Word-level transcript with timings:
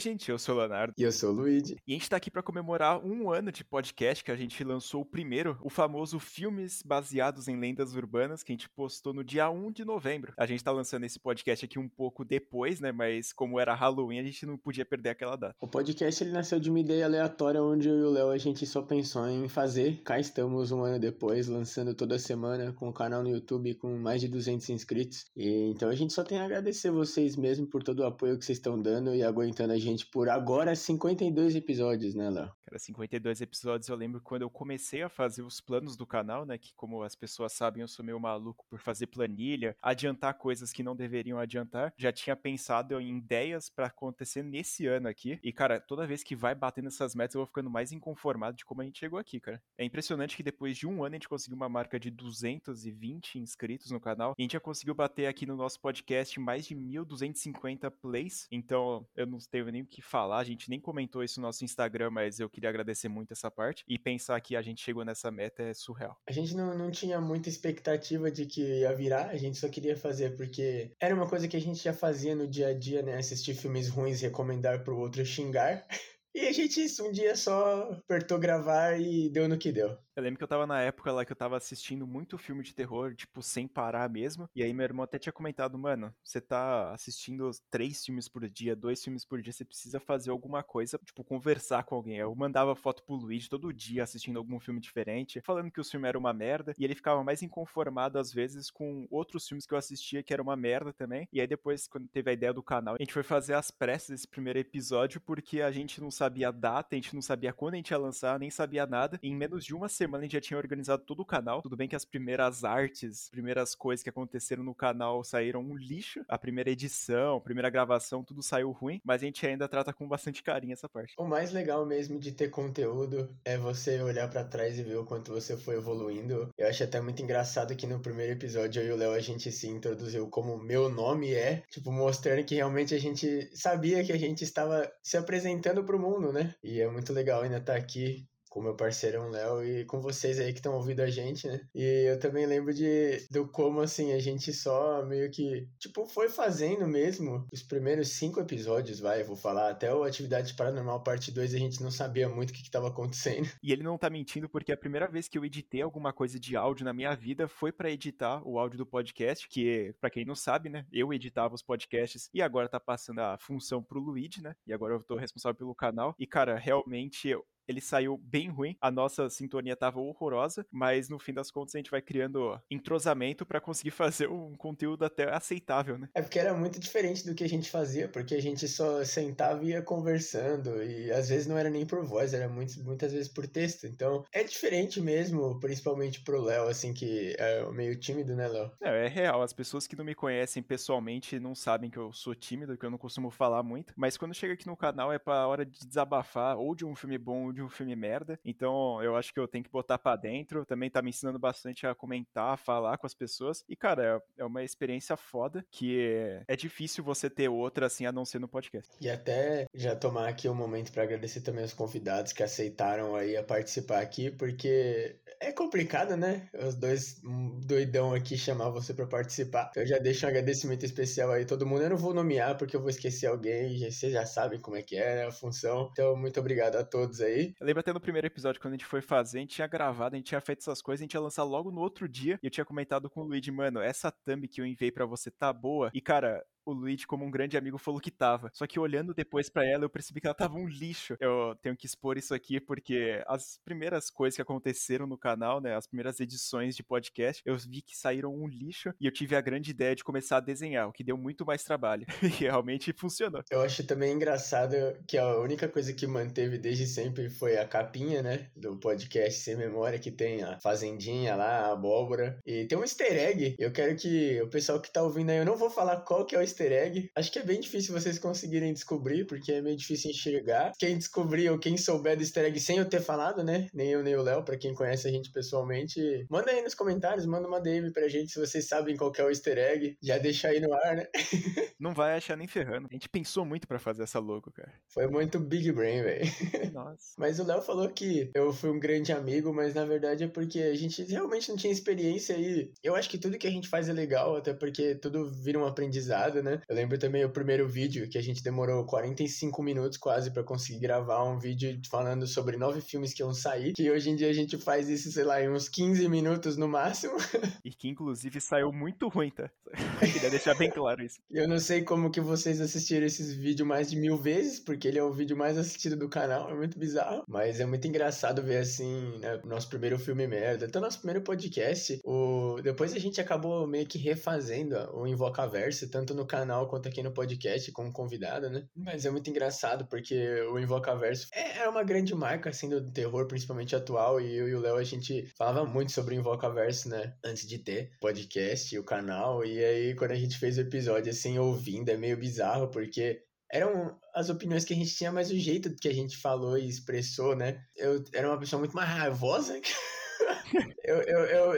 gente, 0.00 0.30
eu 0.30 0.38
sou 0.38 0.54
o 0.54 0.58
Leonardo. 0.58 0.94
E 0.96 1.02
eu 1.02 1.12
sou 1.12 1.30
o 1.30 1.34
Luigi. 1.34 1.76
E 1.86 1.92
a 1.92 1.96
gente 1.96 2.08
tá 2.08 2.16
aqui 2.16 2.30
para 2.30 2.42
comemorar 2.42 3.04
um 3.04 3.30
ano 3.30 3.52
de 3.52 3.62
podcast 3.62 4.24
que 4.24 4.30
a 4.30 4.36
gente 4.36 4.64
lançou 4.64 5.02
o 5.02 5.04
primeiro, 5.04 5.58
o 5.62 5.68
famoso 5.68 6.18
Filmes 6.18 6.82
Baseados 6.82 7.48
em 7.48 7.60
Lendas 7.60 7.94
Urbanas, 7.94 8.42
que 8.42 8.50
a 8.50 8.54
gente 8.54 8.68
postou 8.70 9.12
no 9.12 9.22
dia 9.22 9.50
1 9.50 9.70
de 9.72 9.84
novembro. 9.84 10.32
A 10.38 10.46
gente 10.46 10.64
tá 10.64 10.72
lançando 10.72 11.04
esse 11.04 11.20
podcast 11.20 11.66
aqui 11.66 11.78
um 11.78 11.88
pouco 11.88 12.24
depois, 12.24 12.80
né? 12.80 12.90
Mas 12.90 13.32
como 13.32 13.60
era 13.60 13.74
Halloween, 13.74 14.20
a 14.20 14.24
gente 14.24 14.46
não 14.46 14.56
podia 14.56 14.86
perder 14.86 15.10
aquela 15.10 15.36
data. 15.36 15.54
O 15.60 15.68
podcast 15.68 16.24
ele 16.24 16.32
nasceu 16.32 16.58
de 16.58 16.70
uma 16.70 16.80
ideia 16.80 17.04
aleatória 17.04 17.62
onde 17.62 17.88
eu 17.88 17.98
e 17.98 18.02
o 18.02 18.10
Léo 18.10 18.30
a 18.30 18.38
gente 18.38 18.66
só 18.66 18.80
pensou 18.80 19.28
em 19.28 19.48
fazer. 19.48 20.00
Cá 20.02 20.18
estamos 20.18 20.72
um 20.72 20.82
ano 20.82 20.98
depois, 20.98 21.46
lançando 21.46 21.94
toda 21.94 22.18
semana 22.18 22.72
com 22.72 22.88
o 22.88 22.92
canal 22.92 23.22
no 23.22 23.28
YouTube 23.28 23.74
com 23.74 23.98
mais 23.98 24.22
de 24.22 24.28
200 24.28 24.70
inscritos. 24.70 25.26
E 25.36 25.70
então 25.70 25.90
a 25.90 25.94
gente 25.94 26.14
só 26.14 26.24
tem 26.24 26.38
a 26.38 26.44
agradecer 26.44 26.90
vocês 26.90 27.36
mesmo 27.36 27.66
por 27.66 27.82
todo 27.82 28.00
o 28.00 28.06
apoio 28.06 28.38
que 28.38 28.44
vocês 28.44 28.56
estão 28.56 28.80
dando 28.80 29.14
e 29.14 29.22
aguentando 29.22 29.72
a 29.72 29.78
gente 29.78 29.89
por 30.10 30.28
agora 30.28 30.74
52 30.74 31.56
episódios, 31.56 32.14
né, 32.14 32.30
Léo? 32.30 32.50
Cara, 32.64 32.78
52 32.78 33.40
episódios, 33.40 33.88
eu 33.88 33.96
lembro 33.96 34.20
quando 34.20 34.42
eu 34.42 34.50
comecei 34.50 35.02
a 35.02 35.08
fazer 35.08 35.42
os 35.42 35.60
planos 35.60 35.96
do 35.96 36.06
canal, 36.06 36.44
né, 36.46 36.56
que 36.56 36.72
como 36.74 37.02
as 37.02 37.16
pessoas 37.16 37.52
sabem, 37.52 37.82
eu 37.82 37.88
sou 37.88 38.04
meio 38.04 38.20
maluco 38.20 38.64
por 38.70 38.78
fazer 38.78 39.08
planilha, 39.08 39.76
adiantar 39.82 40.34
coisas 40.34 40.72
que 40.72 40.82
não 40.82 40.94
deveriam 40.94 41.38
adiantar. 41.38 41.92
Já 41.96 42.12
tinha 42.12 42.36
pensado 42.36 43.00
em 43.00 43.18
ideias 43.18 43.68
para 43.68 43.86
acontecer 43.86 44.42
nesse 44.42 44.86
ano 44.86 45.08
aqui. 45.08 45.38
E 45.42 45.52
cara, 45.52 45.80
toda 45.80 46.06
vez 46.06 46.22
que 46.22 46.36
vai 46.36 46.54
batendo 46.54 46.88
essas 46.88 47.14
metas, 47.14 47.34
eu 47.34 47.40
vou 47.40 47.46
ficando 47.46 47.70
mais 47.70 47.92
inconformado 47.92 48.56
de 48.56 48.64
como 48.64 48.82
a 48.82 48.84
gente 48.84 48.98
chegou 48.98 49.18
aqui, 49.18 49.40
cara. 49.40 49.62
É 49.76 49.84
impressionante 49.84 50.36
que 50.36 50.42
depois 50.42 50.76
de 50.76 50.86
um 50.86 51.02
ano 51.04 51.14
a 51.14 51.18
gente 51.18 51.28
conseguiu 51.28 51.56
uma 51.56 51.68
marca 51.68 51.98
de 51.98 52.10
220 52.10 53.38
inscritos 53.38 53.90
no 53.90 54.00
canal. 54.00 54.34
E 54.38 54.42
a 54.42 54.44
gente 54.44 54.52
já 54.52 54.60
conseguiu 54.60 54.94
bater 54.94 55.26
aqui 55.26 55.46
no 55.46 55.56
nosso 55.56 55.80
podcast 55.80 56.38
mais 56.38 56.66
de 56.66 56.74
1.250 56.76 57.90
plays. 57.90 58.46
Então, 58.50 59.06
eu 59.16 59.26
não 59.26 59.38
tenho 59.38 59.70
nem 59.70 59.79
o 59.82 59.86
que 59.86 60.02
falar. 60.02 60.38
A 60.38 60.44
gente 60.44 60.68
nem 60.68 60.80
comentou 60.80 61.22
isso 61.22 61.40
no 61.40 61.46
nosso 61.46 61.64
Instagram, 61.64 62.10
mas 62.10 62.40
eu 62.40 62.48
queria 62.48 62.68
agradecer 62.70 63.08
muito 63.08 63.32
essa 63.32 63.50
parte. 63.50 63.84
E 63.88 63.98
pensar 63.98 64.40
que 64.40 64.56
a 64.56 64.62
gente 64.62 64.82
chegou 64.82 65.04
nessa 65.04 65.30
meta 65.30 65.62
é 65.62 65.74
surreal. 65.74 66.16
A 66.28 66.32
gente 66.32 66.54
não, 66.54 66.76
não 66.76 66.90
tinha 66.90 67.20
muita 67.20 67.48
expectativa 67.48 68.30
de 68.30 68.46
que 68.46 68.80
ia 68.80 68.94
virar, 68.94 69.30
a 69.30 69.36
gente 69.36 69.58
só 69.58 69.68
queria 69.68 69.96
fazer 69.96 70.36
porque 70.36 70.92
era 71.00 71.14
uma 71.14 71.28
coisa 71.28 71.48
que 71.48 71.56
a 71.56 71.60
gente 71.60 71.82
já 71.82 71.92
fazia 71.92 72.34
no 72.34 72.48
dia 72.48 72.68
a 72.68 72.74
dia, 72.74 73.02
né? 73.02 73.16
Assistir 73.16 73.54
filmes 73.54 73.88
ruins, 73.88 74.20
recomendar 74.20 74.84
pro 74.84 74.98
outro 74.98 75.24
xingar. 75.24 75.86
E 76.32 76.46
a 76.46 76.52
gente 76.52 76.80
um 77.02 77.10
dia 77.10 77.34
só 77.34 77.90
apertou 77.90 78.38
gravar 78.38 79.00
e 79.00 79.28
deu 79.30 79.48
no 79.48 79.58
que 79.58 79.72
deu. 79.72 79.98
Eu 80.20 80.24
lembro 80.24 80.36
que 80.36 80.44
eu 80.44 80.48
tava 80.48 80.66
na 80.66 80.82
época 80.82 81.10
lá 81.10 81.24
que 81.24 81.32
eu 81.32 81.36
tava 81.36 81.56
assistindo 81.56 82.06
muito 82.06 82.36
filme 82.36 82.62
de 82.62 82.74
terror, 82.74 83.14
tipo, 83.14 83.42
sem 83.42 83.66
parar 83.66 84.06
mesmo. 84.10 84.50
E 84.54 84.62
aí 84.62 84.70
meu 84.70 84.84
irmão 84.84 85.02
até 85.02 85.18
tinha 85.18 85.32
comentado, 85.32 85.78
mano, 85.78 86.14
você 86.22 86.42
tá 86.42 86.92
assistindo 86.92 87.50
três 87.70 88.04
filmes 88.04 88.28
por 88.28 88.46
dia, 88.46 88.76
dois 88.76 89.02
filmes 89.02 89.24
por 89.24 89.40
dia, 89.40 89.50
você 89.50 89.64
precisa 89.64 89.98
fazer 89.98 90.30
alguma 90.30 90.62
coisa, 90.62 91.00
tipo, 91.02 91.24
conversar 91.24 91.84
com 91.84 91.94
alguém. 91.94 92.18
Eu 92.18 92.34
mandava 92.34 92.76
foto 92.76 93.02
pro 93.02 93.14
Luigi 93.14 93.48
todo 93.48 93.72
dia 93.72 94.02
assistindo 94.02 94.36
algum 94.36 94.60
filme 94.60 94.78
diferente, 94.78 95.40
falando 95.40 95.70
que 95.70 95.80
o 95.80 95.84
filme 95.84 96.06
era 96.06 96.18
uma 96.18 96.34
merda. 96.34 96.74
E 96.78 96.84
ele 96.84 96.94
ficava 96.94 97.24
mais 97.24 97.42
inconformado 97.42 98.18
às 98.18 98.30
vezes 98.30 98.70
com 98.70 99.06
outros 99.10 99.48
filmes 99.48 99.64
que 99.64 99.72
eu 99.72 99.78
assistia 99.78 100.22
que 100.22 100.34
era 100.34 100.42
uma 100.42 100.54
merda 100.54 100.92
também. 100.92 101.26
E 101.32 101.40
aí 101.40 101.46
depois, 101.46 101.88
quando 101.88 102.06
teve 102.08 102.28
a 102.28 102.34
ideia 102.34 102.52
do 102.52 102.62
canal, 102.62 102.96
a 102.96 103.02
gente 103.02 103.14
foi 103.14 103.22
fazer 103.22 103.54
as 103.54 103.70
pressas 103.70 104.10
desse 104.10 104.28
primeiro 104.28 104.58
episódio 104.58 105.18
porque 105.18 105.62
a 105.62 105.72
gente 105.72 105.98
não 105.98 106.10
sabia 106.10 106.48
a 106.48 106.52
data, 106.52 106.94
a 106.94 106.96
gente 106.96 107.14
não 107.14 107.22
sabia 107.22 107.54
quando 107.54 107.72
a 107.72 107.76
gente 107.78 107.90
ia 107.90 107.96
lançar, 107.96 108.38
nem 108.38 108.50
sabia 108.50 108.84
nada. 108.84 109.18
E 109.22 109.28
em 109.30 109.34
menos 109.34 109.64
de 109.64 109.74
uma 109.74 109.88
semana 109.88 110.09
semana 110.10 110.22
a 110.22 110.24
gente 110.24 110.32
já 110.32 110.40
tinha 110.40 110.58
organizado 110.58 111.04
todo 111.04 111.20
o 111.20 111.24
canal. 111.24 111.62
Tudo 111.62 111.76
bem 111.76 111.88
que 111.88 111.94
as 111.94 112.04
primeiras 112.04 112.64
artes, 112.64 113.28
primeiras 113.30 113.76
coisas 113.76 114.02
que 114.02 114.10
aconteceram 114.10 114.64
no 114.64 114.74
canal 114.74 115.22
saíram 115.22 115.60
um 115.60 115.76
lixo. 115.76 116.24
A 116.28 116.36
primeira 116.36 116.68
edição, 116.68 117.36
a 117.36 117.40
primeira 117.40 117.70
gravação, 117.70 118.24
tudo 118.24 118.42
saiu 118.42 118.72
ruim. 118.72 119.00
Mas 119.04 119.22
a 119.22 119.26
gente 119.26 119.46
ainda 119.46 119.68
trata 119.68 119.92
com 119.92 120.08
bastante 120.08 120.42
carinho 120.42 120.72
essa 120.72 120.88
parte. 120.88 121.14
O 121.16 121.24
mais 121.24 121.52
legal 121.52 121.86
mesmo 121.86 122.18
de 122.18 122.32
ter 122.32 122.48
conteúdo 122.48 123.32
é 123.44 123.56
você 123.56 124.00
olhar 124.02 124.28
para 124.28 124.42
trás 124.42 124.78
e 124.78 124.82
ver 124.82 124.96
o 124.96 125.04
quanto 125.04 125.32
você 125.32 125.56
foi 125.56 125.76
evoluindo. 125.76 126.48
Eu 126.58 126.66
acho 126.66 126.82
até 126.82 127.00
muito 127.00 127.22
engraçado 127.22 127.76
que 127.76 127.86
no 127.86 128.00
primeiro 128.00 128.32
episódio 128.32 128.82
eu 128.82 128.88
e 128.88 128.92
o 128.92 128.96
Léo 128.96 129.12
a 129.12 129.20
gente 129.20 129.52
se 129.52 129.68
introduziu 129.68 130.28
como 130.28 130.58
meu 130.58 130.88
nome 130.88 131.32
é, 131.32 131.62
tipo, 131.70 131.92
mostrando 131.92 132.44
que 132.44 132.56
realmente 132.56 132.94
a 132.94 132.98
gente 132.98 133.48
sabia 133.54 134.02
que 134.02 134.12
a 134.12 134.18
gente 134.18 134.42
estava 134.42 134.90
se 135.04 135.16
apresentando 135.16 135.84
pro 135.84 136.00
mundo, 136.00 136.32
né? 136.32 136.54
E 136.64 136.80
é 136.80 136.90
muito 136.90 137.12
legal 137.12 137.42
ainda 137.42 137.58
estar 137.58 137.74
tá 137.74 137.78
aqui 137.78 138.26
com 138.50 138.60
meu 138.60 138.74
parceirão 138.74 139.30
Léo 139.30 139.64
e 139.64 139.84
com 139.84 140.00
vocês 140.00 140.38
aí 140.38 140.52
que 140.52 140.58
estão 140.58 140.74
ouvindo 140.74 141.00
a 141.00 141.08
gente, 141.08 141.46
né? 141.46 141.60
E 141.74 142.10
eu 142.10 142.18
também 142.18 142.44
lembro 142.44 142.74
de 142.74 143.24
do 143.30 143.46
como 143.48 143.80
assim 143.80 144.12
a 144.12 144.18
gente 144.18 144.52
só 144.52 145.06
meio 145.06 145.30
que 145.30 145.68
tipo 145.78 146.04
foi 146.04 146.28
fazendo 146.28 146.86
mesmo 146.86 147.46
os 147.52 147.62
primeiros 147.62 148.08
cinco 148.08 148.40
episódios, 148.40 148.98
vai, 148.98 149.22
vou 149.22 149.36
falar 149.36 149.70
até 149.70 149.94
o 149.94 150.02
Atividade 150.02 150.54
Paranormal 150.54 151.02
parte 151.02 151.30
2 151.30 151.54
a 151.54 151.58
gente 151.58 151.82
não 151.82 151.90
sabia 151.90 152.28
muito 152.28 152.50
o 152.50 152.52
que 152.52 152.62
estava 152.62 152.88
acontecendo. 152.88 153.48
E 153.62 153.72
ele 153.72 153.84
não 153.84 153.96
tá 153.96 154.10
mentindo 154.10 154.48
porque 154.48 154.72
a 154.72 154.76
primeira 154.76 155.06
vez 155.06 155.28
que 155.28 155.38
eu 155.38 155.44
editei 155.44 155.82
alguma 155.82 156.12
coisa 156.12 156.40
de 156.40 156.56
áudio 156.56 156.84
na 156.84 156.92
minha 156.92 157.14
vida 157.14 157.46
foi 157.46 157.70
para 157.70 157.90
editar 157.90 158.42
o 158.44 158.58
áudio 158.58 158.78
do 158.78 158.86
podcast, 158.86 159.48
que 159.48 159.94
para 160.00 160.10
quem 160.10 160.24
não 160.24 160.34
sabe, 160.34 160.68
né, 160.68 160.84
eu 160.92 161.12
editava 161.12 161.54
os 161.54 161.62
podcasts 161.62 162.28
e 162.34 162.42
agora 162.42 162.68
tá 162.68 162.80
passando 162.80 163.20
a 163.20 163.38
função 163.38 163.82
pro 163.82 164.00
Luigi, 164.00 164.42
né? 164.42 164.54
E 164.66 164.72
agora 164.72 164.94
eu 164.94 165.02
tô 165.02 165.16
responsável 165.16 165.56
pelo 165.56 165.74
canal. 165.74 166.14
E 166.18 166.26
cara, 166.26 166.58
realmente 166.58 167.36
ele 167.70 167.80
saiu 167.80 168.18
bem 168.18 168.48
ruim, 168.48 168.76
a 168.80 168.90
nossa 168.90 169.30
sintonia 169.30 169.76
tava 169.76 170.00
horrorosa, 170.00 170.66
mas 170.70 171.08
no 171.08 171.18
fim 171.18 171.32
das 171.32 171.50
contas 171.50 171.74
a 171.74 171.78
gente 171.78 171.90
vai 171.90 172.02
criando 172.02 172.60
entrosamento 172.70 173.46
para 173.46 173.60
conseguir 173.60 173.90
fazer 173.92 174.28
um 174.28 174.54
conteúdo 174.56 175.04
até 175.04 175.32
aceitável, 175.32 175.98
né? 175.98 176.08
É 176.14 176.20
porque 176.20 176.38
era 176.38 176.52
muito 176.52 176.78
diferente 176.78 177.24
do 177.24 177.34
que 177.34 177.44
a 177.44 177.48
gente 177.48 177.70
fazia, 177.70 178.08
porque 178.08 178.34
a 178.34 178.42
gente 178.42 178.66
só 178.68 179.04
sentava 179.04 179.64
e 179.64 179.68
ia 179.68 179.82
conversando, 179.82 180.82
e 180.82 181.10
às 181.12 181.28
vezes 181.28 181.46
não 181.46 181.56
era 181.56 181.70
nem 181.70 181.86
por 181.86 182.04
voz, 182.04 182.34
era 182.34 182.48
muito, 182.48 182.82
muitas 182.82 183.12
vezes 183.12 183.28
por 183.28 183.46
texto. 183.46 183.86
Então 183.86 184.24
é 184.32 184.42
diferente 184.42 185.00
mesmo, 185.00 185.58
principalmente 185.60 186.20
pro 186.22 186.40
Léo, 186.40 186.68
assim, 186.68 186.92
que 186.92 187.34
é 187.38 187.64
meio 187.70 187.98
tímido, 187.98 188.34
né, 188.34 188.48
Léo? 188.48 188.70
É, 188.82 189.06
é 189.06 189.08
real. 189.08 189.42
As 189.42 189.52
pessoas 189.52 189.86
que 189.86 189.96
não 189.96 190.04
me 190.04 190.14
conhecem 190.14 190.62
pessoalmente 190.62 191.38
não 191.38 191.54
sabem 191.54 191.90
que 191.90 191.98
eu 191.98 192.12
sou 192.12 192.34
tímido, 192.34 192.76
que 192.76 192.84
eu 192.84 192.90
não 192.90 192.98
costumo 192.98 193.30
falar 193.30 193.62
muito, 193.62 193.92
mas 193.96 194.16
quando 194.16 194.34
chega 194.34 194.54
aqui 194.54 194.66
no 194.66 194.76
canal 194.76 195.12
é 195.12 195.18
pra 195.18 195.46
hora 195.46 195.64
de 195.64 195.86
desabafar, 195.86 196.56
ou 196.56 196.74
de 196.74 196.84
um 196.84 196.94
filme 196.94 197.18
bom, 197.18 197.46
ou 197.46 197.52
de 197.52 197.59
de 197.60 197.62
um 197.64 197.68
filme 197.68 197.94
merda. 197.94 198.38
Então 198.44 199.02
eu 199.02 199.14
acho 199.16 199.32
que 199.32 199.38
eu 199.38 199.46
tenho 199.46 199.64
que 199.64 199.70
botar 199.70 199.98
para 199.98 200.16
dentro. 200.16 200.64
Também 200.64 200.90
tá 200.90 201.02
me 201.02 201.10
ensinando 201.10 201.38
bastante 201.38 201.86
a 201.86 201.94
comentar, 201.94 202.54
a 202.54 202.56
falar 202.56 202.98
com 202.98 203.06
as 203.06 203.14
pessoas. 203.14 203.64
E, 203.68 203.76
cara, 203.76 204.22
é, 204.38 204.44
uma 204.44 204.64
experiência 204.64 205.16
foda 205.16 205.64
que 205.70 206.44
é, 206.48 206.56
difícil 206.56 207.04
você 207.04 207.28
ter 207.30 207.48
outra 207.48 207.86
assim 207.86 208.06
a 208.06 208.12
não 208.12 208.24
ser 208.24 208.38
no 208.38 208.48
podcast. 208.48 208.90
E 209.00 209.08
até 209.08 209.66
já 209.74 209.94
tomar 209.94 210.28
aqui 210.28 210.48
um 210.48 210.54
momento 210.54 210.92
para 210.92 211.02
agradecer 211.02 211.40
também 211.40 211.64
os 211.64 211.72
convidados 211.72 212.32
que 212.32 212.42
aceitaram 212.42 213.14
aí 213.14 213.36
a 213.36 213.42
participar 213.42 214.00
aqui, 214.00 214.30
porque 214.30 215.16
é 215.40 215.52
complicado, 215.52 216.16
né? 216.16 216.48
Os 216.54 216.74
dois 216.74 217.20
doidão 217.66 218.12
aqui 218.12 218.36
chamar 218.36 218.70
você 218.70 218.92
para 218.92 219.06
participar. 219.06 219.70
Eu 219.76 219.86
já 219.86 219.98
deixo 219.98 220.26
um 220.26 220.28
agradecimento 220.28 220.84
especial 220.84 221.30
aí 221.30 221.44
todo 221.44 221.66
mundo. 221.66 221.82
Eu 221.82 221.90
não 221.90 221.96
vou 221.96 222.14
nomear 222.14 222.56
porque 222.56 222.76
eu 222.76 222.80
vou 222.80 222.90
esquecer 222.90 223.26
alguém, 223.26 223.78
vocês 223.90 224.12
já 224.12 224.26
sabem 224.26 224.60
como 224.60 224.76
é 224.76 224.82
que 224.82 224.96
é 224.96 225.16
né, 225.16 225.26
a 225.26 225.32
função. 225.32 225.88
Então, 225.92 226.16
muito 226.16 226.38
obrigado 226.40 226.76
a 226.76 226.84
todos 226.84 227.20
aí. 227.20 227.49
Eu 227.58 227.66
lembro 227.66 227.80
até 227.80 227.92
no 227.92 228.00
primeiro 228.00 228.26
episódio, 228.26 228.60
quando 228.60 228.74
a 228.74 228.76
gente 228.76 228.86
foi 228.86 229.00
fazer, 229.00 229.38
a 229.38 229.40
gente 229.40 229.54
tinha 229.54 229.66
gravado, 229.66 230.14
a 230.14 230.18
gente 230.18 230.26
tinha 230.26 230.40
feito 230.40 230.60
essas 230.60 230.82
coisas, 230.82 231.00
a 231.00 231.04
gente 231.04 231.14
ia 231.14 231.20
lançar 231.20 231.44
logo 231.44 231.70
no 231.70 231.80
outro 231.80 232.08
dia. 232.08 232.38
E 232.42 232.46
eu 232.46 232.50
tinha 232.50 232.64
comentado 232.64 233.08
com 233.08 233.20
o 233.20 233.24
Luigi, 233.24 233.50
mano, 233.50 233.80
essa 233.80 234.10
thumb 234.10 234.46
que 234.46 234.60
eu 234.60 234.66
enviei 234.66 234.90
para 234.90 235.06
você 235.06 235.30
tá 235.30 235.52
boa. 235.52 235.90
E, 235.94 236.00
cara, 236.00 236.44
o 236.64 236.72
Luigi, 236.72 237.06
como 237.06 237.24
um 237.24 237.30
grande 237.30 237.56
amigo, 237.56 237.78
falou 237.78 238.00
que 238.00 238.10
tava. 238.10 238.50
Só 238.52 238.66
que 238.66 238.78
olhando 238.78 239.14
depois 239.14 239.48
para 239.48 239.66
ela, 239.66 239.84
eu 239.84 239.90
percebi 239.90 240.20
que 240.20 240.26
ela 240.26 240.34
tava 240.34 240.56
um 240.56 240.66
lixo. 240.66 241.16
Eu 241.20 241.56
tenho 241.62 241.76
que 241.76 241.86
expor 241.86 242.18
isso 242.18 242.34
aqui 242.34 242.60
porque 242.60 243.22
as 243.26 243.58
primeiras 243.64 244.10
coisas 244.10 244.36
que 244.36 244.42
aconteceram 244.42 245.06
no 245.06 245.18
canal, 245.18 245.60
né, 245.60 245.74
as 245.74 245.86
primeiras 245.86 246.20
edições 246.20 246.76
de 246.76 246.82
podcast, 246.82 247.42
eu 247.44 247.56
vi 247.56 247.82
que 247.82 247.96
saíram 247.96 248.34
um 248.34 248.46
lixo 248.46 248.92
e 249.00 249.06
eu 249.06 249.12
tive 249.12 249.36
a 249.36 249.40
grande 249.40 249.70
ideia 249.70 249.94
de 249.94 250.04
começar 250.04 250.38
a 250.38 250.40
desenhar, 250.40 250.88
o 250.88 250.92
que 250.92 251.04
deu 251.04 251.16
muito 251.16 251.44
mais 251.44 251.62
trabalho. 251.62 252.06
e 252.22 252.28
realmente 252.28 252.92
funcionou. 252.92 253.42
Eu 253.50 253.60
acho 253.60 253.84
também 253.86 254.12
engraçado 254.12 254.76
que 255.06 255.18
a 255.18 255.38
única 255.38 255.68
coisa 255.68 255.92
que 255.92 256.06
manteve 256.06 256.58
desde 256.58 256.86
sempre 256.86 257.28
foi 257.30 257.58
a 257.58 257.66
capinha, 257.66 258.22
né, 258.22 258.50
do 258.56 258.76
podcast 258.76 259.40
Sem 259.40 259.56
Memória, 259.56 259.98
que 259.98 260.10
tem 260.10 260.42
a 260.42 260.58
fazendinha 260.60 261.34
lá, 261.36 261.66
a 261.66 261.72
abóbora. 261.72 262.38
E 262.44 262.66
tem 262.66 262.78
um 262.78 262.82
easter 262.82 263.12
egg. 263.12 263.56
Eu 263.58 263.72
quero 263.72 263.96
que 263.96 264.40
o 264.42 264.48
pessoal 264.48 264.80
que 264.80 264.92
tá 264.92 265.02
ouvindo 265.02 265.30
aí, 265.30 265.38
eu 265.38 265.44
não 265.44 265.56
vou 265.56 265.70
falar 265.70 265.96
qual 266.02 266.24
que 266.24 266.34
é 266.34 266.38
o 266.38 266.42
easter 266.50 266.72
egg. 266.72 267.10
Acho 267.16 267.32
que 267.32 267.38
é 267.38 267.44
bem 267.44 267.60
difícil 267.60 267.94
vocês 267.94 268.18
conseguirem 268.18 268.72
descobrir, 268.72 269.26
porque 269.26 269.52
é 269.52 269.62
meio 269.62 269.76
difícil 269.76 270.10
enxergar. 270.10 270.72
Quem 270.78 270.98
descobrir 270.98 271.48
ou 271.50 271.58
quem 271.58 271.76
souber 271.76 272.16
do 272.16 272.22
easter 272.22 272.44
egg 272.44 272.58
sem 272.60 272.78
eu 272.78 272.88
ter 272.88 273.00
falado, 273.00 273.42
né? 273.42 273.68
Nem 273.72 273.90
eu 273.90 274.02
nem 274.02 274.16
o 274.16 274.22
Léo, 274.22 274.44
pra 274.44 274.58
quem 274.58 274.74
conhece 274.74 275.08
a 275.08 275.10
gente 275.10 275.32
pessoalmente, 275.32 276.26
manda 276.28 276.50
aí 276.50 276.62
nos 276.62 276.74
comentários, 276.74 277.26
manda 277.26 277.48
uma 277.48 277.60
DM 277.60 277.92
pra 277.92 278.08
gente 278.08 278.32
se 278.32 278.40
vocês 278.40 278.66
sabem 278.66 278.96
qual 278.96 279.12
é 279.16 279.22
o 279.22 279.30
easter 279.30 279.58
egg. 279.58 279.96
Já 280.02 280.18
deixa 280.18 280.48
aí 280.48 280.60
no 280.60 280.72
ar, 280.72 280.96
né? 280.96 281.06
Não 281.78 281.94
vai 281.94 282.14
achar 282.14 282.36
nem 282.36 282.46
ferrando. 282.46 282.88
A 282.90 282.92
gente 282.92 283.08
pensou 283.08 283.44
muito 283.44 283.66
para 283.66 283.78
fazer 283.78 284.02
essa 284.02 284.18
logo, 284.18 284.50
cara. 284.52 284.72
Foi 284.88 285.06
muito 285.06 285.38
big 285.38 285.72
brain, 285.72 286.02
velho. 286.02 286.24
Nossa. 286.72 287.14
Mas 287.16 287.38
o 287.38 287.44
Léo 287.44 287.62
falou 287.62 287.88
que 287.88 288.30
eu 288.34 288.52
fui 288.52 288.70
um 288.70 288.78
grande 288.78 289.12
amigo, 289.12 289.52
mas 289.52 289.74
na 289.74 289.84
verdade 289.84 290.24
é 290.24 290.28
porque 290.28 290.60
a 290.60 290.74
gente 290.74 291.02
realmente 291.04 291.48
não 291.48 291.56
tinha 291.56 291.72
experiência 291.72 292.34
e 292.36 292.70
eu 292.82 292.94
acho 292.94 293.08
que 293.08 293.18
tudo 293.18 293.38
que 293.38 293.46
a 293.46 293.50
gente 293.50 293.68
faz 293.68 293.88
é 293.88 293.92
legal, 293.92 294.36
até 294.36 294.52
porque 294.52 294.94
tudo 294.94 295.30
vira 295.30 295.58
um 295.58 295.66
aprendizado 295.66 296.39
né? 296.42 296.60
Eu 296.68 296.76
lembro 296.76 296.98
também 296.98 297.24
o 297.24 297.30
primeiro 297.30 297.68
vídeo 297.68 298.08
que 298.08 298.18
a 298.18 298.22
gente 298.22 298.42
demorou 298.42 298.84
45 298.84 299.62
minutos 299.62 299.98
quase 299.98 300.30
para 300.30 300.42
conseguir 300.42 300.80
gravar 300.80 301.24
um 301.24 301.38
vídeo 301.38 301.80
falando 301.90 302.26
sobre 302.26 302.56
nove 302.56 302.80
filmes 302.80 303.12
que 303.12 303.22
iam 303.22 303.32
sair, 303.32 303.72
que 303.72 303.90
hoje 303.90 304.10
em 304.10 304.16
dia 304.16 304.28
a 304.28 304.32
gente 304.32 304.56
faz 304.58 304.88
isso, 304.88 305.10
sei 305.10 305.24
lá, 305.24 305.42
em 305.42 305.48
uns 305.48 305.68
15 305.68 306.08
minutos 306.08 306.56
no 306.56 306.68
máximo. 306.68 307.14
E 307.64 307.70
que 307.70 307.88
inclusive 307.88 308.40
saiu 308.40 308.72
muito 308.72 309.08
ruim, 309.08 309.30
tá? 309.30 309.50
Eu 310.00 310.12
queria 310.12 310.30
deixar 310.30 310.54
bem 310.54 310.70
claro 310.70 311.02
isso. 311.02 311.20
Eu 311.30 311.46
não 311.46 311.58
sei 311.58 311.82
como 311.82 312.10
que 312.10 312.20
vocês 312.20 312.60
assistiram 312.60 313.06
esses 313.06 313.34
vídeos 313.34 313.68
mais 313.68 313.90
de 313.90 313.96
mil 313.96 314.16
vezes, 314.16 314.58
porque 314.58 314.88
ele 314.88 314.98
é 314.98 315.02
o 315.02 315.12
vídeo 315.12 315.36
mais 315.36 315.58
assistido 315.58 315.96
do 315.96 316.08
canal, 316.08 316.50
é 316.50 316.54
muito 316.54 316.78
bizarro. 316.78 317.22
Mas 317.28 317.60
é 317.60 317.66
muito 317.66 317.86
engraçado 317.86 318.42
ver 318.42 318.58
assim, 318.58 319.18
né, 319.18 319.40
nosso 319.44 319.68
primeiro 319.68 319.98
filme 319.98 320.26
merda, 320.26 320.66
até 320.66 320.80
nosso 320.80 320.98
primeiro 320.98 321.22
podcast. 321.22 322.00
O... 322.04 322.60
Depois 322.62 322.94
a 322.94 322.98
gente 322.98 323.20
acabou 323.20 323.66
meio 323.66 323.86
que 323.86 323.98
refazendo 323.98 324.76
o 324.94 325.06
Invocaverse, 325.06 325.88
tanto 325.88 326.14
no 326.14 326.26
canal 326.30 326.68
quanto 326.68 326.88
aqui 326.88 327.02
no 327.02 327.12
podcast, 327.12 327.72
como 327.72 327.92
convidado, 327.92 328.48
né? 328.48 328.64
Mas 328.76 329.04
é 329.04 329.10
muito 329.10 329.28
engraçado, 329.28 329.84
porque 329.88 330.14
o 330.52 330.58
Invocaverse 330.60 331.26
é, 331.34 331.58
é 331.64 331.68
uma 331.68 331.82
grande 331.82 332.14
marca, 332.14 332.50
assim, 332.50 332.68
do 332.68 332.92
terror, 332.92 333.26
principalmente 333.26 333.74
atual, 333.74 334.20
e 334.20 334.36
eu 334.36 334.48
e 334.48 334.54
o 334.54 334.60
Léo, 334.60 334.76
a 334.76 334.84
gente 334.84 335.26
falava 335.36 335.66
muito 335.66 335.90
sobre 335.90 336.14
o 336.14 336.18
Invocaverse, 336.18 336.88
né? 336.88 337.12
Antes 337.24 337.48
de 337.48 337.58
ter 337.58 337.90
podcast, 338.00 338.78
o 338.78 338.84
canal, 338.84 339.44
e 339.44 339.62
aí 339.64 339.94
quando 339.96 340.12
a 340.12 340.16
gente 340.16 340.38
fez 340.38 340.56
o 340.56 340.60
episódio, 340.60 341.10
assim, 341.10 341.36
ouvindo, 341.36 341.88
é 341.88 341.96
meio 341.96 342.16
bizarro, 342.16 342.68
porque 342.68 343.20
eram 343.52 343.98
as 344.14 344.30
opiniões 344.30 344.64
que 344.64 344.72
a 344.72 344.76
gente 344.76 344.94
tinha, 344.94 345.10
mas 345.10 345.30
o 345.30 345.38
jeito 345.38 345.74
que 345.74 345.88
a 345.88 345.94
gente 345.94 346.16
falou 346.16 346.56
e 346.56 346.68
expressou, 346.68 347.34
né? 347.34 347.60
Eu 347.76 348.04
era 348.14 348.28
uma 348.28 348.38
pessoa 348.38 348.60
muito 348.60 348.76
mais 348.76 348.88
raivosa. 348.88 349.60
eu, 350.84 351.02
eu, 351.02 351.20
eu... 351.24 351.52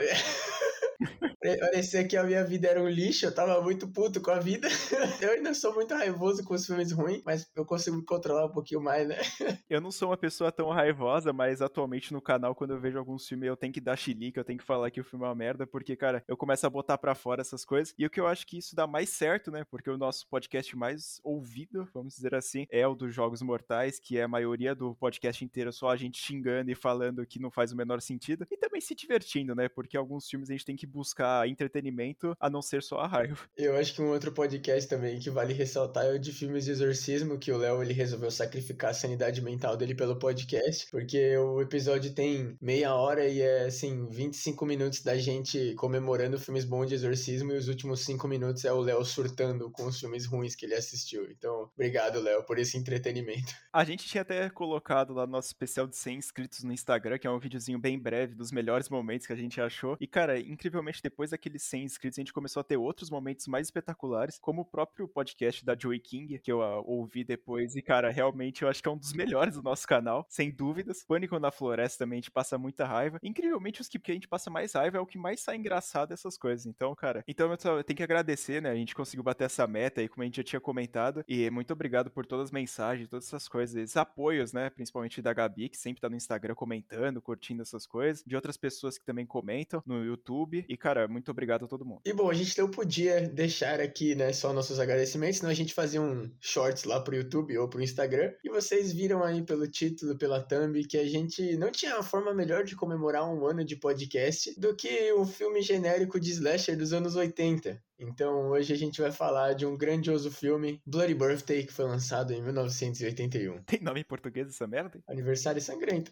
Parecia 1.59 2.07
que 2.07 2.15
a 2.15 2.23
minha 2.23 2.43
vida 2.43 2.69
era 2.69 2.81
um 2.81 2.87
lixo, 2.87 3.25
eu 3.25 3.35
tava 3.35 3.61
muito 3.61 3.87
puto 3.87 4.21
com 4.21 4.31
a 4.31 4.39
vida. 4.39 4.67
Eu 5.21 5.31
ainda 5.31 5.53
sou 5.53 5.73
muito 5.73 5.93
raivoso 5.93 6.43
com 6.43 6.53
os 6.53 6.65
filmes 6.65 6.91
ruins, 6.91 7.21
mas 7.25 7.49
eu 7.55 7.65
consigo 7.65 7.95
me 7.97 8.03
controlar 8.03 8.45
um 8.45 8.51
pouquinho 8.51 8.81
mais, 8.81 9.07
né? 9.07 9.17
Eu 9.69 9.81
não 9.81 9.91
sou 9.91 10.09
uma 10.09 10.17
pessoa 10.17 10.51
tão 10.51 10.69
raivosa, 10.69 11.33
mas 11.33 11.61
atualmente 11.61 12.13
no 12.13 12.21
canal, 12.21 12.53
quando 12.55 12.71
eu 12.71 12.79
vejo 12.79 12.97
alguns 12.97 13.27
filmes, 13.27 13.47
eu 13.47 13.57
tenho 13.57 13.73
que 13.73 13.81
dar 13.81 13.97
chilique, 13.97 14.37
eu 14.37 14.43
tenho 14.43 14.59
que 14.59 14.65
falar 14.65 14.91
que 14.91 15.01
o 15.01 15.03
filme 15.03 15.25
é 15.25 15.27
uma 15.27 15.35
merda, 15.35 15.65
porque, 15.65 15.95
cara, 15.95 16.23
eu 16.27 16.37
começo 16.37 16.65
a 16.65 16.69
botar 16.69 16.97
pra 16.97 17.15
fora 17.15 17.41
essas 17.41 17.65
coisas. 17.65 17.93
E 17.97 18.05
o 18.05 18.09
que 18.09 18.19
eu 18.19 18.27
acho 18.27 18.45
que 18.45 18.57
isso 18.57 18.75
dá 18.75 18.85
mais 18.85 19.09
certo, 19.09 19.51
né? 19.51 19.65
Porque 19.69 19.89
o 19.89 19.97
nosso 19.97 20.27
podcast 20.27 20.75
mais 20.75 21.19
ouvido, 21.23 21.87
vamos 21.93 22.15
dizer 22.15 22.35
assim, 22.35 22.67
é 22.69 22.87
o 22.87 22.95
dos 22.95 23.13
Jogos 23.13 23.41
Mortais, 23.41 23.99
que 23.99 24.17
é 24.17 24.23
a 24.23 24.27
maioria 24.27 24.75
do 24.75 24.95
podcast 24.95 25.43
inteiro 25.43 25.71
só 25.73 25.89
a 25.89 25.95
gente 25.95 26.19
xingando 26.19 26.69
e 26.69 26.75
falando 26.75 27.25
que 27.25 27.39
não 27.39 27.49
faz 27.49 27.71
o 27.71 27.75
menor 27.75 28.01
sentido. 28.01 28.45
E 28.51 28.57
também 28.57 28.81
se 28.81 28.93
divertindo, 28.93 29.55
né? 29.55 29.67
Porque 29.67 29.97
alguns 29.97 30.29
filmes 30.29 30.49
a 30.49 30.53
gente 30.53 30.65
tem 30.65 30.75
que 30.75 30.85
buscar 30.85 31.32
entretenimento 31.47 32.35
a 32.39 32.49
não 32.49 32.61
ser 32.61 32.81
só 32.83 32.99
a 32.99 33.07
raiva. 33.07 33.37
Eu 33.57 33.75
acho 33.75 33.93
que 33.93 34.01
um 34.01 34.09
outro 34.09 34.31
podcast 34.31 34.89
também 34.89 35.19
que 35.19 35.29
vale 35.29 35.53
ressaltar 35.53 36.05
é 36.05 36.13
o 36.13 36.19
de 36.19 36.31
filmes 36.31 36.65
de 36.65 36.71
exorcismo, 36.71 37.39
que 37.39 37.51
o 37.51 37.57
Léo 37.57 37.81
ele 37.81 37.93
resolveu 37.93 38.31
sacrificar 38.31 38.91
a 38.91 38.93
sanidade 38.93 39.41
mental 39.41 39.75
dele 39.75 39.95
pelo 39.95 40.17
podcast, 40.17 40.87
porque 40.91 41.35
o 41.37 41.61
episódio 41.61 42.13
tem 42.13 42.57
meia 42.61 42.93
hora 42.95 43.27
e 43.27 43.41
é 43.41 43.65
assim, 43.65 44.07
25 44.09 44.65
minutos 44.65 45.01
da 45.01 45.17
gente 45.17 45.73
comemorando 45.75 46.39
filmes 46.39 46.65
bons 46.65 46.87
de 46.87 46.95
exorcismo 46.95 47.51
e 47.51 47.57
os 47.57 47.67
últimos 47.67 48.01
5 48.01 48.27
minutos 48.27 48.65
é 48.65 48.71
o 48.71 48.81
Léo 48.81 49.03
surtando 49.03 49.69
com 49.71 49.85
os 49.85 49.99
filmes 49.99 50.25
ruins 50.25 50.55
que 50.55 50.65
ele 50.65 50.75
assistiu. 50.75 51.29
Então, 51.29 51.69
obrigado, 51.73 52.19
Léo, 52.19 52.43
por 52.43 52.57
esse 52.59 52.77
entretenimento. 52.77 53.53
A 53.71 53.83
gente 53.83 54.05
tinha 54.05 54.21
até 54.21 54.49
colocado 54.49 55.13
lá 55.13 55.25
no 55.25 55.33
nosso 55.33 55.47
especial 55.47 55.87
de 55.87 55.95
100 55.95 56.17
inscritos 56.17 56.63
no 56.63 56.73
Instagram, 56.73 57.17
que 57.17 57.27
é 57.27 57.31
um 57.31 57.39
videozinho 57.39 57.79
bem 57.79 57.99
breve 57.99 58.35
dos 58.35 58.51
melhores 58.51 58.89
momentos 58.89 59.27
que 59.27 59.33
a 59.33 59.35
gente 59.35 59.59
achou. 59.59 59.97
E, 59.99 60.07
cara, 60.07 60.39
incrivelmente, 60.39 61.01
depois 61.01 61.22
daqueles 61.31 61.63
100 61.63 61.83
inscritos, 61.83 62.19
a 62.19 62.21
gente 62.21 62.33
começou 62.33 62.61
a 62.61 62.63
ter 62.63 62.77
outros 62.77 63.09
momentos 63.09 63.47
mais 63.47 63.67
espetaculares, 63.67 64.37
como 64.39 64.61
o 64.61 64.65
próprio 64.65 65.07
podcast 65.07 65.63
da 65.65 65.75
Joey 65.77 65.99
King, 65.99 66.39
que 66.39 66.51
eu 66.51 66.59
uh, 66.59 66.83
ouvi 66.85 67.23
depois. 67.23 67.75
E, 67.75 67.81
cara, 67.81 68.09
realmente 68.09 68.63
eu 68.63 68.69
acho 68.69 68.81
que 68.81 68.89
é 68.89 68.91
um 68.91 68.97
dos 68.97 69.13
melhores 69.13 69.55
do 69.55 69.63
nosso 69.63 69.87
canal, 69.87 70.25
sem 70.29 70.51
dúvidas. 70.51 71.03
Pânico 71.05 71.39
na 71.39 71.51
Floresta 71.51 72.03
também, 72.03 72.17
a 72.17 72.21
gente 72.21 72.31
passa 72.31 72.57
muita 72.57 72.85
raiva. 72.85 73.19
Incrivelmente, 73.23 73.81
os 73.81 73.87
que 73.87 74.11
a 74.11 74.13
gente 74.13 74.27
passa 74.27 74.49
mais 74.49 74.73
raiva 74.73 74.97
é 74.97 74.99
o 74.99 75.05
que 75.05 75.17
mais 75.17 75.39
sai 75.39 75.57
engraçado 75.57 76.09
dessas 76.09 76.37
coisas. 76.37 76.65
Então, 76.65 76.93
cara, 76.95 77.23
então 77.27 77.49
eu, 77.51 77.77
eu 77.77 77.83
tenho 77.83 77.97
que 77.97 78.03
agradecer, 78.03 78.61
né? 78.61 78.69
A 78.69 78.75
gente 78.75 78.95
conseguiu 78.95 79.23
bater 79.23 79.45
essa 79.45 79.65
meta 79.67 80.01
aí, 80.01 80.07
como 80.07 80.23
a 80.23 80.25
gente 80.25 80.37
já 80.37 80.43
tinha 80.43 80.59
comentado. 80.59 81.23
E 81.27 81.49
muito 81.49 81.71
obrigado 81.71 82.09
por 82.09 82.25
todas 82.25 82.45
as 82.45 82.51
mensagens, 82.51 83.09
todas 83.09 83.27
essas 83.27 83.47
coisas, 83.47 83.75
esses 83.75 83.97
apoios, 83.97 84.53
né? 84.53 84.69
Principalmente 84.69 85.21
da 85.21 85.33
Gabi, 85.33 85.69
que 85.69 85.77
sempre 85.77 86.01
tá 86.01 86.09
no 86.09 86.15
Instagram 86.15 86.55
comentando, 86.55 87.21
curtindo 87.21 87.61
essas 87.61 87.85
coisas. 87.85 88.23
De 88.25 88.35
outras 88.35 88.57
pessoas 88.57 88.97
que 88.97 89.05
também 89.05 89.25
comentam 89.25 89.81
no 89.85 90.03
YouTube. 90.03 90.65
E, 90.67 90.77
cara, 90.77 91.07
muito 91.13 91.31
obrigado 91.31 91.65
a 91.65 91.67
todo 91.67 91.85
mundo. 91.85 92.01
E 92.05 92.11
bom, 92.11 92.29
a 92.29 92.33
gente 92.33 92.57
não 92.57 92.69
podia 92.69 93.21
deixar 93.21 93.79
aqui, 93.79 94.15
né, 94.15 94.33
só 94.33 94.51
nossos 94.51 94.79
agradecimentos, 94.79 95.37
senão 95.37 95.51
a 95.51 95.55
gente 95.55 95.73
fazia 95.73 96.01
um 96.01 96.29
shorts 96.41 96.83
lá 96.83 96.99
pro 96.99 97.15
YouTube 97.15 97.57
ou 97.57 97.69
pro 97.69 97.81
Instagram. 97.81 98.33
E 98.43 98.49
vocês 98.49 98.91
viram 98.91 99.23
aí 99.23 99.41
pelo 99.43 99.67
título, 99.67 100.17
pela 100.17 100.41
thumb, 100.41 100.83
que 100.85 100.97
a 100.97 101.05
gente 101.05 101.55
não 101.55 101.71
tinha 101.71 101.95
uma 101.95 102.03
forma 102.03 102.33
melhor 102.33 102.63
de 102.63 102.75
comemorar 102.75 103.31
um 103.31 103.45
ano 103.45 103.63
de 103.63 103.75
podcast 103.75 104.59
do 104.59 104.75
que 104.75 105.13
um 105.13 105.25
filme 105.25 105.61
genérico 105.61 106.19
de 106.19 106.31
slasher 106.31 106.75
dos 106.77 106.91
anos 106.91 107.15
80. 107.15 107.81
Então 107.99 108.49
hoje 108.49 108.73
a 108.73 108.77
gente 108.77 108.99
vai 108.99 109.11
falar 109.11 109.53
de 109.53 109.65
um 109.65 109.77
grandioso 109.77 110.31
filme, 110.31 110.81
Bloody 110.85 111.13
Birthday, 111.13 111.63
que 111.63 111.71
foi 111.71 111.85
lançado 111.85 112.33
em 112.33 112.41
1981. 112.41 113.63
Tem 113.63 113.81
nome 113.81 114.01
em 114.01 114.03
português 114.05 114.47
essa 114.47 114.67
merda? 114.67 114.99
Aniversário 115.07 115.61
sangrento. 115.61 116.11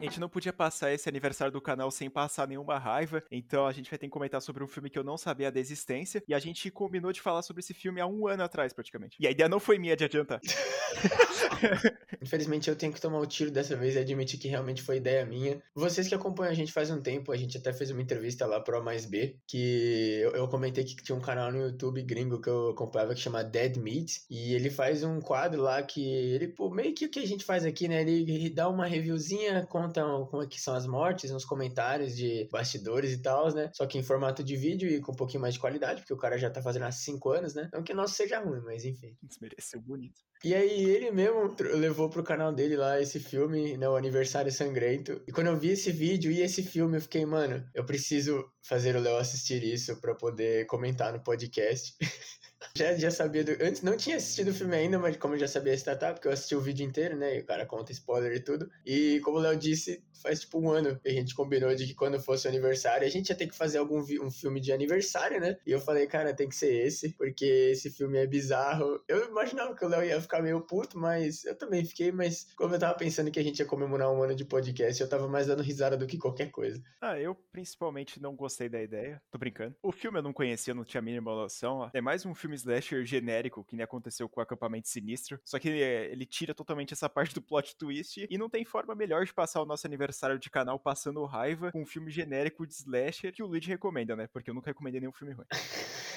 gente 0.07 0.19
não 0.19 0.29
podia 0.29 0.53
passar 0.53 0.91
esse 0.93 1.07
aniversário 1.07 1.51
do 1.51 1.61
canal 1.61 1.91
sem 1.91 2.09
passar 2.09 2.47
nenhuma 2.47 2.77
raiva, 2.77 3.23
então 3.31 3.67
a 3.67 3.71
gente 3.71 3.89
vai 3.89 3.99
ter 3.99 4.07
que 4.07 4.11
comentar 4.11 4.41
sobre 4.41 4.63
um 4.63 4.67
filme 4.67 4.89
que 4.89 4.97
eu 4.97 5.03
não 5.03 5.17
sabia 5.17 5.51
da 5.51 5.59
existência, 5.59 6.23
e 6.27 6.33
a 6.33 6.39
gente 6.39 6.71
combinou 6.71 7.11
de 7.11 7.21
falar 7.21 7.41
sobre 7.41 7.59
esse 7.59 7.73
filme 7.73 8.01
há 8.01 8.07
um 8.07 8.27
ano 8.27 8.43
atrás, 8.43 8.73
praticamente. 8.73 9.17
E 9.19 9.27
a 9.27 9.31
ideia 9.31 9.49
não 9.49 9.59
foi 9.59 9.77
minha 9.77 9.95
de 9.95 10.05
adiantar. 10.05 10.39
Infelizmente 12.21 12.69
eu 12.69 12.75
tenho 12.75 12.93
que 12.93 13.01
tomar 13.01 13.19
o 13.19 13.25
tiro 13.25 13.51
dessa 13.51 13.75
vez 13.75 13.95
e 13.95 13.99
admitir 13.99 14.39
que 14.39 14.47
realmente 14.47 14.81
foi 14.81 14.97
ideia 14.97 15.25
minha. 15.25 15.61
Vocês 15.75 16.07
que 16.07 16.15
acompanham 16.15 16.51
a 16.51 16.55
gente 16.55 16.71
faz 16.71 16.89
um 16.89 17.01
tempo, 17.01 17.31
a 17.31 17.37
gente 17.37 17.57
até 17.57 17.73
fez 17.73 17.91
uma 17.91 18.01
entrevista 18.01 18.45
lá 18.45 18.59
pro 18.59 18.77
A 18.77 18.83
mais 18.83 19.05
B, 19.05 19.37
que 19.45 20.19
eu, 20.21 20.31
eu 20.31 20.47
comentei 20.47 20.83
que 20.83 20.95
tinha 20.95 21.15
um 21.15 21.21
canal 21.21 21.51
no 21.51 21.59
YouTube 21.59 22.01
gringo 22.01 22.41
que 22.41 22.49
eu 22.49 22.69
acompanhava 22.69 23.13
que 23.13 23.21
chama 23.21 23.43
Dead 23.43 23.77
Meat, 23.77 24.21
e 24.29 24.53
ele 24.53 24.69
faz 24.69 25.03
um 25.03 25.19
quadro 25.19 25.61
lá 25.61 25.81
que 25.83 26.03
ele, 26.03 26.47
pô, 26.47 26.69
meio 26.69 26.93
que 26.93 27.05
o 27.05 27.09
que 27.09 27.19
a 27.19 27.27
gente 27.27 27.43
faz 27.43 27.65
aqui, 27.65 27.87
né? 27.87 28.01
Ele 28.01 28.49
dá 28.49 28.69
uma 28.69 28.85
reviewzinha, 28.85 29.65
conta 29.65 29.96
como 30.27 30.43
é 30.43 30.47
que 30.47 30.59
são 30.59 30.73
as 30.73 30.85
mortes, 30.85 31.31
uns 31.31 31.45
comentários 31.45 32.15
de 32.15 32.47
bastidores 32.51 33.11
e 33.11 33.21
tal, 33.21 33.53
né? 33.53 33.69
Só 33.73 33.85
que 33.85 33.97
em 33.97 34.03
formato 34.03 34.43
de 34.43 34.55
vídeo 34.55 34.89
e 34.89 34.99
com 34.99 35.11
um 35.11 35.15
pouquinho 35.15 35.41
mais 35.41 35.53
de 35.53 35.59
qualidade, 35.59 36.01
porque 36.01 36.13
o 36.13 36.17
cara 36.17 36.37
já 36.37 36.49
tá 36.49 36.61
fazendo 36.61 36.83
há 36.83 36.91
cinco 36.91 37.31
anos, 37.31 37.53
né? 37.53 37.69
Não 37.73 37.83
que 37.83 37.93
o 37.93 37.95
nosso 37.95 38.15
seja 38.15 38.39
ruim, 38.39 38.61
mas 38.61 38.85
enfim. 38.85 39.15
Desmereceu 39.23 39.81
bonito. 39.81 40.21
E 40.43 40.53
aí 40.53 40.85
ele 40.85 41.09
mesmo 41.11 41.55
levou 41.75 42.09
pro 42.09 42.23
canal 42.23 42.53
dele 42.53 42.77
lá 42.77 43.01
esse 43.01 43.19
filme, 43.19 43.75
né, 43.75 43.89
o 43.89 43.95
Aniversário 43.95 44.51
Sangrento. 44.51 45.21
E 45.27 45.31
quando 45.31 45.47
eu 45.47 45.57
vi 45.57 45.69
esse 45.69 45.91
vídeo 45.91 46.31
e 46.31 46.41
esse 46.41 46.61
filme, 46.61 46.97
eu 46.97 47.01
fiquei, 47.01 47.25
mano, 47.25 47.67
eu 47.73 47.83
preciso 47.83 48.45
fazer 48.61 48.95
o 48.95 48.99
Léo 48.99 49.17
assistir 49.17 49.63
isso 49.63 49.99
para 49.99 50.13
poder 50.13 50.67
comentar 50.67 51.11
no 51.11 51.23
podcast. 51.23 51.95
já, 52.77 52.95
já 52.95 53.11
sabia 53.11 53.43
do... 53.43 53.51
Antes 53.51 53.81
não 53.81 53.97
tinha 53.97 54.17
assistido 54.17 54.49
o 54.49 54.53
filme 54.53 54.75
ainda, 54.75 54.99
mas 54.99 55.17
como 55.17 55.33
eu 55.33 55.39
já 55.39 55.47
sabia 55.47 55.77
se 55.77 55.83
tratar, 55.83 56.13
porque 56.13 56.27
eu 56.27 56.31
assisti 56.31 56.55
o 56.55 56.61
vídeo 56.61 56.85
inteiro, 56.85 57.17
né? 57.17 57.37
E 57.37 57.39
o 57.39 57.45
cara 57.45 57.65
conta 57.65 57.91
spoiler 57.91 58.31
e 58.33 58.39
tudo. 58.39 58.69
E 58.85 59.19
como 59.21 59.37
o 59.37 59.41
Léo 59.41 59.57
disse, 59.57 60.03
faz 60.21 60.41
tipo 60.41 60.59
um 60.59 60.69
ano 60.69 60.99
que 60.99 61.09
a 61.09 61.13
gente 61.13 61.33
combinou 61.35 61.73
de 61.73 61.87
que 61.87 61.95
quando 61.95 62.19
fosse 62.19 62.47
o 62.47 62.49
aniversário, 62.49 63.05
a 63.05 63.09
gente 63.09 63.29
ia 63.29 63.35
ter 63.35 63.47
que 63.47 63.55
fazer 63.55 63.79
algum 63.79 63.97
um 64.21 64.31
filme 64.31 64.59
de 64.59 64.71
aniversário, 64.71 65.39
né? 65.39 65.57
E 65.65 65.71
eu 65.71 65.79
falei, 65.79 66.05
cara, 66.07 66.33
tem 66.33 66.47
que 66.47 66.55
ser 66.55 66.71
esse, 66.85 67.13
porque 67.13 67.45
esse 67.45 67.89
filme 67.89 68.17
é 68.17 68.27
bizarro. 68.27 69.01
Eu 69.07 69.27
imaginava 69.27 69.75
que 69.75 69.83
o 69.83 69.87
Léo 69.87 70.03
ia 70.03 70.21
ficar 70.21 70.41
meio 70.41 70.61
puto, 70.61 70.97
mas 70.99 71.43
eu 71.45 71.57
também 71.57 71.83
fiquei, 71.83 72.11
mas 72.11 72.47
como 72.55 72.75
eu 72.75 72.79
tava 72.79 72.95
pensando 72.95 73.31
que 73.31 73.39
a 73.39 73.43
gente 73.43 73.59
ia 73.59 73.65
comemorar 73.65 74.11
um 74.11 74.21
ano 74.21 74.35
de 74.35 74.45
podcast, 74.45 75.01
eu 75.01 75.09
tava 75.09 75.27
mais 75.27 75.47
dando 75.47 75.63
risada 75.63 75.97
do 75.97 76.05
que 76.05 76.17
qualquer 76.17 76.51
coisa. 76.51 76.81
Ah, 77.01 77.19
eu 77.19 77.33
principalmente 77.51 78.21
não 78.21 78.35
gostei 78.35 78.69
da 78.69 78.81
ideia. 78.81 79.21
Tô 79.31 79.37
brincando. 79.37 79.75
O 79.81 79.91
filme 79.91 80.19
eu 80.19 80.23
não 80.23 80.33
conhecia, 80.33 80.73
não 80.73 80.83
tinha 80.83 80.99
a 80.99 81.03
mínima 81.03 81.33
noção. 81.33 81.89
É 81.93 82.01
mais 82.01 82.25
um 82.25 82.35
filme 82.35 82.55
slasher 82.67 83.05
genérico, 83.05 83.63
que 83.63 83.75
nem 83.75 83.83
aconteceu 83.83 84.27
com 84.27 84.39
o 84.39 84.43
Acampamento 84.43 84.89
Sinistro. 84.89 85.39
Só 85.43 85.57
que 85.57 85.69
ele, 85.69 85.79
ele 85.79 86.25
tira 86.25 86.53
totalmente 86.53 86.93
essa 86.93 87.07
parte 87.09 87.33
do 87.33 87.41
plot 87.41 87.75
twist 87.75 88.27
e 88.29 88.37
não 88.37 88.49
tem 88.49 88.65
forma 88.65 88.93
melhor 88.93 89.25
de 89.25 89.33
passar 89.33 89.61
o 89.61 89.65
nosso 89.65 89.87
aniversário 89.87 90.37
de 90.37 90.49
canal 90.49 90.79
passando 90.79 91.23
raiva 91.25 91.71
com 91.71 91.81
um 91.81 91.85
filme 91.85 92.11
genérico 92.11 92.65
de 92.65 92.73
slasher 92.73 93.33
que 93.33 93.41
o 93.41 93.47
Luigi 93.47 93.69
recomenda, 93.69 94.15
né? 94.15 94.27
Porque 94.27 94.49
eu 94.49 94.53
nunca 94.53 94.69
recomendei 94.69 94.99
nenhum 94.99 95.13
filme 95.13 95.33
ruim. 95.33 95.45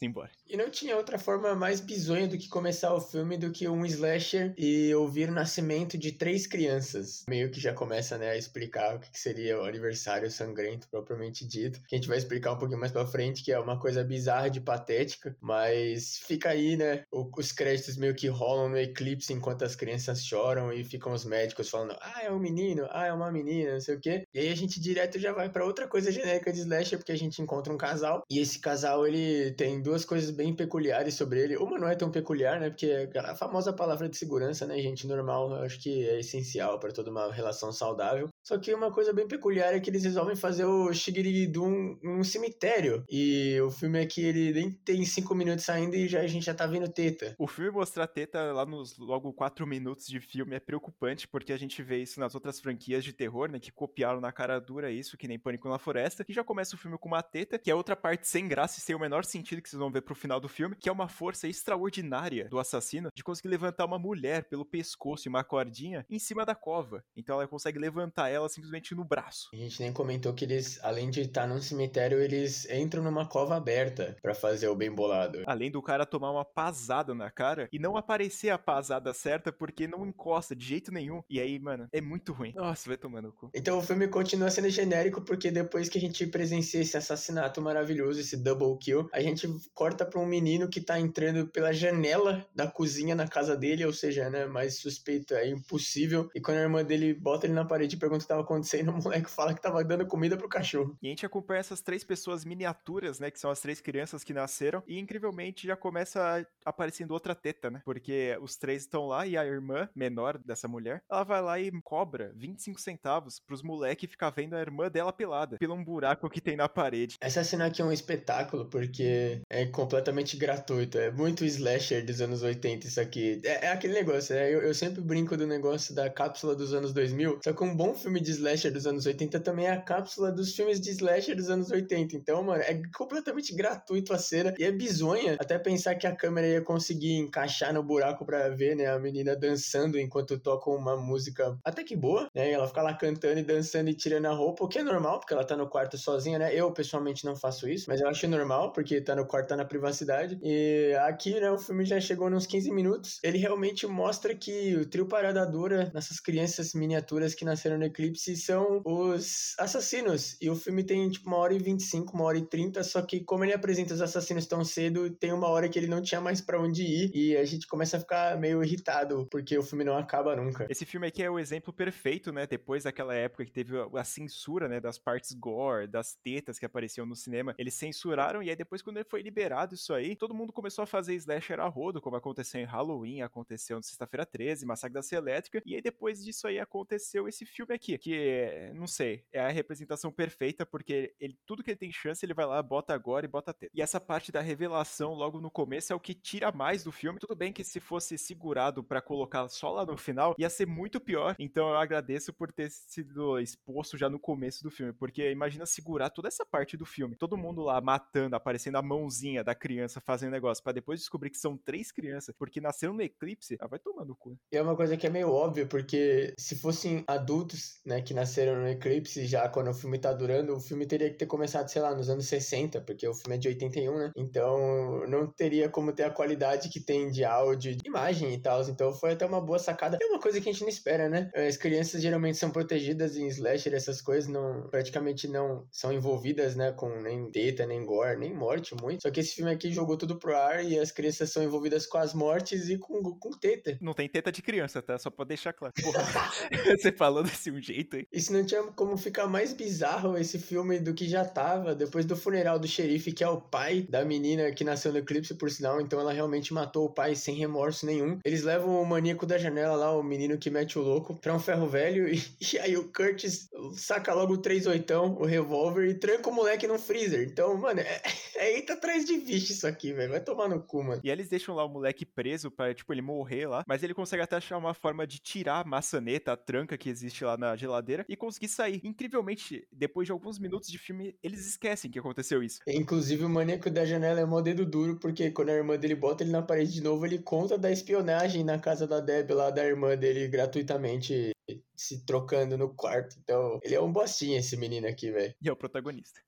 simbora. 0.00 0.30
E 0.48 0.56
não 0.56 0.70
tinha 0.70 0.96
outra 0.96 1.18
forma 1.18 1.54
mais 1.54 1.80
bizonha 1.80 2.26
do 2.26 2.38
que 2.38 2.48
começar 2.48 2.92
o 2.94 3.00
filme 3.00 3.36
do 3.36 3.52
que 3.52 3.68
um 3.68 3.84
slasher 3.84 4.54
e 4.56 4.92
ouvir 4.94 5.28
o 5.28 5.32
nascimento 5.32 5.98
de 5.98 6.12
três 6.12 6.46
crianças. 6.46 7.24
Meio 7.28 7.50
que 7.50 7.60
já 7.60 7.74
começa, 7.74 8.16
né, 8.16 8.30
a 8.30 8.36
explicar 8.36 8.96
o 8.96 8.98
que 8.98 9.08
seria 9.12 9.60
o 9.60 9.64
aniversário 9.64 10.30
sangrento 10.30 10.88
propriamente 10.90 11.46
dito. 11.46 11.80
Que 11.86 11.94
a 11.94 11.98
gente 11.98 12.08
vai 12.08 12.16
explicar 12.18 12.52
um 12.52 12.58
pouquinho 12.58 12.80
mais 12.80 12.90
pra 12.90 13.06
frente, 13.06 13.44
que 13.44 13.52
é 13.52 13.58
uma 13.60 13.78
coisa 13.78 14.02
bizarra 14.02 14.48
de 14.48 14.60
patética, 14.60 15.36
mas 15.40 16.18
fica 16.26 16.48
aí, 16.48 16.76
né, 16.76 17.04
os 17.12 17.52
créditos 17.52 17.96
meio 17.96 18.14
que 18.14 18.28
rolam 18.28 18.70
no 18.70 18.78
eclipse 18.78 19.32
enquanto 19.32 19.64
as 19.64 19.76
crianças 19.76 20.24
choram 20.24 20.72
e 20.72 20.82
ficam 20.82 21.12
os 21.12 21.24
médicos 21.24 21.68
falando, 21.68 21.96
ah, 22.00 22.22
é 22.22 22.32
um 22.32 22.38
menino, 22.38 22.86
ah, 22.90 23.06
é 23.06 23.12
uma 23.12 23.30
menina, 23.30 23.74
não 23.74 23.80
sei 23.80 23.96
o 23.96 24.00
quê. 24.00 24.24
E 24.32 24.40
aí 24.40 24.48
a 24.48 24.56
gente 24.56 24.80
direto 24.80 25.18
já 25.18 25.32
vai 25.32 25.50
para 25.50 25.64
outra 25.64 25.86
coisa 25.86 26.10
genérica 26.10 26.52
de 26.52 26.60
slasher, 26.60 26.98
porque 26.98 27.12
a 27.12 27.18
gente 27.18 27.42
encontra 27.42 27.72
um 27.72 27.76
casal, 27.76 28.22
e 28.30 28.38
esse 28.38 28.58
casal, 28.58 29.06
ele 29.06 29.52
tem 29.52 29.82
duas 29.82 29.89
coisas 30.04 30.30
bem 30.30 30.54
peculiares 30.54 31.14
sobre 31.14 31.40
ele. 31.40 31.56
Uma 31.56 31.78
não 31.78 31.88
é 31.88 31.94
tão 31.94 32.10
peculiar, 32.10 32.60
né, 32.60 32.70
porque 32.70 32.86
é 32.86 33.18
a 33.18 33.34
famosa 33.34 33.72
palavra 33.72 34.08
de 34.08 34.16
segurança, 34.16 34.66
né, 34.66 34.78
gente 34.78 35.06
normal, 35.06 35.50
eu 35.50 35.62
acho 35.62 35.80
que 35.80 36.08
é 36.08 36.20
essencial 36.20 36.78
para 36.78 36.92
toda 36.92 37.10
uma 37.10 37.32
relação 37.32 37.72
saudável. 37.72 38.28
Só 38.42 38.58
que 38.58 38.72
uma 38.74 38.92
coisa 38.92 39.12
bem 39.12 39.28
peculiar 39.28 39.74
é 39.74 39.80
que 39.80 39.90
eles 39.90 40.04
resolvem 40.04 40.36
fazer 40.36 40.64
o 40.64 40.92
Shigiri-dum 40.92 41.98
num 42.02 42.24
cemitério. 42.24 43.04
E 43.08 43.60
o 43.60 43.70
filme 43.70 44.00
é 44.00 44.06
que 44.06 44.22
ele 44.22 44.52
nem 44.52 44.70
tem 44.70 45.04
cinco 45.04 45.34
minutos 45.34 45.68
ainda 45.68 45.96
e 45.96 46.08
já, 46.08 46.20
a 46.20 46.26
gente 46.26 46.46
já 46.46 46.54
tá 46.54 46.66
vendo 46.66 46.88
teta. 46.88 47.34
O 47.38 47.46
filme 47.46 47.70
mostrar 47.70 48.06
teta 48.06 48.52
lá 48.52 48.64
nos 48.64 48.98
logo 48.98 49.32
quatro 49.32 49.66
minutos 49.66 50.06
de 50.06 50.20
filme 50.20 50.56
é 50.56 50.60
preocupante, 50.60 51.28
porque 51.28 51.52
a 51.52 51.56
gente 51.56 51.82
vê 51.82 51.98
isso 51.98 52.18
nas 52.20 52.34
outras 52.34 52.60
franquias 52.60 53.04
de 53.04 53.12
terror, 53.12 53.50
né? 53.50 53.58
Que 53.58 53.70
copiaram 53.70 54.20
na 54.20 54.32
cara 54.32 54.58
dura 54.58 54.90
isso, 54.90 55.16
que 55.16 55.28
nem 55.28 55.38
Pânico 55.38 55.68
na 55.68 55.78
Floresta, 55.78 56.24
que 56.24 56.32
já 56.32 56.44
começa 56.44 56.74
o 56.74 56.78
filme 56.78 56.98
com 56.98 57.08
uma 57.08 57.22
teta, 57.22 57.58
que 57.58 57.70
é 57.70 57.74
outra 57.74 57.96
parte 57.96 58.26
sem 58.28 58.48
graça 58.48 58.78
e 58.78 58.82
sem 58.82 58.94
o 58.94 59.00
menor 59.00 59.24
sentido 59.24 59.62
que 59.62 59.68
vocês 59.68 59.78
vão 59.78 59.90
ver 59.90 60.02
pro 60.02 60.14
final 60.14 60.40
do 60.40 60.48
filme, 60.48 60.76
que 60.76 60.88
é 60.88 60.92
uma 60.92 61.08
força 61.08 61.46
extraordinária 61.46 62.48
do 62.48 62.58
assassino 62.58 63.10
de 63.14 63.22
conseguir 63.22 63.48
levantar 63.48 63.84
uma 63.84 63.98
mulher 63.98 64.44
pelo 64.44 64.64
pescoço 64.64 65.26
e 65.26 65.30
uma 65.30 65.44
cordinha 65.44 66.04
em 66.08 66.18
cima 66.18 66.44
da 66.44 66.54
cova. 66.54 67.04
Então 67.16 67.36
ela 67.36 67.48
consegue 67.48 67.78
levantar 67.78 68.28
ela 68.28 68.39
simplesmente 68.48 68.94
no 68.94 69.04
braço. 69.04 69.50
A 69.52 69.56
gente 69.56 69.80
nem 69.80 69.92
comentou 69.92 70.32
que 70.32 70.44
eles, 70.44 70.78
além 70.82 71.10
de 71.10 71.22
estar 71.22 71.46
num 71.46 71.60
cemitério, 71.60 72.20
eles 72.20 72.68
entram 72.70 73.02
numa 73.02 73.26
cova 73.26 73.56
aberta 73.56 74.16
para 74.22 74.34
fazer 74.34 74.68
o 74.68 74.74
bem 74.74 74.90
bolado. 74.90 75.42
Além 75.46 75.70
do 75.70 75.82
cara 75.82 76.06
tomar 76.06 76.30
uma 76.30 76.44
pasada 76.44 77.14
na 77.14 77.30
cara 77.30 77.68
e 77.72 77.78
não 77.78 77.96
aparecer 77.96 78.50
a 78.50 78.58
pasada 78.58 79.12
certa 79.12 79.52
porque 79.52 79.86
não 79.86 80.06
encosta 80.06 80.54
de 80.54 80.64
jeito 80.64 80.92
nenhum. 80.92 81.22
E 81.28 81.40
aí, 81.40 81.58
mano, 81.58 81.88
é 81.92 82.00
muito 82.00 82.32
ruim. 82.32 82.52
Nossa, 82.54 82.88
vai 82.88 82.96
tomando 82.96 83.28
o 83.28 83.32
cu. 83.32 83.50
Então 83.54 83.78
o 83.78 83.82
filme 83.82 84.08
continua 84.08 84.50
sendo 84.50 84.68
genérico 84.68 85.22
porque 85.22 85.50
depois 85.50 85.88
que 85.88 85.98
a 85.98 86.00
gente 86.00 86.26
presencia 86.26 86.80
esse 86.80 86.96
assassinato 86.96 87.60
maravilhoso, 87.60 88.20
esse 88.20 88.36
double 88.36 88.78
kill, 88.78 89.08
a 89.12 89.20
gente 89.20 89.48
corta 89.74 90.04
pra 90.04 90.20
um 90.20 90.26
menino 90.26 90.68
que 90.68 90.80
tá 90.80 90.98
entrando 90.98 91.46
pela 91.48 91.72
janela 91.72 92.46
da 92.54 92.66
cozinha 92.66 93.14
na 93.14 93.28
casa 93.28 93.56
dele, 93.56 93.84
ou 93.84 93.92
seja, 93.92 94.28
né, 94.30 94.46
mais 94.46 94.78
suspeito, 94.78 95.34
é 95.34 95.48
impossível. 95.48 96.28
E 96.34 96.40
quando 96.40 96.58
a 96.58 96.62
irmã 96.62 96.84
dele 96.84 97.14
bota 97.14 97.46
ele 97.46 97.54
na 97.54 97.64
parede 97.64 97.96
e 97.96 97.98
pergunta 97.98 98.19
que 98.24 98.28
tava 98.28 98.42
acontecendo, 98.42 98.90
o 98.90 99.02
moleque 99.02 99.30
fala 99.30 99.54
que 99.54 99.60
tava 99.60 99.82
dando 99.84 100.06
comida 100.06 100.36
pro 100.36 100.48
cachorro. 100.48 100.96
E 101.02 101.06
a 101.06 101.10
gente 101.10 101.26
acompanha 101.26 101.60
essas 101.60 101.80
três 101.80 102.04
pessoas 102.04 102.44
miniaturas, 102.44 103.18
né, 103.18 103.30
que 103.30 103.38
são 103.38 103.50
as 103.50 103.60
três 103.60 103.80
crianças 103.80 104.24
que 104.24 104.32
nasceram, 104.32 104.82
e 104.86 104.98
incrivelmente 104.98 105.66
já 105.66 105.76
começa 105.76 106.46
aparecendo 106.64 107.12
outra 107.12 107.34
teta, 107.34 107.70
né? 107.70 107.82
Porque 107.84 108.36
os 108.40 108.56
três 108.56 108.82
estão 108.82 109.06
lá 109.06 109.26
e 109.26 109.36
a 109.36 109.44
irmã 109.44 109.88
menor 109.94 110.38
dessa 110.38 110.68
mulher, 110.68 111.02
ela 111.10 111.24
vai 111.24 111.42
lá 111.42 111.60
e 111.60 111.70
cobra 111.82 112.32
25 112.34 112.80
centavos 112.80 113.40
pros 113.40 113.62
moleques 113.62 114.10
ficar 114.10 114.30
vendo 114.30 114.54
a 114.54 114.60
irmã 114.60 114.90
dela 114.90 115.12
pelada, 115.12 115.56
pelo 115.58 115.74
um 115.74 115.84
buraco 115.84 116.28
que 116.28 116.40
tem 116.40 116.56
na 116.56 116.68
parede. 116.68 117.16
Essa 117.20 117.44
cena 117.44 117.66
aqui 117.66 117.80
é 117.80 117.84
um 117.84 117.92
espetáculo 117.92 118.66
porque 118.66 119.40
é 119.48 119.66
completamente 119.66 120.36
gratuito, 120.36 120.98
é 120.98 121.10
muito 121.10 121.44
slasher 121.44 122.04
dos 122.04 122.20
anos 122.20 122.42
80 122.42 122.86
isso 122.86 123.00
aqui. 123.00 123.40
É, 123.44 123.66
é 123.66 123.72
aquele 123.72 123.94
negócio, 123.94 124.34
né? 124.34 124.52
Eu, 124.52 124.62
eu 124.62 124.74
sempre 124.74 125.00
brinco 125.00 125.36
do 125.36 125.46
negócio 125.46 125.94
da 125.94 126.10
cápsula 126.10 126.54
dos 126.54 126.74
anos 126.74 126.92
2000, 126.92 127.40
só 127.42 127.52
que 127.52 127.64
um 127.64 127.74
bom 127.74 127.94
filme 127.94 128.09
de 128.18 128.30
slasher 128.32 128.72
dos 128.72 128.86
anos 128.86 129.06
80 129.06 129.38
também 129.40 129.66
é 129.66 129.70
a 129.70 129.80
cápsula 129.80 130.32
dos 130.32 130.54
filmes 130.54 130.80
de 130.80 130.90
slasher 130.90 131.36
dos 131.36 131.50
anos 131.50 131.70
80. 131.70 132.16
Então, 132.16 132.42
mano, 132.42 132.62
é 132.62 132.80
completamente 132.96 133.54
gratuito 133.54 134.12
a 134.12 134.18
cena 134.18 134.54
e 134.58 134.64
é 134.64 134.72
bizonha 134.72 135.36
até 135.38 135.58
pensar 135.58 135.94
que 135.94 136.06
a 136.06 136.16
câmera 136.16 136.46
ia 136.46 136.62
conseguir 136.62 137.16
encaixar 137.16 137.72
no 137.74 137.82
buraco 137.82 138.24
para 138.24 138.48
ver, 138.48 138.74
né, 138.74 138.86
a 138.86 138.98
menina 138.98 139.36
dançando 139.36 139.98
enquanto 139.98 140.38
toca 140.38 140.70
uma 140.70 140.96
música 140.96 141.58
até 141.64 141.84
que 141.84 141.94
boa, 141.94 142.28
né? 142.34 142.50
E 142.50 142.52
ela 142.52 142.66
fica 142.66 142.82
lá 142.82 142.94
cantando 142.94 143.38
e 143.38 143.42
dançando 143.42 143.90
e 143.90 143.94
tirando 143.94 144.26
a 144.26 144.32
roupa, 144.32 144.64
o 144.64 144.68
que 144.68 144.78
é 144.78 144.82
normal, 144.82 145.20
porque 145.20 145.34
ela 145.34 145.44
tá 145.44 145.56
no 145.56 145.68
quarto 145.68 145.98
sozinha, 145.98 146.38
né? 146.38 146.54
Eu 146.54 146.72
pessoalmente 146.72 147.24
não 147.24 147.36
faço 147.36 147.68
isso, 147.68 147.86
mas 147.88 148.00
eu 148.00 148.08
acho 148.08 148.26
normal, 148.28 148.72
porque 148.72 149.00
tá 149.00 149.14
no 149.14 149.26
quarto, 149.26 149.48
tá 149.48 149.56
na 149.56 149.64
privacidade. 149.64 150.38
E 150.42 150.94
aqui, 151.06 151.38
né, 151.38 151.50
o 151.50 151.58
filme 151.58 151.84
já 151.84 152.00
chegou 152.00 152.30
nos 152.30 152.46
15 152.46 152.70
minutos. 152.70 153.18
Ele 153.22 153.38
realmente 153.38 153.86
mostra 153.86 154.34
que 154.34 154.76
o 154.76 154.86
trio 154.86 155.06
Parada 155.06 155.44
Dura, 155.44 155.90
nessas 155.92 156.20
crianças 156.20 156.72
miniaturas 156.74 157.34
que 157.34 157.44
nasceram 157.44 157.78
no 157.78 157.84
Eclipse, 158.00 158.36
são 158.36 158.80
os 158.84 159.54
assassinos. 159.58 160.36
E 160.40 160.48
o 160.48 160.56
filme 160.56 160.82
tem 160.82 161.08
tipo 161.10 161.28
uma 161.28 161.36
hora 161.36 161.52
e 161.52 161.58
25, 161.58 162.14
uma 162.14 162.24
hora 162.24 162.38
e 162.38 162.46
30, 162.46 162.82
só 162.82 163.02
que 163.02 163.20
como 163.20 163.44
ele 163.44 163.52
apresenta 163.52 163.92
os 163.92 164.00
assassinos 164.00 164.46
tão 164.46 164.64
cedo, 164.64 165.10
tem 165.10 165.32
uma 165.32 165.48
hora 165.48 165.68
que 165.68 165.78
ele 165.78 165.86
não 165.86 166.00
tinha 166.00 166.20
mais 166.20 166.40
para 166.40 166.60
onde 166.60 166.82
ir 166.82 167.10
e 167.14 167.36
a 167.36 167.44
gente 167.44 167.66
começa 167.66 167.96
a 167.96 168.00
ficar 168.00 168.38
meio 168.38 168.62
irritado 168.62 169.26
porque 169.30 169.56
o 169.56 169.62
filme 169.62 169.84
não 169.84 169.96
acaba 169.96 170.34
nunca. 170.34 170.66
Esse 170.70 170.86
filme 170.86 171.06
aqui 171.06 171.22
é 171.22 171.30
o 171.30 171.38
exemplo 171.38 171.72
perfeito, 171.72 172.32
né? 172.32 172.46
Depois 172.46 172.84
daquela 172.84 173.14
época 173.14 173.44
que 173.44 173.52
teve 173.52 173.74
a 173.94 174.04
censura, 174.04 174.68
né, 174.68 174.80
das 174.80 174.98
partes 174.98 175.32
gore, 175.34 175.86
das 175.86 176.14
tetas 176.14 176.58
que 176.58 176.66
apareciam 176.66 177.06
no 177.06 177.14
cinema, 177.14 177.54
eles 177.58 177.74
censuraram 177.74 178.42
e 178.42 178.50
aí 178.50 178.56
depois 178.56 178.82
quando 178.82 178.96
ele 178.96 179.08
foi 179.08 179.22
liberado 179.22 179.74
isso 179.74 179.92
aí, 179.92 180.16
todo 180.16 180.34
mundo 180.34 180.52
começou 180.52 180.82
a 180.82 180.86
fazer 180.86 181.14
slasher 181.14 181.60
a 181.60 181.68
rodo, 181.68 182.00
como 182.00 182.16
aconteceu 182.16 182.60
em 182.60 182.64
Halloween, 182.64 183.22
aconteceu 183.22 183.76
no 183.76 183.82
Sexta-feira 183.82 184.24
13, 184.24 184.64
Massacre 184.64 184.94
da 184.94 185.02
Serra 185.02 185.22
Elétrica, 185.22 185.62
e 185.66 185.74
aí 185.74 185.82
depois 185.82 186.24
disso 186.24 186.46
aí 186.46 186.58
aconteceu 186.58 187.28
esse 187.28 187.44
filme 187.44 187.74
aqui, 187.74 187.89
que 187.98 188.70
não 188.74 188.86
sei, 188.86 189.24
é 189.32 189.40
a 189.40 189.48
representação 189.48 190.10
perfeita 190.12 190.64
porque 190.64 191.14
ele 191.18 191.36
tudo 191.46 191.62
que 191.62 191.70
ele 191.70 191.78
tem 191.78 191.92
chance, 191.92 192.24
ele 192.24 192.34
vai 192.34 192.46
lá, 192.46 192.62
bota 192.62 192.94
agora 192.94 193.24
e 193.24 193.28
bota 193.28 193.52
teta. 193.52 193.72
E 193.74 193.82
essa 193.82 194.00
parte 194.00 194.30
da 194.30 194.40
revelação 194.40 195.14
logo 195.14 195.40
no 195.40 195.50
começo 195.50 195.92
é 195.92 195.96
o 195.96 196.00
que 196.00 196.14
tira 196.14 196.52
mais 196.52 196.84
do 196.84 196.92
filme. 196.92 197.18
Tudo 197.18 197.34
bem 197.34 197.52
que 197.52 197.64
se 197.64 197.80
fosse 197.80 198.16
segurado 198.18 198.82
para 198.84 199.00
colocar 199.00 199.48
só 199.48 199.70
lá 199.70 199.84
no 199.84 199.96
final, 199.96 200.34
ia 200.38 200.50
ser 200.50 200.66
muito 200.66 201.00
pior. 201.00 201.34
Então 201.38 201.68
eu 201.68 201.76
agradeço 201.76 202.32
por 202.32 202.52
ter 202.52 202.70
sido 202.70 203.38
exposto 203.38 203.96
já 203.96 204.08
no 204.08 204.18
começo 204.18 204.62
do 204.62 204.70
filme, 204.70 204.92
porque 204.92 205.30
imagina 205.30 205.66
segurar 205.66 206.10
toda 206.10 206.28
essa 206.28 206.44
parte 206.44 206.76
do 206.76 206.84
filme. 206.84 207.16
Todo 207.16 207.36
mundo 207.36 207.62
lá 207.62 207.80
matando, 207.80 208.36
aparecendo 208.36 208.76
a 208.76 208.82
mãozinha 208.82 209.42
da 209.42 209.54
criança 209.54 210.00
fazendo 210.00 210.32
negócio, 210.32 210.62
para 210.62 210.72
depois 210.72 211.00
descobrir 211.00 211.30
que 211.30 211.38
são 211.38 211.56
três 211.56 211.92
crianças, 211.92 212.34
porque 212.38 212.60
nasceram 212.60 212.94
no 212.94 213.02
eclipse, 213.02 213.56
ah, 213.60 213.66
vai 213.66 213.78
tomando 213.78 214.14
cu. 214.14 214.38
E 214.52 214.56
é 214.56 214.62
uma 214.62 214.76
coisa 214.76 214.96
que 214.96 215.06
é 215.06 215.10
meio 215.10 215.30
óbvia, 215.30 215.66
porque 215.66 216.34
se 216.38 216.56
fossem 216.56 217.04
adultos, 217.06 217.79
né, 217.84 218.00
que 218.02 218.12
nasceram 218.12 218.60
no 218.60 218.68
eclipse 218.68 219.26
já 219.26 219.48
quando 219.48 219.70
o 219.70 219.74
filme 219.74 219.98
tá 219.98 220.12
durando, 220.12 220.54
o 220.54 220.60
filme 220.60 220.86
teria 220.86 221.10
que 221.10 221.16
ter 221.16 221.26
começado, 221.26 221.68
sei 221.68 221.80
lá, 221.80 221.94
nos 221.94 222.10
anos 222.10 222.26
60, 222.26 222.80
porque 222.82 223.06
o 223.06 223.14
filme 223.14 223.36
é 223.36 223.38
de 223.38 223.48
81, 223.48 223.98
né? 223.98 224.10
Então 224.16 225.06
não 225.08 225.26
teria 225.26 225.68
como 225.68 225.92
ter 225.92 226.04
a 226.04 226.10
qualidade 226.10 226.68
que 226.68 226.80
tem 226.80 227.10
de 227.10 227.24
áudio, 227.24 227.74
de 227.74 227.86
imagem 227.86 228.34
e 228.34 228.38
tal. 228.38 228.62
Então 228.62 228.92
foi 228.92 229.12
até 229.12 229.24
uma 229.24 229.40
boa 229.40 229.58
sacada. 229.58 229.98
É 230.00 230.06
uma 230.06 230.20
coisa 230.20 230.40
que 230.40 230.48
a 230.48 230.52
gente 230.52 230.62
não 230.62 230.68
espera, 230.68 231.08
né? 231.08 231.30
As 231.34 231.56
crianças 231.56 232.02
geralmente 232.02 232.38
são 232.38 232.50
protegidas 232.50 233.16
em 233.16 233.26
slasher, 233.28 233.74
essas 233.74 234.00
coisas 234.00 234.28
não 234.28 234.68
praticamente 234.68 235.28
não 235.28 235.66
são 235.70 235.92
envolvidas, 235.92 236.56
né, 236.56 236.72
com 236.72 236.88
nem 237.00 237.30
teta, 237.30 237.66
nem 237.66 237.84
gore, 237.84 238.18
nem 238.18 238.34
morte 238.34 238.74
muito. 238.80 239.02
Só 239.02 239.10
que 239.10 239.20
esse 239.20 239.34
filme 239.34 239.50
aqui 239.50 239.72
jogou 239.72 239.96
tudo 239.96 240.18
pro 240.18 240.36
ar 240.36 240.64
e 240.64 240.78
as 240.78 240.90
crianças 240.90 241.30
são 241.30 241.42
envolvidas 241.42 241.86
com 241.86 241.98
as 241.98 242.14
mortes 242.14 242.68
e 242.68 242.78
com, 242.78 243.02
com 243.02 243.30
teta. 243.30 243.78
Não 243.80 243.94
tem 243.94 244.08
teta 244.08 244.30
de 244.30 244.42
criança, 244.42 244.82
tá? 244.82 244.98
Só 244.98 245.10
pra 245.10 245.24
deixar 245.24 245.52
claro. 245.52 245.72
Porra, 245.82 246.02
você 246.76 246.92
falou 246.92 247.22
desse 247.22 247.50
um 247.50 247.60
jeito 247.72 247.96
aí. 247.96 248.06
Isso 248.12 248.32
não 248.32 248.44
tinha 248.44 248.62
como 248.62 248.96
ficar 248.96 249.26
mais 249.26 249.52
bizarro 249.52 250.16
esse 250.16 250.38
filme 250.38 250.78
do 250.78 250.94
que 250.94 251.08
já 251.08 251.24
tava, 251.24 251.74
depois 251.74 252.04
do 252.04 252.16
funeral 252.16 252.58
do 252.58 252.66
xerife, 252.66 253.12
que 253.12 253.24
é 253.24 253.28
o 253.28 253.40
pai 253.40 253.82
da 253.88 254.04
menina 254.04 254.50
que 254.52 254.64
nasceu 254.64 254.92
no 254.92 254.98
eclipse, 254.98 255.34
por 255.34 255.50
sinal, 255.50 255.80
então 255.80 256.00
ela 256.00 256.12
realmente 256.12 256.52
matou 256.52 256.86
o 256.86 256.92
pai 256.92 257.14
sem 257.14 257.34
remorso 257.34 257.86
nenhum. 257.86 258.18
Eles 258.24 258.42
levam 258.42 258.80
o 258.80 258.86
maníaco 258.86 259.26
da 259.26 259.38
janela 259.38 259.76
lá, 259.76 259.96
o 259.96 260.02
menino 260.02 260.38
que 260.38 260.50
mete 260.50 260.78
o 260.78 260.82
louco, 260.82 261.14
pra 261.16 261.34
um 261.34 261.38
ferro 261.38 261.66
velho, 261.66 262.08
e, 262.12 262.22
e 262.52 262.58
aí 262.58 262.76
o 262.76 262.90
Curtis 262.92 263.48
saca 263.74 264.12
logo 264.14 264.34
o 264.34 264.38
38, 264.38 264.94
o 264.94 265.24
revólver, 265.24 265.88
e 265.88 265.94
tranca 265.94 266.30
o 266.30 266.34
moleque 266.34 266.66
no 266.66 266.78
freezer. 266.78 267.26
Então, 267.28 267.56
mano, 267.56 267.80
é, 267.80 268.02
é 268.36 268.56
eita 268.56 268.74
atrás 268.74 269.04
de 269.04 269.18
bicho 269.18 269.52
isso 269.52 269.66
aqui, 269.66 269.92
velho. 269.92 270.10
Vai 270.10 270.20
tomar 270.20 270.48
no 270.48 270.60
cu, 270.60 270.82
mano. 270.82 271.00
E 271.04 271.10
aí 271.10 271.16
eles 271.16 271.28
deixam 271.28 271.54
lá 271.54 271.64
o 271.64 271.68
moleque 271.68 272.04
preso 272.04 272.50
pra, 272.50 272.74
tipo, 272.74 272.92
ele 272.92 273.02
morrer 273.02 273.46
lá, 273.46 273.64
mas 273.66 273.82
ele 273.82 273.94
consegue 273.94 274.22
até 274.22 274.36
achar 274.36 274.56
uma 274.58 274.74
forma 274.74 275.06
de 275.06 275.18
tirar 275.18 275.60
a 275.60 275.64
maçaneta, 275.64 276.32
a 276.32 276.36
tranca 276.36 276.76
que 276.76 276.88
existe 276.88 277.24
lá 277.24 277.36
na 277.36 277.56
geladeira, 277.60 278.04
e 278.08 278.16
conseguir 278.16 278.48
sair. 278.48 278.80
Incrivelmente, 278.82 279.66
depois 279.70 280.06
de 280.06 280.12
alguns 280.12 280.38
minutos 280.38 280.68
de 280.68 280.78
filme, 280.78 281.14
eles 281.22 281.46
esquecem 281.46 281.90
que 281.90 281.98
aconteceu 281.98 282.42
isso. 282.42 282.60
Inclusive, 282.66 283.24
o 283.24 283.28
maníaco 283.28 283.70
da 283.70 283.84
janela 283.84 284.20
é 284.20 284.24
mó 284.24 284.40
dedo 284.40 284.66
duro, 284.66 284.98
porque 284.98 285.30
quando 285.30 285.50
a 285.50 285.54
irmã 285.54 285.76
dele 285.76 285.94
bota 285.94 286.24
ele 286.24 286.32
na 286.32 286.42
parede 286.42 286.72
de 286.72 286.82
novo, 286.82 287.04
ele 287.06 287.18
conta 287.18 287.56
da 287.56 287.70
espionagem 287.70 288.42
na 288.42 288.58
casa 288.58 288.86
da 288.86 289.00
Deb 289.00 289.30
lá 289.30 289.50
da 289.50 289.64
irmã 289.64 289.96
dele 289.96 290.26
gratuitamente 290.28 291.30
se 291.80 292.04
trocando 292.04 292.58
no 292.58 292.68
quarto. 292.68 293.16
Então, 293.22 293.58
ele 293.62 293.74
é 293.74 293.80
um 293.80 293.90
bostinho 293.90 294.38
esse 294.38 294.54
menino 294.54 294.86
aqui, 294.86 295.10
velho. 295.10 295.34
E 295.40 295.48
é 295.48 295.52
o 295.52 295.56
protagonista. 295.56 296.20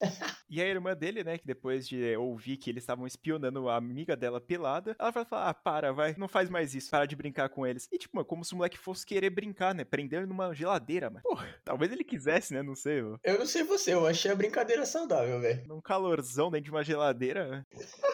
E 0.49 0.61
a 0.63 0.67
irmã 0.67 0.97
dele, 0.97 1.23
né, 1.23 1.37
que 1.37 1.47
depois 1.47 1.87
de 1.87 2.17
ouvir 2.17 2.57
que 2.57 2.71
eles 2.71 2.83
estavam 2.83 3.07
espionando 3.07 3.69
a 3.69 3.77
amiga 3.77 4.17
dela 4.17 4.41
pelada, 4.41 4.97
ela 4.99 5.11
vai 5.11 5.25
falar: 5.25 5.51
ah, 5.51 5.55
para, 5.55 5.93
vai, 5.93 6.15
não 6.17 6.27
faz 6.27 6.49
mais 6.49 6.75
isso, 6.75 6.91
para 6.91 7.07
de 7.07 7.15
brincar 7.15 7.51
com 7.51 7.67
eles. 7.67 7.87
E, 7.93 7.99
tipo, 7.99 8.17
mano, 8.17 8.27
como 8.27 8.45
se 8.45 8.55
o 8.55 8.57
moleque 8.57 8.79
fosse 8.79 9.05
querer 9.05 9.29
brincar, 9.29 9.75
né? 9.75 9.85
Prender 9.85 10.27
numa 10.27 10.55
geladeira, 10.55 11.11
mano. 11.11 11.23
Porra, 11.23 11.55
talvez 11.65 11.93
ele 11.93 12.05
quisesse, 12.05 12.55
né? 12.55 12.63
Não 12.63 12.75
sei. 12.75 13.03
Mano. 13.03 13.21
Eu 13.23 13.39
não 13.39 13.47
sei 13.47 13.63
você, 13.63 13.93
eu 13.93 14.07
achei 14.07 14.31
a 14.31 14.35
brincadeira 14.35 14.87
saudável, 14.87 15.41
velho. 15.41 15.67
Num 15.67 15.81
calorzão 15.81 16.51
dentro 16.51 16.65
de 16.65 16.71
uma 16.71 16.85
geladeira, 16.85 17.67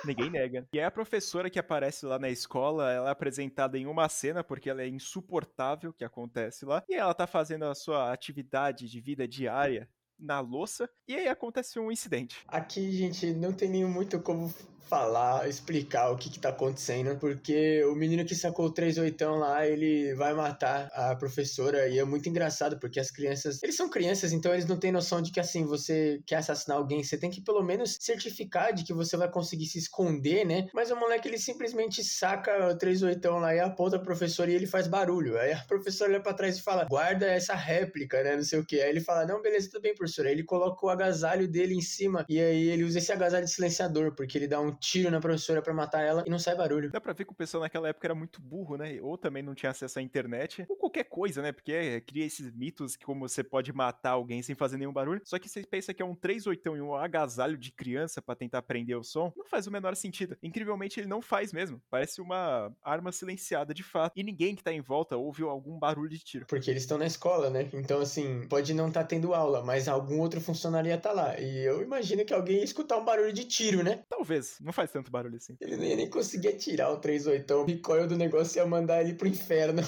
ninguém 0.04 0.30
nega. 0.30 0.66
E 0.72 0.78
aí 0.78 0.84
a 0.84 0.90
professora 0.90 1.48
que 1.48 1.58
aparece 1.58 2.04
lá 2.04 2.18
na 2.18 2.28
escola, 2.28 2.90
ela 2.90 3.08
é 3.08 3.12
apresentada 3.12 3.78
em 3.78 3.86
uma 3.86 4.08
cena 4.08 4.42
porque 4.42 4.68
ela 4.68 4.82
é 4.82 4.88
insuportável 4.88 5.92
que 5.92 6.04
acontece 6.04 6.64
lá. 6.64 6.82
E 6.88 6.94
ela 6.94 7.14
tá 7.14 7.27
fazendo 7.28 7.64
a 7.66 7.74
sua 7.74 8.12
atividade 8.12 8.88
de 8.88 9.00
vida 9.00 9.28
diária 9.28 9.88
na 10.18 10.40
louça 10.40 10.90
e 11.06 11.14
aí 11.14 11.28
acontece 11.28 11.78
um 11.78 11.92
incidente. 11.92 12.44
Aqui, 12.48 12.90
gente, 12.90 13.32
não 13.32 13.52
tem 13.52 13.70
nem 13.70 13.84
muito 13.84 14.20
como 14.20 14.52
falar, 14.88 15.48
explicar 15.48 16.10
o 16.10 16.16
que 16.16 16.30
que 16.30 16.38
tá 16.38 16.48
acontecendo, 16.48 17.16
porque 17.18 17.84
o 17.84 17.94
menino 17.94 18.24
que 18.24 18.34
sacou 18.34 18.66
o 18.66 18.72
38 18.72 19.24
lá, 19.36 19.66
ele 19.66 20.14
vai 20.14 20.34
matar 20.34 20.88
a 20.92 21.14
professora 21.14 21.88
e 21.88 21.98
é 21.98 22.04
muito 22.04 22.28
engraçado, 22.28 22.78
porque 22.78 22.98
as 22.98 23.10
crianças, 23.10 23.62
eles 23.62 23.76
são 23.76 23.88
crianças, 23.88 24.32
então 24.32 24.52
eles 24.52 24.66
não 24.66 24.78
têm 24.78 24.92
noção 24.92 25.20
de 25.20 25.30
que 25.30 25.40
assim, 25.40 25.64
você 25.64 26.20
quer 26.26 26.36
assassinar 26.36 26.78
alguém, 26.78 27.02
você 27.02 27.18
tem 27.18 27.30
que 27.30 27.40
pelo 27.40 27.62
menos 27.62 27.98
certificar 28.00 28.72
de 28.72 28.84
que 28.84 28.92
você 28.92 29.16
vai 29.16 29.30
conseguir 29.30 29.66
se 29.66 29.78
esconder, 29.78 30.46
né? 30.46 30.66
Mas 30.72 30.90
o 30.90 30.96
moleque, 30.96 31.28
ele 31.28 31.38
simplesmente 31.38 32.02
saca 32.02 32.70
o 32.70 32.78
38 32.78 33.30
lá 33.30 33.54
e 33.54 33.60
aponta 33.60 33.96
a 33.96 34.00
professora 34.00 34.50
e 34.50 34.54
ele 34.54 34.66
faz 34.66 34.86
barulho. 34.86 35.38
Aí 35.38 35.52
a 35.52 35.64
professora 35.64 36.12
olha 36.12 36.22
pra 36.22 36.34
trás 36.34 36.56
e 36.56 36.62
fala, 36.62 36.84
guarda 36.84 37.26
essa 37.26 37.54
réplica, 37.54 38.22
né? 38.22 38.36
Não 38.36 38.44
sei 38.44 38.58
o 38.58 38.64
que. 38.64 38.80
Aí 38.80 38.90
ele 38.90 39.00
fala, 39.00 39.26
não, 39.26 39.42
beleza, 39.42 39.68
tudo 39.70 39.82
bem, 39.82 39.94
professora. 39.94 40.28
Aí 40.28 40.34
ele 40.34 40.44
coloca 40.44 40.84
o 40.84 40.88
agasalho 40.88 41.48
dele 41.48 41.74
em 41.74 41.80
cima 41.80 42.24
e 42.28 42.40
aí 42.40 42.68
ele 42.68 42.84
usa 42.84 42.98
esse 42.98 43.12
agasalho 43.12 43.44
de 43.44 43.50
silenciador, 43.50 44.14
porque 44.14 44.38
ele 44.38 44.46
dá 44.46 44.60
um 44.60 44.77
tiro 44.78 45.10
na 45.10 45.20
professora 45.20 45.62
para 45.62 45.74
matar 45.74 46.02
ela 46.02 46.24
e 46.26 46.30
não 46.30 46.38
sai 46.38 46.56
barulho. 46.56 46.90
Dá 46.90 47.00
pra 47.00 47.12
ver 47.12 47.24
que 47.24 47.32
o 47.32 47.36
pessoal 47.36 47.62
naquela 47.62 47.88
época 47.88 48.06
era 48.06 48.14
muito 48.14 48.40
burro, 48.40 48.76
né? 48.76 48.98
Ou 49.02 49.18
também 49.18 49.42
não 49.42 49.54
tinha 49.54 49.70
acesso 49.70 49.98
à 49.98 50.02
internet, 50.02 50.64
ou 50.68 50.76
qualquer 50.76 51.04
coisa, 51.04 51.42
né? 51.42 51.52
Porque 51.52 51.72
é, 51.72 52.00
cria 52.00 52.24
esses 52.24 52.52
mitos 52.52 52.96
que 52.96 53.04
como 53.04 53.28
você 53.28 53.42
pode 53.42 53.72
matar 53.72 54.10
alguém 54.10 54.42
sem 54.42 54.54
fazer 54.54 54.76
nenhum 54.76 54.92
barulho. 54.92 55.20
Só 55.24 55.38
que 55.38 55.48
você 55.48 55.62
pensa 55.62 55.92
que 55.92 56.02
é 56.02 56.04
um 56.04 56.14
38 56.14 56.76
e 56.76 56.80
um 56.80 56.94
agasalho 56.94 57.56
de 57.56 57.72
criança 57.72 58.22
para 58.22 58.34
tentar 58.34 58.62
prender 58.62 58.96
o 58.96 59.02
som, 59.02 59.32
não 59.36 59.44
faz 59.44 59.66
o 59.66 59.70
menor 59.70 59.94
sentido. 59.96 60.36
Incrivelmente 60.42 61.00
ele 61.00 61.08
não 61.08 61.20
faz 61.20 61.52
mesmo. 61.52 61.80
Parece 61.90 62.20
uma 62.20 62.72
arma 62.82 63.12
silenciada 63.12 63.74
de 63.74 63.82
fato. 63.82 64.12
E 64.16 64.22
ninguém 64.22 64.54
que 64.54 64.62
tá 64.62 64.72
em 64.72 64.80
volta 64.80 65.16
ouviu 65.16 65.48
algum 65.48 65.78
barulho 65.78 66.10
de 66.10 66.18
tiro. 66.18 66.46
Porque 66.46 66.70
eles 66.70 66.82
estão 66.82 66.98
na 66.98 67.06
escola, 67.06 67.50
né? 67.50 67.68
Então, 67.72 68.00
assim, 68.00 68.46
pode 68.48 68.74
não 68.74 68.88
estar 68.88 69.02
tá 69.02 69.06
tendo 69.06 69.34
aula, 69.34 69.64
mas 69.64 69.88
algum 69.88 70.20
outro 70.20 70.40
funcionário 70.40 70.88
ia 70.88 70.98
tá 70.98 71.12
lá. 71.12 71.38
E 71.38 71.66
eu 71.66 71.82
imagino 71.82 72.24
que 72.24 72.34
alguém 72.34 72.58
ia 72.58 72.64
escutar 72.64 72.96
um 72.96 73.04
barulho 73.04 73.32
de 73.32 73.44
tiro, 73.44 73.82
né? 73.82 74.02
Talvez. 74.08 74.58
Não 74.68 74.72
faz 74.74 74.92
tanto 74.92 75.10
barulho 75.10 75.36
assim. 75.36 75.56
Ele 75.62 75.78
nem, 75.78 75.96
nem 75.96 76.10
conseguia 76.10 76.54
tirar 76.54 76.90
o 76.90 76.98
38, 76.98 77.54
o 77.54 77.64
recoil 77.64 78.06
do 78.06 78.18
negócio 78.18 78.58
ia 78.58 78.66
mandar 78.66 79.00
ele 79.00 79.14
pro 79.14 79.26
inferno. 79.26 79.80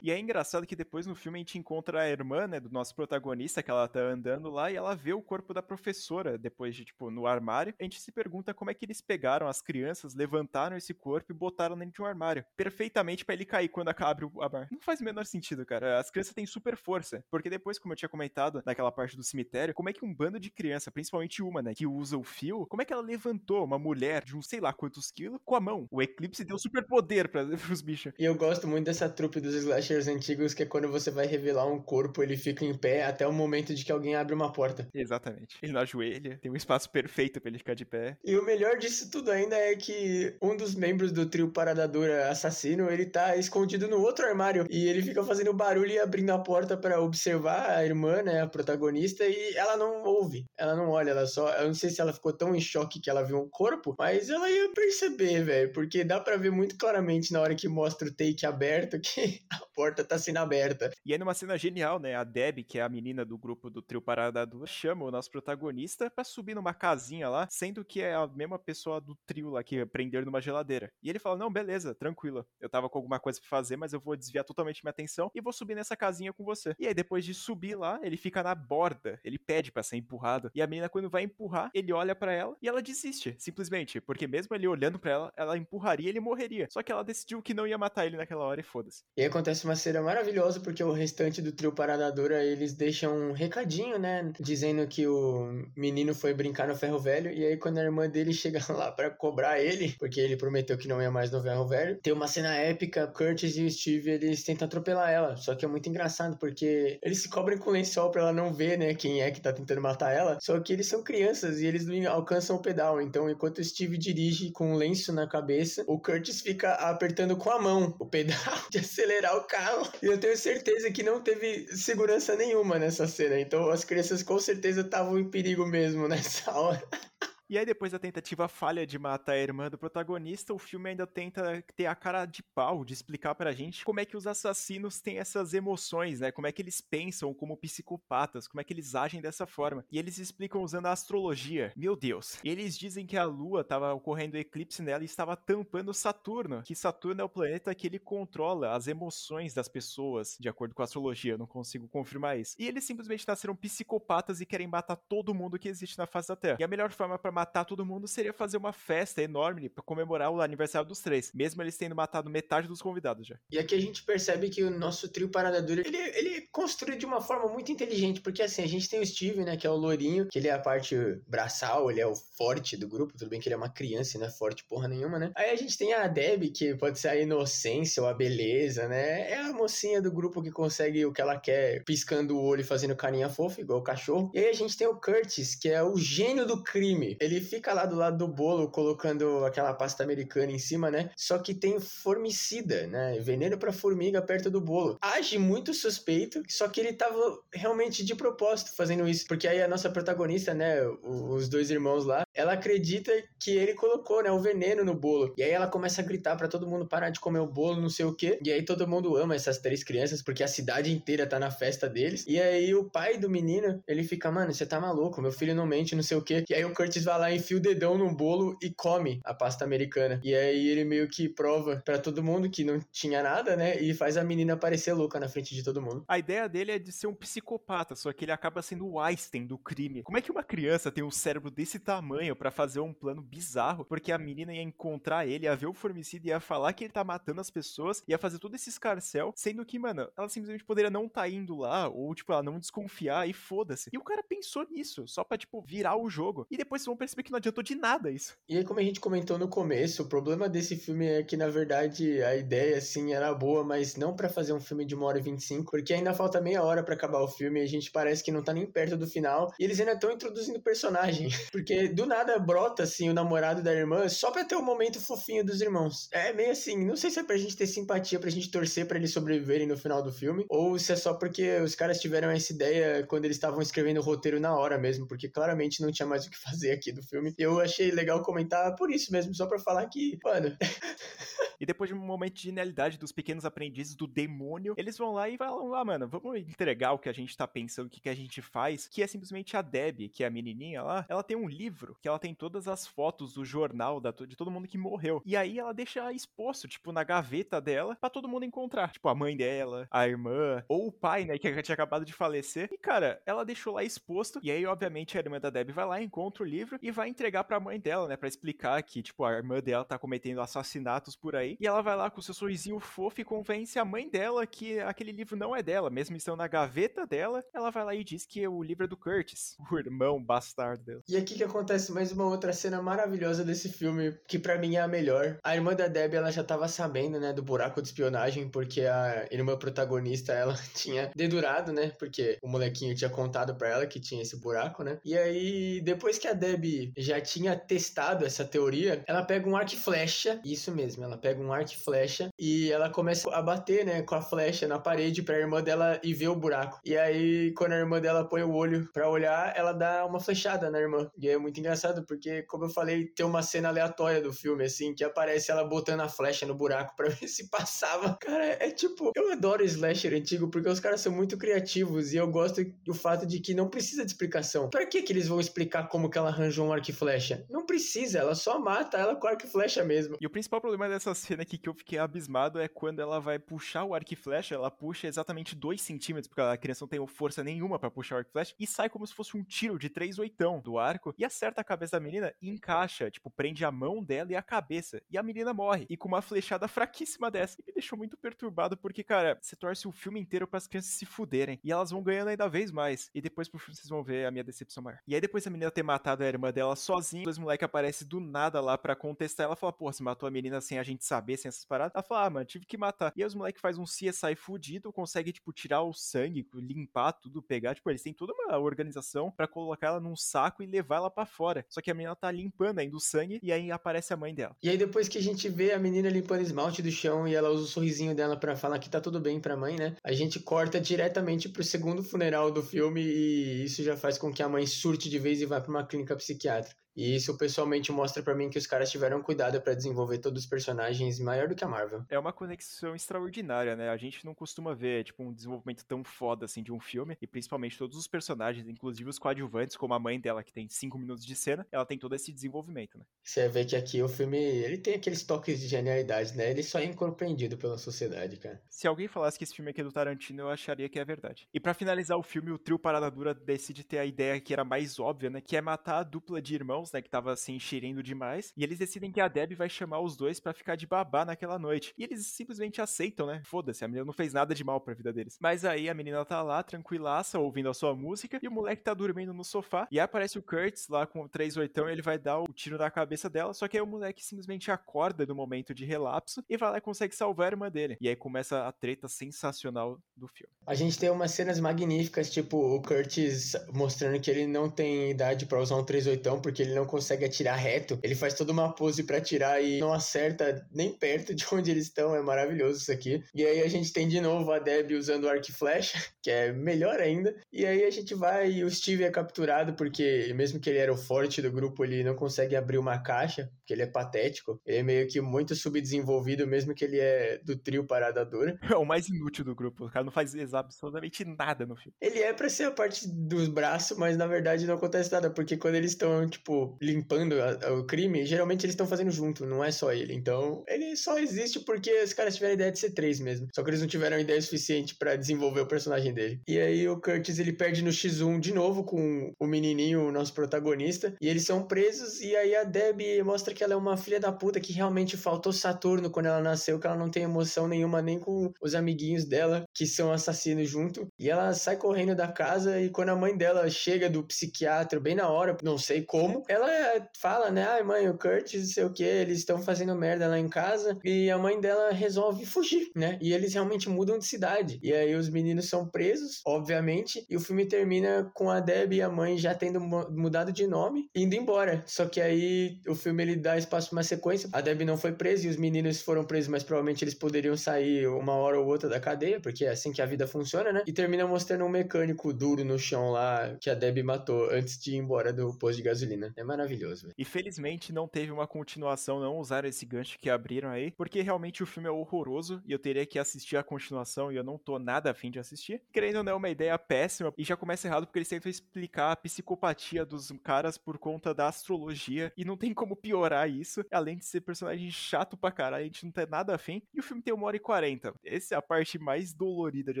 E 0.02 0.10
é 0.10 0.18
engraçado 0.18 0.66
que 0.66 0.74
depois 0.74 1.06
no 1.06 1.14
filme 1.14 1.36
a 1.38 1.40
gente 1.40 1.58
encontra 1.58 2.00
a 2.00 2.08
irmã, 2.08 2.46
né, 2.46 2.58
do 2.58 2.70
nosso 2.70 2.94
protagonista, 2.94 3.62
que 3.62 3.70
ela 3.70 3.86
tá 3.86 4.00
andando 4.00 4.48
lá 4.48 4.70
e 4.72 4.76
ela 4.76 4.94
vê 4.94 5.12
o 5.12 5.20
corpo 5.20 5.52
da 5.52 5.60
professora 5.60 6.38
depois 6.38 6.74
de, 6.74 6.86
tipo, 6.86 7.10
no 7.10 7.26
armário. 7.26 7.74
A 7.78 7.82
gente 7.82 8.00
se 8.00 8.10
pergunta 8.10 8.54
como 8.54 8.70
é 8.70 8.74
que 8.74 8.86
eles 8.86 9.02
pegaram 9.02 9.46
as 9.46 9.60
crianças, 9.60 10.14
levantaram 10.14 10.74
esse 10.74 10.94
corpo 10.94 11.32
e 11.32 11.34
botaram 11.34 11.76
dentro 11.76 11.96
de 11.96 12.00
um 12.00 12.06
armário. 12.06 12.42
Perfeitamente 12.56 13.26
para 13.26 13.34
ele 13.34 13.44
cair 13.44 13.68
quando 13.68 13.90
abre 13.90 14.24
o 14.24 14.42
armário. 14.42 14.68
Não 14.72 14.80
faz 14.80 15.02
o 15.02 15.04
menor 15.04 15.26
sentido, 15.26 15.66
cara. 15.66 16.00
As 16.00 16.10
crianças 16.10 16.32
têm 16.32 16.46
super 16.46 16.78
força. 16.78 17.22
Porque 17.30 17.50
depois, 17.50 17.78
como 17.78 17.92
eu 17.92 17.96
tinha 17.96 18.08
comentado 18.08 18.62
naquela 18.64 18.90
parte 18.90 19.18
do 19.18 19.22
cemitério, 19.22 19.74
como 19.74 19.90
é 19.90 19.92
que 19.92 20.02
um 20.02 20.14
bando 20.14 20.40
de 20.40 20.48
criança, 20.50 20.90
principalmente 20.90 21.42
uma, 21.42 21.60
né, 21.60 21.74
que 21.74 21.86
usa 21.86 22.16
o 22.16 22.24
fio, 22.24 22.64
como 22.66 22.80
é 22.80 22.86
que 22.86 22.92
ela 22.94 23.02
levantou 23.02 23.62
uma 23.62 23.78
mulher 23.78 24.19
de 24.24 24.36
um 24.36 24.42
sei 24.42 24.60
lá 24.60 24.72
quantos 24.72 25.10
quilos 25.10 25.40
com 25.44 25.54
a 25.54 25.60
mão? 25.60 25.86
O 25.90 26.02
Eclipse 26.02 26.44
deu 26.44 26.58
super 26.58 26.86
poder 26.86 27.28
para 27.28 27.42
os 27.72 27.82
bichos. 27.82 28.12
E 28.18 28.24
eu 28.24 28.34
gosto 28.34 28.66
muito 28.66 28.86
dessa 28.86 29.08
trupe 29.08 29.40
dos 29.40 29.54
slashers 29.54 30.08
antigos, 30.08 30.54
que 30.54 30.62
é 30.62 30.66
quando 30.66 30.88
você 30.88 31.10
vai 31.10 31.26
revelar 31.26 31.66
um 31.66 31.80
corpo, 31.80 32.22
ele 32.22 32.36
fica 32.36 32.64
em 32.64 32.76
pé 32.76 33.04
até 33.04 33.26
o 33.26 33.32
momento 33.32 33.74
de 33.74 33.84
que 33.84 33.92
alguém 33.92 34.16
abre 34.16 34.34
uma 34.34 34.52
porta. 34.52 34.88
Exatamente. 34.94 35.58
Ele 35.62 35.72
não 35.72 35.80
ajoelha, 35.80 36.38
tem 36.40 36.50
um 36.50 36.56
espaço 36.56 36.90
perfeito 36.90 37.40
para 37.40 37.50
ele 37.50 37.58
ficar 37.58 37.74
de 37.74 37.84
pé. 37.84 38.16
E 38.24 38.36
o 38.36 38.44
melhor 38.44 38.78
disso 38.78 39.10
tudo 39.10 39.30
ainda 39.30 39.56
é 39.56 39.74
que 39.76 40.36
um 40.42 40.56
dos 40.56 40.74
membros 40.74 41.12
do 41.12 41.26
trio 41.26 41.50
Parada 41.50 41.86
Dura 41.86 42.30
assassino, 42.30 42.90
ele 42.90 43.06
tá 43.06 43.36
escondido 43.36 43.88
no 43.88 44.00
outro 44.00 44.26
armário 44.26 44.66
e 44.70 44.86
ele 44.88 45.02
fica 45.02 45.22
fazendo 45.22 45.52
barulho 45.52 45.90
e 45.90 45.98
abrindo 45.98 46.30
a 46.30 46.38
porta 46.38 46.76
para 46.76 47.00
observar 47.00 47.70
a 47.70 47.84
irmã, 47.84 48.22
né, 48.22 48.40
a 48.42 48.46
protagonista, 48.46 49.24
e 49.26 49.54
ela 49.56 49.76
não 49.76 50.02
ouve, 50.04 50.46
ela 50.56 50.74
não 50.74 50.90
olha, 50.90 51.10
ela 51.10 51.26
só, 51.26 51.50
eu 51.56 51.66
não 51.66 51.74
sei 51.74 51.90
se 51.90 52.00
ela 52.00 52.12
ficou 52.12 52.32
tão 52.32 52.54
em 52.54 52.60
choque 52.60 53.00
que 53.00 53.10
ela 53.10 53.22
viu 53.22 53.38
um 53.38 53.48
corpo, 53.48 53.94
mas 53.98 54.09
ela 54.18 54.50
ia 54.50 54.72
perceber, 54.72 55.44
velho, 55.44 55.72
porque 55.72 56.02
dá 56.02 56.18
para 56.20 56.36
ver 56.36 56.50
muito 56.50 56.76
claramente 56.76 57.32
na 57.32 57.40
hora 57.40 57.54
que 57.54 57.68
mostra 57.68 58.08
o 58.08 58.14
take 58.14 58.44
aberto 58.44 59.00
que 59.00 59.40
a 59.52 59.58
porta 59.74 60.04
tá 60.04 60.18
sendo 60.18 60.38
aberta. 60.38 60.90
E 61.04 61.14
é 61.14 61.18
numa 61.18 61.34
cena 61.34 61.56
genial, 61.56 61.98
né, 61.98 62.14
a 62.14 62.24
Deb, 62.24 62.64
que 62.64 62.78
é 62.78 62.82
a 62.82 62.88
menina 62.88 63.24
do 63.24 63.38
grupo 63.38 63.70
do 63.70 63.80
trio 63.80 64.02
Parada 64.02 64.44
Dura, 64.44 64.66
chama 64.66 65.04
o 65.04 65.10
nosso 65.10 65.30
protagonista 65.30 66.10
para 66.10 66.24
subir 66.24 66.54
numa 66.54 66.74
casinha 66.74 67.28
lá, 67.28 67.46
sendo 67.50 67.84
que 67.84 68.00
é 68.00 68.14
a 68.14 68.26
mesma 68.26 68.58
pessoa 68.58 69.00
do 69.00 69.16
trio 69.26 69.50
lá 69.50 69.62
que 69.62 69.84
prender 69.86 70.24
numa 70.24 70.40
geladeira. 70.40 70.90
E 71.02 71.08
ele 71.08 71.18
fala: 71.18 71.36
"Não, 71.36 71.50
beleza, 71.52 71.94
tranquila. 71.94 72.44
Eu 72.60 72.68
tava 72.68 72.88
com 72.88 72.98
alguma 72.98 73.18
coisa 73.20 73.40
para 73.40 73.48
fazer, 73.48 73.76
mas 73.76 73.92
eu 73.92 74.00
vou 74.00 74.16
desviar 74.16 74.44
totalmente 74.44 74.82
minha 74.84 74.90
atenção 74.90 75.30
e 75.34 75.40
vou 75.40 75.52
subir 75.52 75.74
nessa 75.74 75.96
casinha 75.96 76.32
com 76.32 76.44
você". 76.44 76.74
E 76.78 76.86
aí 76.86 76.94
depois 76.94 77.24
de 77.24 77.34
subir 77.34 77.76
lá, 77.76 77.98
ele 78.02 78.16
fica 78.16 78.42
na 78.42 78.54
borda, 78.54 79.18
ele 79.24 79.38
pede 79.38 79.72
para 79.72 79.82
ser 79.82 79.96
empurrado. 79.96 80.50
E 80.54 80.60
a 80.62 80.66
menina 80.66 80.88
quando 80.88 81.08
vai 81.08 81.22
empurrar, 81.22 81.70
ele 81.74 81.92
olha 81.92 82.14
para 82.14 82.32
ela 82.32 82.56
e 82.60 82.68
ela 82.68 82.82
desiste, 82.82 83.34
simplesmente, 83.38 83.99
porque 84.00 84.26
mesmo 84.26 84.54
ele 84.54 84.66
olhando 84.66 84.98
para 84.98 85.12
ela, 85.12 85.32
ela 85.36 85.58
empurraria 85.58 86.06
e 86.06 86.10
ele 86.10 86.20
morreria. 86.20 86.68
Só 86.70 86.82
que 86.82 86.92
ela 86.92 87.04
decidiu 87.04 87.42
que 87.42 87.54
não 87.54 87.66
ia 87.66 87.78
matar 87.78 88.06
ele 88.06 88.16
naquela 88.16 88.44
hora 88.44 88.60
e 88.60 88.64
foda-se. 88.64 89.02
E 89.16 89.24
acontece 89.24 89.64
uma 89.64 89.76
cena 89.76 90.00
maravilhosa 90.02 90.60
porque 90.60 90.82
o 90.82 90.92
restante 90.92 91.42
do 91.42 91.52
trio 91.52 91.72
Paradadora, 91.72 92.44
eles 92.44 92.74
deixam 92.74 93.16
um 93.16 93.32
recadinho, 93.32 93.98
né, 93.98 94.32
dizendo 94.40 94.86
que 94.86 95.06
o 95.06 95.64
menino 95.76 96.14
foi 96.14 96.34
brincar 96.34 96.68
no 96.68 96.76
ferro 96.76 96.98
velho 96.98 97.30
e 97.30 97.44
aí 97.44 97.56
quando 97.56 97.78
a 97.78 97.82
irmã 97.82 98.08
dele 98.08 98.32
chega 98.32 98.60
lá 98.72 98.90
para 98.92 99.10
cobrar 99.10 99.60
ele, 99.60 99.94
porque 99.98 100.20
ele 100.20 100.36
prometeu 100.36 100.76
que 100.76 100.88
não 100.88 101.00
ia 101.00 101.10
mais 101.10 101.30
no 101.30 101.42
ferro 101.42 101.66
velho, 101.66 101.98
tem 102.02 102.12
uma 102.12 102.26
cena 102.26 102.54
épica, 102.54 103.06
Curtis 103.06 103.56
e 103.56 103.64
o 103.64 103.70
Steve, 103.70 104.10
eles 104.10 104.42
tentam 104.42 104.66
atropelar 104.66 105.10
ela, 105.10 105.36
só 105.36 105.54
que 105.54 105.64
é 105.64 105.68
muito 105.68 105.88
engraçado 105.88 106.36
porque 106.38 106.98
eles 107.02 107.22
se 107.22 107.28
cobrem 107.28 107.58
com 107.58 107.70
lençol 107.70 108.10
para 108.10 108.22
ela 108.22 108.32
não 108.32 108.52
ver, 108.52 108.78
né, 108.78 108.94
quem 108.94 109.22
é 109.22 109.30
que 109.30 109.40
tá 109.40 109.52
tentando 109.52 109.80
matar 109.80 110.12
ela, 110.12 110.38
só 110.40 110.58
que 110.60 110.72
eles 110.72 110.86
são 110.86 111.02
crianças 111.02 111.60
e 111.60 111.66
eles 111.66 111.86
alcançam 112.06 112.56
o 112.56 112.62
pedal, 112.62 113.00
então 113.00 113.28
enquanto 113.30 113.58
o 113.58 113.64
Steve 113.64 113.89
dirige 113.96 114.50
com 114.50 114.72
um 114.72 114.76
lenço 114.76 115.12
na 115.12 115.26
cabeça, 115.26 115.84
o 115.86 115.98
Curtis 115.98 116.40
fica 116.40 116.74
apertando 116.74 117.36
com 117.36 117.50
a 117.50 117.60
mão 117.60 117.94
o 117.98 118.06
pedal 118.06 118.36
de 118.70 118.78
acelerar 118.78 119.36
o 119.36 119.44
carro. 119.44 119.90
E 120.02 120.06
eu 120.06 120.18
tenho 120.18 120.36
certeza 120.36 120.90
que 120.90 121.02
não 121.02 121.20
teve 121.20 121.66
segurança 121.76 122.34
nenhuma 122.36 122.78
nessa 122.78 123.06
cena. 123.06 123.40
Então 123.40 123.70
as 123.70 123.84
crianças 123.84 124.22
com 124.22 124.38
certeza 124.38 124.82
estavam 124.82 125.18
em 125.18 125.30
perigo 125.30 125.66
mesmo 125.66 126.08
nessa 126.08 126.50
hora. 126.52 126.82
E 127.50 127.58
aí, 127.58 127.66
depois 127.66 127.90
da 127.90 127.98
tentativa 127.98 128.46
falha 128.46 128.86
de 128.86 128.96
matar 128.96 129.32
a 129.32 129.38
irmã 129.38 129.68
do 129.68 129.76
protagonista, 129.76 130.54
o 130.54 130.58
filme 130.58 130.90
ainda 130.90 131.04
tenta 131.04 131.60
ter 131.74 131.86
a 131.86 131.96
cara 131.96 132.24
de 132.24 132.44
pau 132.44 132.84
de 132.84 132.92
explicar 132.92 133.34
pra 133.34 133.50
gente 133.50 133.84
como 133.84 133.98
é 133.98 134.04
que 134.04 134.16
os 134.16 134.24
assassinos 134.24 135.00
têm 135.00 135.18
essas 135.18 135.52
emoções, 135.52 136.20
né? 136.20 136.30
Como 136.30 136.46
é 136.46 136.52
que 136.52 136.62
eles 136.62 136.80
pensam 136.80 137.34
como 137.34 137.56
psicopatas, 137.56 138.46
como 138.46 138.60
é 138.60 138.64
que 138.64 138.72
eles 138.72 138.94
agem 138.94 139.20
dessa 139.20 139.48
forma. 139.48 139.84
E 139.90 139.98
eles 139.98 140.16
explicam 140.18 140.62
usando 140.62 140.86
a 140.86 140.92
astrologia. 140.92 141.72
Meu 141.76 141.96
Deus. 141.96 142.38
Eles 142.44 142.78
dizem 142.78 143.04
que 143.04 143.16
a 143.16 143.24
Lua 143.24 143.62
estava 143.62 143.92
ocorrendo 143.94 144.38
eclipse 144.38 144.80
nela 144.80 145.02
e 145.02 145.06
estava 145.06 145.34
tampando 145.34 145.92
Saturno. 145.92 146.62
Que 146.62 146.76
Saturno 146.76 147.20
é 147.20 147.24
o 147.24 147.28
planeta 147.28 147.74
que 147.74 147.88
ele 147.88 147.98
controla 147.98 148.76
as 148.76 148.86
emoções 148.86 149.52
das 149.52 149.66
pessoas, 149.66 150.36
de 150.38 150.48
acordo 150.48 150.72
com 150.72 150.82
a 150.82 150.84
astrologia. 150.84 151.32
Eu 151.32 151.38
não 151.38 151.48
consigo 151.48 151.88
confirmar 151.88 152.38
isso. 152.38 152.54
E 152.60 152.68
eles 152.68 152.84
simplesmente 152.84 153.26
nasceram 153.26 153.56
psicopatas 153.56 154.40
e 154.40 154.46
querem 154.46 154.68
matar 154.68 154.94
todo 154.94 155.34
mundo 155.34 155.58
que 155.58 155.68
existe 155.68 155.98
na 155.98 156.06
face 156.06 156.28
da 156.28 156.36
Terra. 156.36 156.58
E 156.60 156.62
a 156.62 156.68
melhor 156.68 156.92
forma 156.92 157.18
para 157.18 157.39
matar 157.40 157.64
todo 157.64 157.86
mundo 157.86 158.06
seria 158.06 158.32
fazer 158.32 158.58
uma 158.58 158.72
festa 158.72 159.22
enorme 159.22 159.68
para 159.68 159.82
comemorar 159.82 160.30
o 160.30 160.40
aniversário 160.40 160.86
dos 160.86 161.00
três, 161.00 161.32
mesmo 161.34 161.62
eles 161.62 161.76
tendo 161.76 161.94
matado 161.94 162.28
metade 162.28 162.68
dos 162.68 162.82
convidados 162.82 163.26
já. 163.26 163.36
E 163.50 163.58
aqui 163.58 163.74
a 163.74 163.80
gente 163.80 164.02
percebe 164.02 164.50
que 164.50 164.62
o 164.62 164.70
nosso 164.70 165.08
trio 165.08 165.30
Parada 165.30 165.62
Dura, 165.62 165.82
ele, 165.86 165.96
ele 165.96 166.48
construído 166.52 166.98
de 166.98 167.06
uma 167.06 167.20
forma 167.20 167.50
muito 167.50 167.72
inteligente, 167.72 168.20
porque 168.20 168.42
assim, 168.42 168.62
a 168.62 168.68
gente 168.68 168.88
tem 168.88 169.00
o 169.00 169.06
Steve, 169.06 169.44
né, 169.44 169.56
que 169.56 169.66
é 169.66 169.70
o 169.70 169.76
lourinho, 169.76 170.26
que 170.26 170.38
ele 170.38 170.48
é 170.48 170.52
a 170.52 170.58
parte 170.58 170.96
braçal, 171.26 171.90
ele 171.90 172.00
é 172.00 172.06
o 172.06 172.14
forte 172.14 172.76
do 172.76 172.88
grupo, 172.88 173.16
tudo 173.16 173.30
bem 173.30 173.40
que 173.40 173.48
ele 173.48 173.54
é 173.54 173.58
uma 173.58 173.70
criança 173.70 174.16
e 174.16 174.20
não 174.20 174.26
é 174.26 174.30
forte 174.30 174.64
porra 174.64 174.88
nenhuma, 174.88 175.18
né? 175.18 175.32
Aí 175.34 175.50
a 175.50 175.56
gente 175.56 175.78
tem 175.78 175.94
a 175.94 176.06
Deb, 176.06 176.50
que 176.52 176.74
pode 176.74 176.98
ser 176.98 177.08
a 177.08 177.16
inocência 177.16 178.02
ou 178.02 178.08
a 178.08 178.14
beleza, 178.14 178.86
né? 178.86 179.30
É 179.30 179.38
a 179.38 179.52
mocinha 179.52 180.02
do 180.02 180.12
grupo 180.12 180.42
que 180.42 180.50
consegue 180.50 181.04
o 181.06 181.12
que 181.12 181.20
ela 181.20 181.38
quer, 181.38 181.82
piscando 181.84 182.36
o 182.36 182.42
olho 182.42 182.60
e 182.60 182.64
fazendo 182.64 182.96
carinha 182.96 183.28
fofa, 183.28 183.60
igual 183.60 183.80
o 183.80 183.84
cachorro. 183.84 184.30
E 184.34 184.38
aí 184.38 184.48
a 184.48 184.52
gente 184.52 184.76
tem 184.76 184.86
o 184.86 185.00
Curtis, 185.00 185.54
que 185.54 185.68
é 185.68 185.82
o 185.82 185.96
gênio 185.96 186.46
do 186.46 186.62
crime. 186.62 187.16
Ele 187.20 187.29
ele 187.30 187.44
fica 187.44 187.72
lá 187.72 187.86
do 187.86 187.96
lado 187.96 188.18
do 188.18 188.28
bolo 188.28 188.70
colocando 188.70 189.44
aquela 189.44 189.72
pasta 189.74 190.02
americana 190.02 190.52
em 190.52 190.58
cima, 190.58 190.90
né? 190.90 191.10
Só 191.16 191.38
que 191.38 191.54
tem 191.54 191.78
formicida, 191.80 192.86
né? 192.86 193.18
Veneno 193.20 193.58
para 193.58 193.72
formiga 193.72 194.20
perto 194.20 194.50
do 194.50 194.60
bolo. 194.60 194.98
Age 195.00 195.38
muito 195.38 195.72
suspeito, 195.72 196.42
só 196.48 196.68
que 196.68 196.80
ele 196.80 196.92
tava 196.92 197.18
realmente 197.52 198.04
de 198.04 198.14
propósito 198.14 198.74
fazendo 198.76 199.08
isso, 199.08 199.24
porque 199.26 199.46
aí 199.46 199.62
a 199.62 199.68
nossa 199.68 199.90
protagonista, 199.90 200.54
né, 200.54 200.82
os 201.02 201.48
dois 201.48 201.70
irmãos 201.70 202.04
lá, 202.04 202.22
ela 202.34 202.52
acredita 202.52 203.12
que 203.38 203.52
ele 203.52 203.74
colocou, 203.74 204.22
né, 204.22 204.30
o 204.30 204.40
veneno 204.40 204.84
no 204.84 204.94
bolo. 204.94 205.34
E 205.36 205.42
aí 205.42 205.50
ela 205.50 205.66
começa 205.66 206.00
a 206.00 206.04
gritar 206.04 206.36
para 206.36 206.48
todo 206.48 206.66
mundo 206.66 206.86
parar 206.86 207.10
de 207.10 207.20
comer 207.20 207.40
o 207.40 207.46
bolo, 207.46 207.80
não 207.80 207.88
sei 207.88 208.04
o 208.04 208.14
quê. 208.14 208.38
E 208.44 208.52
aí 208.52 208.64
todo 208.64 208.86
mundo 208.86 209.16
ama 209.16 209.34
essas 209.34 209.58
três 209.58 209.82
crianças 209.82 210.22
porque 210.22 210.42
a 210.42 210.48
cidade 210.48 210.92
inteira 210.92 211.26
tá 211.26 211.38
na 211.38 211.50
festa 211.50 211.88
deles. 211.88 212.24
E 212.26 212.40
aí 212.40 212.74
o 212.74 212.84
pai 212.84 213.18
do 213.18 213.28
menino, 213.28 213.82
ele 213.86 214.04
fica, 214.04 214.30
mano, 214.30 214.52
você 214.52 214.66
tá 214.66 214.80
maluco, 214.80 215.20
meu 215.20 215.32
filho 215.32 215.54
não 215.54 215.66
mente, 215.66 215.96
não 215.96 216.02
sei 216.02 216.16
o 216.16 216.22
quê. 216.22 216.44
E 216.48 216.54
aí 216.54 216.64
o 216.64 216.74
Curtis 216.74 217.04
vai 217.04 217.18
lá, 217.18 217.32
enfia 217.32 217.56
o 217.56 217.60
dedão 217.60 217.96
no 217.96 218.14
bolo 218.14 218.56
e 218.62 218.70
come 218.70 219.20
a 219.24 219.34
pasta 219.34 219.64
americana. 219.64 220.20
E 220.22 220.34
aí 220.34 220.68
ele 220.68 220.84
meio 220.84 221.08
que 221.08 221.28
prova 221.28 221.82
para 221.84 221.98
todo 221.98 222.22
mundo 222.22 222.50
que 222.50 222.64
não 222.64 222.80
tinha 222.92 223.22
nada, 223.22 223.56
né? 223.56 223.80
E 223.80 223.94
faz 223.94 224.16
a 224.16 224.24
menina 224.24 224.56
parecer 224.56 224.92
louca 224.92 225.18
na 225.18 225.28
frente 225.28 225.54
de 225.54 225.62
todo 225.62 225.82
mundo. 225.82 226.04
A 226.06 226.18
ideia 226.18 226.48
dele 226.48 226.72
é 226.72 226.78
de 226.78 226.92
ser 226.92 227.06
um 227.06 227.14
psicopata, 227.14 227.94
só 227.94 228.12
que 228.12 228.24
ele 228.24 228.32
acaba 228.32 228.62
sendo 228.62 228.86
o 228.86 229.00
Einstein 229.00 229.46
do 229.46 229.58
crime. 229.58 230.02
Como 230.02 230.18
é 230.18 230.22
que 230.22 230.30
uma 230.30 230.42
criança 230.42 230.90
tem 230.90 231.02
um 231.02 231.10
cérebro 231.10 231.50
desse 231.50 231.78
tamanho 231.78 232.19
para 232.36 232.50
fazer 232.50 232.80
um 232.80 232.92
plano 232.92 233.22
bizarro? 233.22 233.84
Porque 233.84 234.12
a 234.12 234.18
menina 234.18 234.52
ia 234.52 234.62
encontrar 234.62 235.26
ele, 235.26 235.46
ia 235.46 235.56
ver 235.56 235.66
o 235.66 235.72
formicida, 235.72 236.28
ia 236.28 236.40
falar 236.40 236.72
que 236.72 236.84
ele 236.84 236.92
tá 236.92 237.02
matando 237.02 237.40
as 237.40 237.50
pessoas, 237.50 238.02
ia 238.06 238.18
fazer 238.18 238.38
todo 238.38 238.54
esse 238.54 238.68
escarcel, 238.68 239.32
sendo 239.36 239.64
que, 239.64 239.78
mano, 239.78 240.08
ela 240.16 240.28
simplesmente 240.28 240.64
poderia 240.64 240.90
não 240.90 241.08
tá 241.08 241.28
indo 241.28 241.56
lá, 241.56 241.88
ou, 241.88 242.14
tipo, 242.14 242.32
ela 242.32 242.42
não 242.42 242.58
desconfiar 242.58 243.28
e 243.28 243.32
foda-se. 243.32 243.90
E 243.92 243.98
o 243.98 244.04
cara 244.04 244.22
pensou 244.22 244.66
nisso, 244.70 245.06
só 245.06 245.24
pra, 245.24 245.38
tipo, 245.38 245.62
virar 245.62 245.96
o 245.96 246.10
jogo. 246.10 246.46
E 246.50 246.56
depois 246.56 246.82
vocês 246.82 246.86
vão 246.86 246.96
perceber 246.96 247.22
que 247.22 247.30
não 247.30 247.38
adiantou 247.38 247.62
de 247.62 247.74
nada 247.74 248.10
isso. 248.10 248.36
E 248.48 248.56
aí, 248.56 248.64
como 248.64 248.80
a 248.80 248.82
gente 248.82 249.00
comentou 249.00 249.38
no 249.38 249.48
começo, 249.48 250.02
o 250.02 250.08
problema 250.08 250.48
desse 250.48 250.76
filme 250.76 251.06
é 251.06 251.22
que, 251.22 251.36
na 251.36 251.48
verdade, 251.48 252.22
a 252.22 252.36
ideia, 252.36 252.78
assim, 252.78 253.12
era 253.12 253.32
boa, 253.32 253.64
mas 253.64 253.96
não 253.96 254.14
para 254.14 254.28
fazer 254.28 254.52
um 254.52 254.60
filme 254.60 254.84
de 254.84 254.94
uma 254.94 255.06
hora 255.06 255.18
e 255.18 255.22
25, 255.22 255.70
porque 255.70 255.94
ainda 255.94 256.12
falta 256.12 256.40
meia 256.40 256.62
hora 256.62 256.82
para 256.82 256.94
acabar 256.94 257.20
o 257.20 257.28
filme 257.28 257.60
e 257.60 257.62
a 257.62 257.66
gente 257.66 257.90
parece 257.90 258.22
que 258.22 258.32
não 258.32 258.42
tá 258.42 258.52
nem 258.52 258.66
perto 258.66 258.96
do 258.96 259.06
final. 259.06 259.52
E 259.58 259.64
eles 259.64 259.78
ainda 259.78 259.92
estão 259.92 260.10
introduzindo 260.10 260.60
personagem, 260.60 261.28
porque 261.52 261.88
do 261.88 262.06
nada 262.10 262.36
brota, 262.40 262.82
assim, 262.82 263.08
o 263.08 263.14
namorado 263.14 263.62
da 263.62 263.72
irmã 263.72 264.08
só 264.08 264.32
pra 264.32 264.44
ter 264.44 264.56
o 264.56 264.58
um 264.58 264.64
momento 264.64 265.00
fofinho 265.00 265.44
dos 265.44 265.60
irmãos. 265.60 266.08
É 266.10 266.32
meio 266.32 266.50
assim, 266.50 266.84
não 266.84 266.96
sei 266.96 267.08
se 267.08 267.20
é 267.20 267.22
pra 267.22 267.36
gente 267.36 267.56
ter 267.56 267.68
simpatia, 267.68 268.18
pra 268.18 268.28
gente 268.28 268.50
torcer 268.50 268.86
para 268.86 268.98
eles 268.98 269.12
sobreviverem 269.12 269.66
no 269.66 269.76
final 269.76 270.02
do 270.02 270.12
filme, 270.12 270.44
ou 270.48 270.76
se 270.76 270.92
é 270.92 270.96
só 270.96 271.14
porque 271.14 271.58
os 271.60 271.76
caras 271.76 272.00
tiveram 272.00 272.28
essa 272.28 272.52
ideia 272.52 273.06
quando 273.06 273.26
eles 273.26 273.36
estavam 273.36 273.62
escrevendo 273.62 273.98
o 274.00 274.02
roteiro 274.02 274.40
na 274.40 274.54
hora 274.56 274.76
mesmo, 274.76 275.06
porque 275.06 275.28
claramente 275.28 275.80
não 275.80 275.92
tinha 275.92 276.06
mais 276.06 276.26
o 276.26 276.30
que 276.30 276.36
fazer 276.42 276.72
aqui 276.72 276.90
do 276.90 277.02
filme. 277.02 277.32
Eu 277.38 277.60
achei 277.60 277.92
legal 277.92 278.22
comentar 278.22 278.74
por 278.74 278.90
isso 278.90 279.12
mesmo, 279.12 279.32
só 279.32 279.46
pra 279.46 279.60
falar 279.60 279.86
que, 279.86 280.18
mano. 280.24 280.56
E 281.60 281.66
depois 281.66 281.88
de 281.88 281.94
um 281.94 281.98
momento 281.98 282.34
de 282.34 282.42
genialidade 282.42 282.98
dos 282.98 283.12
pequenos 283.12 283.44
aprendizes 283.44 283.94
do 283.94 284.06
demônio, 284.06 284.74
eles 284.78 284.96
vão 284.96 285.12
lá 285.12 285.28
e 285.28 285.36
falam: 285.36 285.74
ah, 285.74 285.84
mano, 285.84 286.08
vamos 286.08 286.38
entregar 286.40 286.92
o 286.92 286.98
que 286.98 287.08
a 287.08 287.12
gente 287.12 287.36
tá 287.36 287.46
pensando, 287.46 287.86
o 287.86 287.90
que, 287.90 288.00
que 288.00 288.08
a 288.08 288.14
gente 288.14 288.40
faz, 288.40 288.86
que 288.88 289.02
é 289.02 289.06
simplesmente 289.06 289.56
a 289.56 289.62
Deb, 289.62 290.08
que 290.08 290.24
é 290.24 290.26
a 290.26 290.30
menininha 290.30 290.82
lá, 290.82 291.04
ela 291.08 291.22
tem 291.22 291.36
um 291.36 291.48
livro 291.48 291.96
que 292.00 292.08
ela 292.08 292.18
tem 292.18 292.34
todas 292.34 292.66
as 292.66 292.86
fotos 292.86 293.34
do 293.34 293.44
jornal 293.44 294.00
da, 294.00 294.10
de 294.10 294.36
todo 294.36 294.50
mundo 294.50 294.66
que 294.66 294.78
morreu. 294.78 295.22
E 295.24 295.36
aí 295.36 295.58
ela 295.58 295.74
deixa 295.74 296.12
exposto, 296.12 296.66
tipo, 296.66 296.92
na 296.92 297.04
gaveta 297.04 297.60
dela, 297.60 297.96
para 298.00 298.10
todo 298.10 298.28
mundo 298.28 298.44
encontrar. 298.44 298.90
Tipo, 298.90 299.08
a 299.08 299.14
mãe 299.14 299.36
dela, 299.36 299.86
a 299.90 300.06
irmã, 300.06 300.64
ou 300.68 300.88
o 300.88 300.92
pai, 300.92 301.24
né, 301.24 301.38
que 301.38 301.62
tinha 301.62 301.74
acabado 301.74 302.04
de 302.04 302.12
falecer. 302.12 302.68
E, 302.72 302.78
cara, 302.78 303.20
ela 303.26 303.44
deixou 303.44 303.74
lá 303.74 303.84
exposto. 303.84 304.40
E 304.42 304.50
aí, 304.50 304.64
obviamente, 304.64 305.16
a 305.16 305.20
irmã 305.20 305.38
da 305.38 305.50
Deb 305.50 305.70
vai 305.70 305.84
lá, 305.84 306.02
encontra 306.02 306.42
o 306.42 306.46
livro 306.46 306.78
e 306.80 306.90
vai 306.90 307.08
entregar 307.08 307.44
pra 307.44 307.60
mãe 307.60 307.78
dela, 307.78 308.08
né, 308.08 308.16
pra 308.16 308.28
explicar 308.28 308.82
que, 308.82 309.02
tipo, 309.02 309.24
a 309.24 309.32
irmã 309.32 309.60
dela 309.60 309.84
tá 309.84 309.98
cometendo 309.98 310.40
assassinatos 310.40 311.16
por 311.16 311.36
aí. 311.36 311.49
E 311.58 311.66
ela 311.66 311.82
vai 311.82 311.96
lá 311.96 312.10
com 312.10 312.20
seu 312.20 312.34
sorrisinho 312.34 312.78
fofo 312.78 313.20
e 313.20 313.24
convence 313.24 313.78
a 313.78 313.84
mãe 313.84 314.08
dela 314.08 314.46
que 314.46 314.80
aquele 314.80 315.12
livro 315.12 315.36
não 315.36 315.54
é 315.54 315.62
dela, 315.62 315.90
mesmo 315.90 316.16
estando 316.16 316.38
na 316.38 316.48
gaveta 316.48 317.06
dela. 317.06 317.42
Ela 317.52 317.70
vai 317.70 317.84
lá 317.84 317.94
e 317.94 318.04
diz 318.04 318.26
que 318.26 318.46
o 318.46 318.62
livro 318.62 318.84
é 318.84 318.88
do 318.88 318.96
Curtis, 318.96 319.56
o 319.70 319.78
irmão 319.78 320.22
bastardo 320.22 320.84
dela. 320.84 321.02
E 321.08 321.16
aqui 321.16 321.34
que 321.34 321.44
acontece 321.44 321.92
mais 321.92 322.12
uma 322.12 322.26
outra 322.26 322.52
cena 322.52 322.82
maravilhosa 322.82 323.44
desse 323.44 323.68
filme, 323.68 324.14
que 324.26 324.38
para 324.38 324.58
mim 324.58 324.76
é 324.76 324.80
a 324.80 324.88
melhor. 324.88 325.38
A 325.42 325.54
irmã 325.54 325.74
da 325.74 325.88
Debbie, 325.88 326.16
ela 326.16 326.30
já 326.30 326.44
tava 326.44 326.68
sabendo, 326.68 327.18
né, 327.18 327.32
do 327.32 327.42
buraco 327.42 327.80
de 327.80 327.88
espionagem, 327.88 328.48
porque 328.48 328.82
a 328.82 329.26
irmã 329.30 329.56
protagonista, 329.56 330.32
ela 330.32 330.54
tinha 330.74 331.10
dedurado, 331.14 331.72
né, 331.72 331.90
porque 331.98 332.38
o 332.42 332.48
molequinho 332.48 332.94
tinha 332.94 333.10
contado 333.10 333.54
para 333.54 333.68
ela 333.68 333.86
que 333.86 334.00
tinha 334.00 334.22
esse 334.22 334.36
buraco, 334.36 334.82
né. 334.82 334.98
E 335.04 335.16
aí, 335.16 335.80
depois 335.80 336.18
que 336.18 336.28
a 336.28 336.32
Debbie 336.32 336.92
já 336.96 337.20
tinha 337.20 337.56
testado 337.56 338.24
essa 338.24 338.44
teoria, 338.44 339.02
ela 339.06 339.24
pega 339.24 339.48
um 339.48 339.56
arco 339.56 339.74
e 339.74 339.76
flecha, 339.76 340.40
isso 340.44 340.72
mesmo, 340.72 341.04
ela 341.04 341.16
pega 341.16 341.39
um 341.44 341.52
arco 341.52 341.72
e 341.72 341.76
flecha 341.76 342.28
e 342.38 342.70
ela 342.72 342.90
começa 342.90 343.30
a 343.34 343.42
bater, 343.42 343.84
né, 343.84 344.02
com 344.02 344.14
a 344.14 344.22
flecha 344.22 344.66
na 344.66 344.78
parede 344.78 345.22
pra 345.22 345.38
irmã 345.38 345.62
dela 345.62 346.00
ir 346.02 346.14
ver 346.14 346.28
o 346.28 346.36
buraco. 346.36 346.80
E 346.84 346.96
aí, 346.96 347.52
quando 347.54 347.72
a 347.72 347.78
irmã 347.78 348.00
dela 348.00 348.28
põe 348.28 348.42
o 348.42 348.52
olho 348.52 348.88
pra 348.92 349.08
olhar, 349.08 349.52
ela 349.56 349.72
dá 349.72 350.04
uma 350.06 350.20
flechada 350.20 350.70
na 350.70 350.78
irmã. 350.78 351.10
E 351.18 351.28
é 351.28 351.38
muito 351.38 351.58
engraçado, 351.58 352.04
porque, 352.06 352.42
como 352.42 352.64
eu 352.64 352.70
falei, 352.70 353.06
tem 353.06 353.24
uma 353.24 353.42
cena 353.42 353.68
aleatória 353.68 354.20
do 354.20 354.32
filme, 354.32 354.64
assim, 354.64 354.94
que 354.94 355.04
aparece 355.04 355.50
ela 355.50 355.64
botando 355.64 356.00
a 356.00 356.08
flecha 356.08 356.46
no 356.46 356.54
buraco 356.54 356.94
pra 356.96 357.08
ver 357.08 357.28
se 357.28 357.48
passava. 357.48 358.16
Cara, 358.20 358.44
é 358.44 358.70
tipo, 358.70 359.12
eu 359.14 359.32
adoro 359.32 359.64
slasher 359.64 360.14
antigo, 360.14 360.48
porque 360.50 360.68
os 360.68 360.80
caras 360.80 361.00
são 361.00 361.12
muito 361.12 361.36
criativos 361.36 362.12
e 362.12 362.16
eu 362.16 362.28
gosto 362.28 362.64
do 362.84 362.94
fato 362.94 363.26
de 363.26 363.40
que 363.40 363.54
não 363.54 363.68
precisa 363.68 364.04
de 364.04 364.10
explicação. 364.10 364.70
Pra 364.70 364.86
que 364.86 365.02
que 365.02 365.12
eles 365.12 365.28
vão 365.28 365.40
explicar 365.40 365.88
como 365.88 366.10
que 366.10 366.18
ela 366.18 366.28
arranjou 366.28 366.66
um 366.66 366.72
arco 366.72 366.90
e 366.90 366.94
flecha? 366.94 367.44
Não 367.50 367.64
precisa, 367.66 368.18
ela 368.18 368.34
só 368.34 368.58
mata 368.58 368.98
ela 368.98 369.16
com 369.16 369.26
arco 369.26 369.46
e 369.46 369.50
flecha 369.50 369.84
mesmo. 369.84 370.16
E 370.20 370.26
o 370.26 370.30
principal 370.30 370.60
problema 370.60 370.88
dessa 370.88 371.14
cena 371.30 371.42
aqui 371.42 371.56
que 371.56 371.68
eu 371.68 371.74
fiquei 371.74 371.96
abismado 371.96 372.58
é 372.58 372.66
quando 372.66 372.98
ela 372.98 373.20
vai 373.20 373.38
puxar 373.38 373.84
o 373.84 373.94
arco 373.94 374.12
e 374.12 374.16
flecha, 374.16 374.56
ela 374.56 374.68
puxa 374.68 375.06
exatamente 375.06 375.54
2 375.54 375.80
centímetros, 375.80 376.26
porque 376.26 376.40
a 376.40 376.56
criança 376.56 376.82
não 376.82 376.88
tem 376.88 377.06
força 377.06 377.44
nenhuma 377.44 377.78
para 377.78 377.88
puxar 377.88 378.16
o 378.16 378.18
arco 378.18 378.30
e 378.30 378.32
flecha, 378.32 378.54
e 378.58 378.66
sai 378.66 378.88
como 378.88 379.06
se 379.06 379.14
fosse 379.14 379.36
um 379.36 379.44
tiro 379.44 379.78
de 379.78 379.88
3 379.88 380.18
oitão 380.18 380.60
do 380.60 380.76
arco, 380.76 381.14
e 381.16 381.24
acerta 381.24 381.60
a 381.60 381.64
cabeça 381.64 381.92
da 381.92 382.00
menina 382.00 382.34
e 382.42 382.50
encaixa, 382.50 383.08
tipo, 383.12 383.30
prende 383.30 383.64
a 383.64 383.70
mão 383.70 384.02
dela 384.02 384.32
e 384.32 384.34
a 384.34 384.42
cabeça, 384.42 385.00
e 385.08 385.16
a 385.16 385.22
menina 385.22 385.54
morre, 385.54 385.86
e 385.88 385.96
com 385.96 386.08
uma 386.08 386.20
flechada 386.20 386.66
fraquíssima 386.66 387.30
dessa. 387.30 387.56
E 387.60 387.64
me 387.64 387.72
deixou 387.72 387.96
muito 387.96 388.16
perturbado, 388.16 388.76
porque, 388.76 389.04
cara, 389.04 389.38
você 389.40 389.54
torce 389.54 389.86
o 389.86 389.92
filme 389.92 390.18
inteiro 390.18 390.48
para 390.48 390.58
as 390.58 390.66
crianças 390.66 390.90
se 390.90 391.06
fuderem, 391.06 391.60
e 391.62 391.70
elas 391.70 391.92
vão 391.92 392.02
ganhando 392.02 392.28
ainda 392.28 392.48
vez 392.48 392.72
mais, 392.72 393.08
e 393.14 393.20
depois 393.20 393.48
pro 393.48 393.60
filme 393.60 393.76
vocês 393.76 393.88
vão 393.88 394.02
ver 394.02 394.26
a 394.26 394.32
minha 394.32 394.42
decepção 394.42 394.82
maior. 394.82 394.98
E 395.06 395.14
aí 395.14 395.20
depois 395.20 395.46
a 395.46 395.50
menina 395.50 395.70
ter 395.70 395.84
matado 395.84 396.24
a 396.24 396.26
irmã 396.26 396.50
dela 396.50 396.74
sozinha, 396.74 397.28
os 397.28 397.38
moleques 397.38 397.64
aparecem 397.64 398.08
do 398.08 398.18
nada 398.18 398.60
lá 398.60 398.76
para 398.76 398.96
contestar, 398.96 399.46
ela 399.46 399.54
fala, 399.54 399.72
pô, 399.72 399.92
você 399.92 400.02
matou 400.02 400.26
a 400.26 400.30
menina 400.30 400.60
sem 400.60 400.76
a 400.76 400.82
gente 400.82 401.04
saber, 401.10 401.36
sem 401.36 401.48
essas 401.48 401.64
paradas? 401.64 401.94
Ela 401.94 402.02
fala, 402.02 402.26
ah, 402.26 402.30
mano, 402.30 402.46
tive 402.46 402.64
que 402.64 402.76
matar. 402.76 403.12
E 403.16 403.22
aí 403.22 403.26
os 403.26 403.34
moleques 403.34 403.60
faz 403.60 403.78
um 403.78 403.84
CSI 403.84 404.34
fudido, 404.36 404.92
consegue, 404.92 405.32
tipo, 405.32 405.52
tirar 405.52 405.82
o 405.82 405.92
sangue, 405.92 406.46
limpar 406.54 407.12
tudo, 407.12 407.42
pegar, 407.42 407.74
tipo, 407.74 407.90
eles 407.90 408.02
têm 408.02 408.12
toda 408.12 408.32
uma 408.32 408.58
organização 408.58 409.30
para 409.30 409.48
colocar 409.48 409.88
ela 409.88 410.00
num 410.00 410.16
saco 410.16 410.62
e 410.62 410.66
levar 410.66 410.96
ela 410.96 411.10
para 411.10 411.26
fora. 411.26 411.64
Só 411.68 411.80
que 411.80 411.90
a 411.90 411.94
menina 411.94 412.14
tá 412.14 412.30
limpando 412.30 412.78
ainda 412.78 412.96
o 412.96 413.00
sangue 413.00 413.40
e 413.42 413.52
aí 413.52 413.70
aparece 413.70 414.12
a 414.12 414.16
mãe 414.16 414.34
dela. 414.34 414.56
E 414.62 414.68
aí 414.68 414.76
depois 414.76 415.08
que 415.08 415.18
a 415.18 415.22
gente 415.22 415.48
vê 415.48 415.72
a 415.72 415.78
menina 415.78 416.08
limpando 416.08 416.42
esmalte 416.42 416.82
do 416.82 416.90
chão 416.90 417.26
e 417.26 417.34
ela 417.34 417.50
usa 417.50 417.64
o 417.64 417.66
sorrisinho 417.66 418.14
dela 418.14 418.36
para 418.36 418.56
falar 418.56 418.78
que 418.78 418.88
tá 418.88 419.00
tudo 419.00 419.20
bem 419.20 419.40
pra 419.40 419.56
mãe, 419.56 419.76
né? 419.76 419.96
A 420.04 420.12
gente 420.12 420.38
corta 420.40 420.80
diretamente 420.80 421.48
pro 421.48 421.64
segundo 421.64 422.02
funeral 422.02 422.50
do 422.50 422.62
filme 422.62 423.00
e 423.02 423.64
isso 423.64 423.82
já 423.82 423.96
faz 423.96 424.16
com 424.16 424.32
que 424.32 424.42
a 424.42 424.48
mãe 424.48 424.66
surte 424.66 425.08
de 425.08 425.18
vez 425.18 425.40
e 425.40 425.46
vá 425.46 425.60
para 425.60 425.70
uma 425.70 425.86
clínica 425.86 426.16
psiquiátrica. 426.16 426.80
E 426.96 427.14
isso 427.14 427.36
pessoalmente 427.36 427.92
mostra 427.92 428.22
para 428.22 428.34
mim 428.34 428.50
que 428.50 428.58
os 428.58 428.66
caras 428.66 428.90
tiveram 428.90 429.22
cuidado 429.22 429.60
para 429.60 429.74
desenvolver 429.74 430.18
todos 430.18 430.44
os 430.44 430.48
personagens 430.48 431.18
maior 431.20 431.48
do 431.48 431.54
que 431.54 431.64
a 431.64 431.68
Marvel. 431.68 432.04
É 432.08 432.18
uma 432.18 432.32
conexão 432.32 432.94
extraordinária, 432.94 433.76
né? 433.76 433.88
A 433.88 433.96
gente 433.96 434.24
não 434.24 434.34
costuma 434.34 434.74
ver, 434.74 435.04
tipo, 435.04 435.22
um 435.22 435.32
desenvolvimento 435.32 435.84
tão 435.84 436.02
foda 436.04 436.44
assim 436.44 436.62
de 436.62 436.72
um 436.72 436.80
filme, 436.80 437.16
e 437.20 437.26
principalmente 437.26 437.78
todos 437.78 437.96
os 437.96 438.06
personagens, 438.08 438.68
inclusive 438.68 439.08
os 439.08 439.18
coadjuvantes, 439.18 439.76
como 439.76 439.94
a 439.94 439.98
mãe 439.98 440.20
dela, 440.20 440.42
que 440.42 440.52
tem 440.52 440.68
cinco 440.68 440.98
minutos 440.98 441.24
de 441.24 441.34
cena, 441.34 441.66
ela 441.70 441.86
tem 441.86 441.98
todo 441.98 442.14
esse 442.14 442.32
desenvolvimento, 442.32 442.98
né? 442.98 443.04
Você 443.22 443.48
vê 443.48 443.64
que 443.64 443.76
aqui 443.76 444.02
o 444.02 444.08
filme, 444.08 444.38
ele 444.38 444.78
tem 444.78 444.94
aqueles 444.94 445.22
toques 445.22 445.60
de 445.60 445.68
genialidade, 445.68 446.36
né? 446.36 446.50
Ele 446.50 446.62
só 446.62 446.78
é 446.78 446.84
incompreendido 446.84 447.56
pela 447.56 447.78
sociedade, 447.78 448.36
cara. 448.36 448.60
Se 448.68 448.86
alguém 448.86 449.08
falasse 449.08 449.38
que 449.38 449.44
esse 449.44 449.54
filme 449.54 449.70
aqui 449.70 449.80
é 449.80 449.84
do 449.84 449.92
Tarantino, 449.92 450.42
eu 450.42 450.48
acharia 450.50 450.88
que 450.88 450.98
é 450.98 451.04
verdade. 451.04 451.48
E 451.52 451.60
para 451.60 451.74
finalizar 451.74 452.18
o 452.18 452.22
filme, 452.22 452.50
o 452.50 452.58
trio 452.58 452.78
Parada 452.78 453.10
Dura 453.10 453.34
decide 453.34 453.84
ter 453.84 453.98
a 453.98 454.04
ideia 454.04 454.40
que 454.40 454.52
era 454.52 454.64
mais 454.64 454.98
óbvia, 454.98 455.30
né? 455.30 455.40
Que 455.40 455.56
é 455.56 455.60
matar 455.60 455.98
a 455.98 456.02
dupla 456.02 456.40
de 456.40 456.54
irmãos, 456.54 456.89
né? 456.92 457.02
Que 457.02 457.10
tava 457.10 457.36
se 457.36 457.52
enxerindo 457.52 458.02
demais. 458.02 458.52
E 458.56 458.64
eles 458.64 458.78
decidem 458.78 459.10
que 459.10 459.20
a 459.20 459.28
Deb 459.28 459.52
vai 459.52 459.68
chamar 459.68 460.00
os 460.00 460.16
dois 460.16 460.40
para 460.40 460.52
ficar 460.52 460.76
de 460.76 460.86
babá 460.86 461.24
naquela 461.24 461.58
noite. 461.58 461.94
E 461.96 462.04
eles 462.04 462.26
simplesmente 462.26 462.80
aceitam, 462.80 463.26
né? 463.26 463.42
Foda-se, 463.44 463.84
a 463.84 463.88
menina 463.88 464.04
não 464.04 464.12
fez 464.12 464.32
nada 464.32 464.54
de 464.54 464.64
mal 464.64 464.80
pra 464.80 464.94
vida 464.94 465.12
deles. 465.12 465.38
Mas 465.40 465.64
aí 465.64 465.88
a 465.88 465.94
menina 465.94 466.24
tá 466.24 466.42
lá, 466.42 466.62
tranquilaça, 466.62 467.38
ouvindo 467.38 467.68
a 467.68 467.74
sua 467.74 467.94
música, 467.94 468.38
e 468.42 468.48
o 468.48 468.52
moleque 468.52 468.82
tá 468.82 468.94
dormindo 468.94 469.32
no 469.32 469.44
sofá. 469.44 469.86
E 469.90 470.00
aparece 470.00 470.38
o 470.38 470.42
Curtis 470.42 470.88
lá 470.88 471.06
com 471.06 471.22
o 471.22 471.28
3 471.28 471.56
oitão, 471.56 471.88
ele 471.88 472.02
vai 472.02 472.18
dar 472.18 472.38
o 472.38 472.52
tiro 472.52 472.78
na 472.78 472.90
cabeça 472.90 473.28
dela. 473.28 473.54
Só 473.54 473.68
que 473.68 473.76
aí 473.76 473.82
o 473.82 473.86
moleque 473.86 474.24
simplesmente 474.24 474.70
acorda 474.70 475.26
no 475.26 475.34
momento 475.34 475.74
de 475.74 475.84
relapso 475.84 476.42
e 476.48 476.56
vai 476.56 476.70
lá 476.70 476.78
e 476.78 476.80
consegue 476.80 477.14
salvar 477.14 477.46
a 477.46 477.50
irmã 477.50 477.70
dele. 477.70 477.96
E 478.00 478.08
aí 478.08 478.16
começa 478.16 478.66
a 478.66 478.72
treta 478.72 479.08
sensacional 479.08 480.00
do 480.16 480.28
filme. 480.28 480.52
A 480.66 480.74
gente 480.74 480.98
tem 480.98 481.10
umas 481.10 481.30
cenas 481.32 481.58
magníficas, 481.58 482.30
tipo 482.30 482.56
o 482.56 482.82
Curtis 482.82 483.54
mostrando 483.72 484.20
que 484.20 484.30
ele 484.30 484.46
não 484.46 484.70
tem 484.70 485.10
idade 485.10 485.46
para 485.46 485.60
usar 485.60 485.76
um 485.76 485.84
3 485.84 486.06
oitão, 486.06 486.40
porque 486.40 486.62
ele 486.62 486.69
ele 486.70 486.78
não 486.78 486.86
consegue 486.86 487.24
atirar 487.24 487.56
reto, 487.56 487.98
ele 488.02 488.14
faz 488.14 488.34
toda 488.34 488.52
uma 488.52 488.72
pose 488.72 489.02
para 489.02 489.18
atirar 489.18 489.62
e 489.62 489.80
não 489.80 489.92
acerta 489.92 490.66
nem 490.72 490.92
perto 490.92 491.34
de 491.34 491.44
onde 491.52 491.70
eles 491.70 491.86
estão. 491.86 492.14
É 492.14 492.22
maravilhoso 492.22 492.80
isso 492.80 492.92
aqui. 492.92 493.22
E 493.34 493.44
aí 493.44 493.60
a 493.62 493.68
gente 493.68 493.92
tem 493.92 494.08
de 494.08 494.20
novo 494.20 494.50
a 494.52 494.58
Deb 494.58 494.92
usando 494.92 495.24
o 495.24 495.28
arco 495.28 495.50
e 495.50 495.52
flecha, 495.52 495.98
que 496.22 496.30
é 496.30 496.52
melhor 496.52 497.00
ainda. 497.00 497.34
E 497.52 497.66
aí 497.66 497.84
a 497.84 497.90
gente 497.90 498.14
vai 498.14 498.50
e 498.50 498.64
o 498.64 498.70
Steve 498.70 499.04
é 499.04 499.10
capturado 499.10 499.74
porque, 499.74 500.32
mesmo 500.34 500.60
que 500.60 500.70
ele 500.70 500.78
era 500.78 500.92
o 500.92 500.96
forte 500.96 501.42
do 501.42 501.50
grupo, 501.50 501.84
ele 501.84 502.04
não 502.04 502.14
consegue 502.14 502.56
abrir 502.56 502.78
uma 502.78 502.98
caixa, 502.98 503.50
porque 503.58 503.72
ele 503.72 503.82
é 503.82 503.86
patético. 503.86 504.60
Ele 504.64 504.78
é 504.78 504.82
meio 504.82 505.08
que 505.08 505.20
muito 505.20 505.54
subdesenvolvido, 505.54 506.46
mesmo 506.46 506.74
que 506.74 506.84
ele 506.84 506.98
é 506.98 507.38
do 507.44 507.56
trio 507.56 507.86
Parada 507.86 508.24
Dura. 508.24 508.58
É 508.62 508.76
o 508.76 508.84
mais 508.84 509.08
inútil 509.08 509.44
do 509.44 509.54
grupo. 509.54 509.86
O 509.86 509.90
cara 509.90 510.04
não 510.04 510.12
faz 510.12 510.34
absolutamente 510.54 511.24
nada 511.24 511.66
no 511.66 511.76
filme. 511.76 511.94
Ele 512.00 512.20
é 512.20 512.32
pra 512.32 512.48
ser 512.48 512.64
a 512.64 512.70
parte 512.70 513.08
dos 513.08 513.48
braços, 513.48 513.96
mas 513.96 514.16
na 514.16 514.26
verdade 514.26 514.66
não 514.66 514.74
acontece 514.74 515.10
nada, 515.10 515.30
porque 515.30 515.56
quando 515.56 515.74
eles 515.74 515.92
estão, 515.92 516.28
tipo, 516.28 516.59
limpando 516.80 517.40
a, 517.40 517.66
a, 517.66 517.72
o 517.74 517.84
crime, 517.84 518.24
geralmente 518.26 518.64
eles 518.64 518.74
estão 518.74 518.86
fazendo 518.86 519.10
junto, 519.10 519.46
não 519.46 519.62
é 519.62 519.70
só 519.70 519.92
ele. 519.92 520.14
Então, 520.14 520.62
ele 520.68 520.96
só 520.96 521.18
existe 521.18 521.60
porque 521.60 522.02
os 522.02 522.12
caras 522.12 522.34
tiveram 522.34 522.52
a 522.52 522.54
ideia 522.54 522.72
de 522.72 522.78
ser 522.78 522.90
três 522.90 523.20
mesmo. 523.20 523.48
Só 523.54 523.62
que 523.62 523.70
eles 523.70 523.80
não 523.80 523.88
tiveram 523.88 524.18
ideia 524.18 524.40
suficiente 524.40 524.94
para 524.94 525.16
desenvolver 525.16 525.60
o 525.60 525.66
personagem 525.66 526.12
dele. 526.12 526.40
E 526.48 526.58
aí 526.58 526.88
o 526.88 527.00
Curtis, 527.00 527.38
ele 527.38 527.52
perde 527.52 527.82
no 527.82 527.90
X1 527.90 528.40
de 528.40 528.52
novo 528.52 528.84
com 528.84 529.32
o 529.38 529.46
menininho, 529.46 530.08
o 530.08 530.12
nosso 530.12 530.34
protagonista, 530.34 531.14
e 531.20 531.28
eles 531.28 531.44
são 531.44 531.66
presos, 531.66 532.20
e 532.20 532.36
aí 532.36 532.54
a 532.54 532.64
Debbie 532.64 533.22
mostra 533.22 533.54
que 533.54 533.62
ela 533.62 533.74
é 533.74 533.76
uma 533.76 533.96
filha 533.96 534.20
da 534.20 534.32
puta 534.32 534.60
que 534.60 534.72
realmente 534.72 535.16
faltou 535.16 535.52
Saturno 535.52 536.10
quando 536.10 536.26
ela 536.26 536.40
nasceu, 536.40 536.78
que 536.78 536.86
ela 536.86 536.96
não 536.96 537.10
tem 537.10 537.22
emoção 537.22 537.68
nenhuma 537.68 538.02
nem 538.02 538.18
com 538.18 538.52
os 538.60 538.74
amiguinhos 538.74 539.24
dela, 539.24 539.64
que 539.74 539.86
são 539.86 540.12
assassinos 540.12 540.68
junto. 540.68 541.06
E 541.18 541.28
ela 541.28 541.52
sai 541.54 541.76
correndo 541.76 542.14
da 542.14 542.28
casa, 542.28 542.80
e 542.80 542.90
quando 542.90 543.10
a 543.10 543.16
mãe 543.16 543.36
dela 543.36 543.68
chega 543.68 544.08
do 544.08 544.24
psiquiatra, 544.24 545.00
bem 545.00 545.14
na 545.14 545.28
hora, 545.28 545.56
não 545.62 545.78
sei 545.78 546.02
como, 546.02 546.42
ela 546.50 547.08
fala, 547.18 547.50
né, 547.50 547.64
ai 547.64 547.82
mãe, 547.82 548.08
o 548.08 548.18
Curtis, 548.18 548.60
não 548.60 548.68
sei 548.68 548.84
o 548.84 548.92
que, 548.92 549.04
eles 549.04 549.38
estão 549.38 549.62
fazendo 549.62 549.94
merda 549.94 550.26
lá 550.26 550.38
em 550.38 550.48
casa, 550.48 550.98
e 551.04 551.30
a 551.30 551.38
mãe 551.38 551.60
dela 551.60 551.92
resolve 551.92 552.44
fugir, 552.44 552.90
né? 552.94 553.18
E 553.20 553.32
eles 553.32 553.54
realmente 553.54 553.88
mudam 553.88 554.18
de 554.18 554.26
cidade. 554.26 554.80
E 554.82 554.92
aí 554.92 555.14
os 555.14 555.28
meninos 555.28 555.68
são 555.68 555.88
presos, 555.88 556.40
obviamente, 556.46 557.24
e 557.28 557.36
o 557.36 557.40
filme 557.40 557.66
termina 557.66 558.30
com 558.34 558.50
a 558.50 558.60
Debbie 558.60 558.96
e 558.96 559.02
a 559.02 559.08
mãe 559.08 559.38
já 559.38 559.54
tendo 559.54 559.80
mudado 559.80 560.52
de 560.52 560.66
nome, 560.66 561.08
indo 561.14 561.34
embora. 561.34 561.82
Só 561.86 562.06
que 562.06 562.20
aí 562.20 562.80
o 562.88 562.94
filme 562.94 563.22
ele 563.22 563.36
dá 563.36 563.56
espaço 563.56 563.90
para 563.90 563.96
uma 563.96 564.02
sequência. 564.02 564.48
A 564.52 564.60
Debbie 564.60 564.84
não 564.84 564.96
foi 564.96 565.12
presa 565.12 565.46
e 565.46 565.50
os 565.50 565.56
meninos 565.56 566.00
foram 566.00 566.24
presos, 566.24 566.48
mas 566.48 566.62
provavelmente 566.62 567.04
eles 567.04 567.14
poderiam 567.14 567.56
sair 567.56 568.06
uma 568.08 568.34
hora 568.34 568.58
ou 568.58 568.66
outra 568.66 568.88
da 568.88 569.00
cadeia, 569.00 569.40
porque 569.40 569.64
é 569.64 569.70
assim 569.70 569.92
que 569.92 570.02
a 570.02 570.06
vida 570.06 570.26
funciona, 570.26 570.72
né? 570.72 570.82
E 570.86 570.92
termina 570.92 571.26
mostrando 571.26 571.64
um 571.64 571.68
mecânico 571.68 572.32
duro 572.32 572.64
no 572.64 572.78
chão 572.78 573.10
lá 573.10 573.56
que 573.60 573.70
a 573.70 573.74
Debbie 573.74 574.02
matou 574.02 574.50
antes 574.50 574.78
de 574.78 574.94
ir 574.94 574.96
embora 574.96 575.32
do 575.32 575.56
posto 575.58 575.76
de 575.76 575.82
gasolina. 575.82 576.32
É 576.40 576.44
maravilhoso. 576.44 577.02
Véio. 577.02 577.14
E 577.18 577.24
felizmente 577.24 577.92
não 577.92 578.08
teve 578.08 578.32
uma 578.32 578.46
continuação, 578.46 579.20
não 579.20 579.36
usaram 579.36 579.68
esse 579.68 579.84
gancho 579.84 580.18
que 580.18 580.30
abriram 580.30 580.70
aí, 580.70 580.90
porque 580.90 581.20
realmente 581.20 581.62
o 581.62 581.66
filme 581.66 581.86
é 581.86 581.92
horroroso 581.92 582.62
e 582.66 582.72
eu 582.72 582.78
teria 582.78 583.04
que 583.04 583.18
assistir 583.18 583.58
a 583.58 583.62
continuação 583.62 584.32
e 584.32 584.36
eu 584.36 584.42
não 584.42 584.56
tô 584.56 584.78
nada 584.78 585.10
afim 585.10 585.30
de 585.30 585.38
assistir. 585.38 585.82
Querendo 585.92 586.16
ou 586.16 586.24
não, 586.24 586.32
é 586.32 586.36
uma 586.36 586.48
ideia 586.48 586.78
péssima 586.78 587.30
e 587.36 587.44
já 587.44 587.58
começa 587.58 587.86
errado 587.86 588.06
porque 588.06 588.20
eles 588.20 588.28
tentam 588.28 588.48
explicar 588.48 589.12
a 589.12 589.16
psicopatia 589.16 590.02
dos 590.06 590.32
caras 590.42 590.78
por 590.78 590.96
conta 590.96 591.34
da 591.34 591.46
astrologia 591.46 592.32
e 592.34 592.42
não 592.42 592.56
tem 592.56 592.72
como 592.72 592.96
piorar 592.96 593.50
isso, 593.50 593.84
além 593.90 594.16
de 594.16 594.24
ser 594.24 594.40
personagem 594.40 594.90
chato 594.90 595.36
pra 595.36 595.52
caralho, 595.52 595.82
a 595.82 595.86
gente 595.86 596.06
não 596.06 596.12
tem 596.12 596.26
nada 596.26 596.54
afim. 596.54 596.82
E 596.94 597.00
o 597.00 597.02
filme 597.02 597.22
tem 597.22 597.34
uma 597.34 597.46
hora 597.46 597.56
e 597.56 597.60
quarenta. 597.60 598.14
Essa 598.24 598.54
é 598.54 598.58
a 598.58 598.62
parte 598.62 598.98
mais 598.98 599.34
dolorida 599.34 599.92
de 599.92 600.00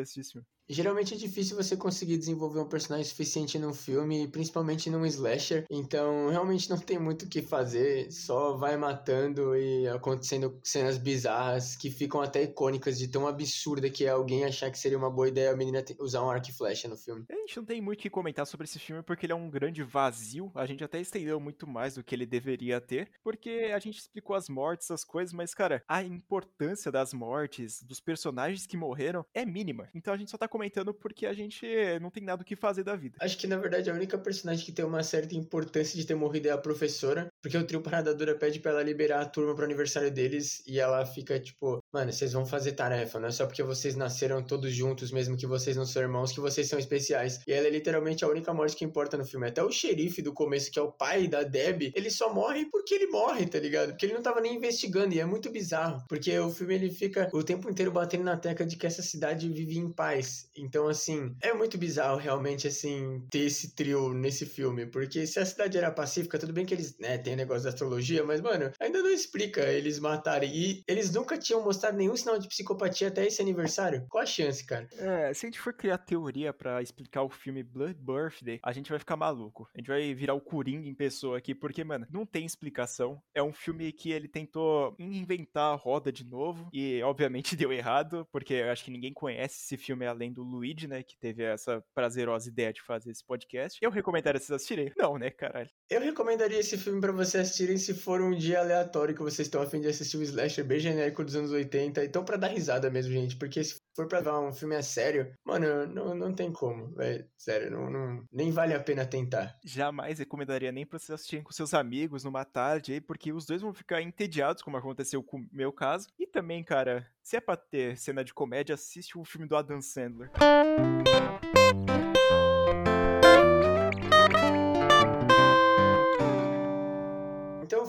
assistir 0.00 0.20
esse 0.20 0.32
filme. 0.32 0.46
Geralmente 0.72 1.14
é 1.14 1.16
difícil 1.16 1.56
você 1.56 1.76
conseguir 1.76 2.16
desenvolver 2.16 2.60
um 2.60 2.68
personagem 2.68 3.04
suficiente 3.04 3.58
num 3.58 3.74
filme, 3.74 4.28
principalmente 4.28 4.88
num 4.88 5.04
slasher. 5.04 5.64
Então, 5.68 6.29
realmente 6.30 6.70
não 6.70 6.78
tem 6.78 6.98
muito 6.98 7.24
o 7.24 7.28
que 7.28 7.42
fazer, 7.42 8.10
só 8.10 8.56
vai 8.56 8.76
matando 8.76 9.56
e 9.56 9.86
acontecendo 9.88 10.58
cenas 10.62 10.98
bizarras 10.98 11.76
que 11.76 11.90
ficam 11.90 12.20
até 12.20 12.42
icônicas 12.42 12.98
de 12.98 13.08
tão 13.08 13.26
absurda 13.26 13.90
que 13.90 14.04
é 14.04 14.10
alguém 14.10 14.44
achar 14.44 14.70
que 14.70 14.78
seria 14.78 14.98
uma 14.98 15.10
boa 15.10 15.28
ideia 15.28 15.52
a 15.52 15.56
menina 15.56 15.84
usar 15.98 16.22
um 16.22 16.30
arco 16.30 16.48
e 16.48 16.52
flecha 16.52 16.88
no 16.88 16.96
filme. 16.96 17.24
A 17.30 17.34
gente 17.34 17.56
não 17.56 17.64
tem 17.64 17.80
muito 17.80 17.98
o 17.98 18.02
que 18.02 18.10
comentar 18.10 18.46
sobre 18.46 18.64
esse 18.64 18.78
filme 18.78 19.02
porque 19.02 19.26
ele 19.26 19.32
é 19.32 19.36
um 19.36 19.50
grande 19.50 19.82
vazio. 19.82 20.50
A 20.54 20.66
gente 20.66 20.84
até 20.84 21.00
estendeu 21.00 21.40
muito 21.40 21.66
mais 21.66 21.94
do 21.94 22.04
que 22.04 22.14
ele 22.14 22.26
deveria 22.26 22.80
ter, 22.80 23.10
porque 23.22 23.70
a 23.74 23.78
gente 23.78 23.98
explicou 23.98 24.36
as 24.36 24.48
mortes, 24.48 24.90
as 24.90 25.04
coisas, 25.04 25.32
mas 25.32 25.54
cara, 25.54 25.82
a 25.88 26.02
importância 26.02 26.90
das 26.90 27.12
mortes, 27.12 27.82
dos 27.82 28.00
personagens 28.00 28.66
que 28.66 28.76
morreram 28.76 29.24
é 29.34 29.44
mínima. 29.44 29.88
Então 29.94 30.14
a 30.14 30.16
gente 30.16 30.30
só 30.30 30.38
tá 30.38 30.48
comentando 30.48 30.94
porque 30.94 31.26
a 31.26 31.32
gente 31.32 31.66
não 32.00 32.10
tem 32.10 32.22
nada 32.22 32.42
o 32.42 32.44
que 32.44 32.56
fazer 32.56 32.84
da 32.84 32.96
vida. 32.96 33.18
Acho 33.20 33.36
que 33.38 33.46
na 33.46 33.56
verdade 33.56 33.90
a 33.90 33.94
única 33.94 34.18
personagem 34.18 34.64
que 34.64 34.72
tem 34.72 34.84
uma 34.84 35.02
certa 35.02 35.34
importância 35.34 35.98
de 35.98 36.06
ter 36.06 36.14
morrido 36.20 36.48
é 36.48 36.52
a 36.52 36.58
professora, 36.58 37.28
porque 37.42 37.56
o 37.56 37.66
trio 37.66 37.80
Parada 37.80 38.14
Dura 38.14 38.36
pede 38.38 38.60
para 38.60 38.72
ela 38.72 38.82
liberar 38.82 39.22
a 39.22 39.24
turma 39.24 39.54
pro 39.54 39.64
aniversário 39.64 40.10
deles 40.10 40.62
e 40.66 40.78
ela 40.78 41.04
fica 41.06 41.40
tipo, 41.40 41.82
mano, 41.92 42.12
vocês 42.12 42.32
vão 42.32 42.44
fazer 42.44 42.72
tarefa, 42.72 43.18
não 43.18 43.28
é 43.28 43.30
só 43.30 43.46
porque 43.46 43.62
vocês 43.62 43.96
nasceram 43.96 44.42
todos 44.42 44.72
juntos, 44.72 45.10
mesmo 45.10 45.36
que 45.36 45.46
vocês 45.46 45.76
não 45.76 45.86
são 45.86 46.02
irmãos, 46.02 46.32
que 46.32 46.40
vocês 46.40 46.68
são 46.68 46.78
especiais. 46.78 47.40
E 47.46 47.52
ela 47.52 47.66
é 47.66 47.70
literalmente 47.70 48.24
a 48.24 48.28
única 48.28 48.52
morte 48.52 48.76
que 48.76 48.84
importa 48.84 49.16
no 49.16 49.24
filme. 49.24 49.48
Até 49.48 49.62
o 49.62 49.72
xerife 49.72 50.20
do 50.20 50.32
começo, 50.32 50.70
que 50.70 50.78
é 50.78 50.82
o 50.82 50.92
pai 50.92 51.26
da 51.26 51.42
Deb, 51.42 51.92
ele 51.94 52.10
só 52.10 52.32
morre 52.32 52.66
porque 52.70 52.94
ele 52.94 53.06
morre, 53.06 53.46
tá 53.46 53.58
ligado? 53.58 53.90
Porque 53.90 54.06
ele 54.06 54.14
não 54.14 54.22
tava 54.22 54.40
nem 54.40 54.56
investigando, 54.56 55.14
e 55.14 55.20
é 55.20 55.24
muito 55.24 55.50
bizarro, 55.50 56.04
porque 56.08 56.38
o 56.38 56.50
filme 56.50 56.74
ele 56.74 56.90
fica 56.90 57.30
o 57.32 57.42
tempo 57.42 57.70
inteiro 57.70 57.90
batendo 57.90 58.24
na 58.24 58.36
tecla 58.36 58.66
de 58.66 58.76
que 58.76 58.86
essa 58.86 59.02
cidade 59.02 59.48
vive 59.48 59.78
em 59.78 59.90
paz. 59.90 60.48
Então, 60.56 60.88
assim, 60.88 61.34
é 61.40 61.52
muito 61.54 61.78
bizarro 61.78 62.18
realmente, 62.18 62.68
assim, 62.68 63.22
ter 63.30 63.46
esse 63.46 63.74
trio 63.74 64.12
nesse 64.12 64.44
filme, 64.44 64.86
porque 64.86 65.26
se 65.26 65.38
a 65.38 65.46
cidade 65.46 65.78
era 65.78 65.90
pacífica, 65.90 66.09
tudo 66.38 66.52
bem 66.52 66.66
que 66.66 66.74
eles, 66.74 66.98
né, 66.98 67.18
tem 67.18 67.36
negócio 67.36 67.64
da 67.64 67.70
astrologia, 67.70 68.24
mas, 68.24 68.40
mano, 68.40 68.70
ainda 68.80 69.02
não 69.02 69.10
explica 69.10 69.62
eles 69.62 69.98
matarem. 69.98 70.50
E 70.54 70.82
eles 70.86 71.12
nunca 71.12 71.38
tinham 71.38 71.62
mostrado 71.62 71.96
nenhum 71.96 72.16
sinal 72.16 72.38
de 72.38 72.48
psicopatia 72.48 73.08
até 73.08 73.26
esse 73.26 73.40
aniversário. 73.42 74.06
Qual 74.08 74.22
a 74.22 74.26
chance, 74.26 74.64
cara? 74.64 74.88
É, 74.92 75.32
se 75.32 75.46
a 75.46 75.48
gente 75.48 75.60
for 75.60 75.72
criar 75.72 75.98
teoria 75.98 76.52
para 76.52 76.82
explicar 76.82 77.22
o 77.22 77.28
filme 77.28 77.62
Blood 77.62 77.98
Birthday, 78.00 78.60
a 78.62 78.72
gente 78.72 78.90
vai 78.90 78.98
ficar 78.98 79.16
maluco. 79.16 79.68
A 79.74 79.78
gente 79.78 79.88
vai 79.88 80.14
virar 80.14 80.34
o 80.34 80.40
Coringa 80.40 80.88
em 80.88 80.94
pessoa 80.94 81.38
aqui, 81.38 81.54
porque, 81.54 81.84
mano, 81.84 82.06
não 82.10 82.26
tem 82.26 82.44
explicação. 82.44 83.22
É 83.34 83.42
um 83.42 83.52
filme 83.52 83.92
que 83.92 84.10
ele 84.10 84.28
tentou 84.28 84.94
inventar 84.98 85.72
a 85.72 85.76
roda 85.76 86.12
de 86.12 86.24
novo 86.24 86.68
e, 86.72 87.02
obviamente, 87.02 87.54
deu 87.56 87.72
errado, 87.72 88.26
porque 88.32 88.54
eu 88.54 88.70
acho 88.70 88.84
que 88.84 88.90
ninguém 88.90 89.12
conhece 89.12 89.64
esse 89.64 89.76
filme 89.76 90.06
além 90.06 90.32
do 90.32 90.42
Luigi, 90.42 90.86
né, 90.86 91.02
que 91.02 91.16
teve 91.18 91.42
essa 91.42 91.82
prazerosa 91.94 92.48
ideia 92.48 92.72
de 92.72 92.82
fazer 92.82 93.10
esse 93.10 93.24
podcast. 93.24 93.78
Eu 93.80 93.90
recomendaria 93.90 94.40
vocês 94.40 94.50
assistirem? 94.50 94.92
Não, 94.96 95.18
né, 95.18 95.30
caralho? 95.30 95.70
Eu 95.88 95.99
recomendaria 96.00 96.58
esse 96.58 96.76
filme 96.76 97.00
para 97.00 97.12
vocês 97.12 97.42
assistirem 97.42 97.76
se 97.76 97.94
for 97.94 98.20
um 98.20 98.36
dia 98.36 98.60
aleatório 98.60 99.14
que 99.14 99.22
vocês 99.22 99.46
estão 99.46 99.62
a 99.62 99.66
fim 99.66 99.80
de 99.80 99.88
assistir 99.88 100.16
um 100.16 100.22
slasher 100.22 100.64
bem 100.64 100.78
genérico 100.78 101.24
dos 101.24 101.36
anos 101.36 101.50
80, 101.50 102.04
então 102.04 102.24
para 102.24 102.36
dar 102.36 102.48
risada 102.48 102.90
mesmo, 102.90 103.12
gente, 103.12 103.36
porque 103.36 103.62
se 103.62 103.76
for 103.94 104.06
pra 104.06 104.20
ver 104.20 104.32
um 104.32 104.52
filme 104.52 104.76
a 104.76 104.82
sério, 104.82 105.32
mano, 105.44 105.86
não, 105.86 106.14
não 106.14 106.34
tem 106.34 106.52
como, 106.52 106.88
velho. 106.94 107.24
Sério, 107.36 107.70
não, 107.70 107.90
não, 107.90 108.24
nem 108.32 108.50
vale 108.50 108.74
a 108.74 108.80
pena 108.80 109.04
tentar. 109.04 109.58
Jamais 109.64 110.18
recomendaria 110.18 110.72
nem 110.72 110.86
pra 110.86 110.98
vocês 110.98 111.10
assistirem 111.10 111.44
com 111.44 111.52
seus 111.52 111.74
amigos 111.74 112.24
numa 112.24 112.44
tarde 112.44 112.92
aí, 112.92 113.00
porque 113.00 113.32
os 113.32 113.46
dois 113.46 113.62
vão 113.62 113.72
ficar 113.72 114.00
entediados, 114.02 114.62
como 114.62 114.76
aconteceu 114.76 115.22
com 115.22 115.38
o 115.38 115.46
meu 115.52 115.72
caso. 115.72 116.08
E 116.18 116.26
também, 116.26 116.62
cara, 116.62 117.06
se 117.22 117.36
é 117.36 117.40
pra 117.40 117.56
ter 117.56 117.96
cena 117.96 118.24
de 118.24 118.34
comédia, 118.34 118.74
assiste 118.74 119.18
o 119.18 119.24
filme 119.24 119.46
do 119.46 119.56
Adam 119.56 119.80
Sandler. 119.80 120.30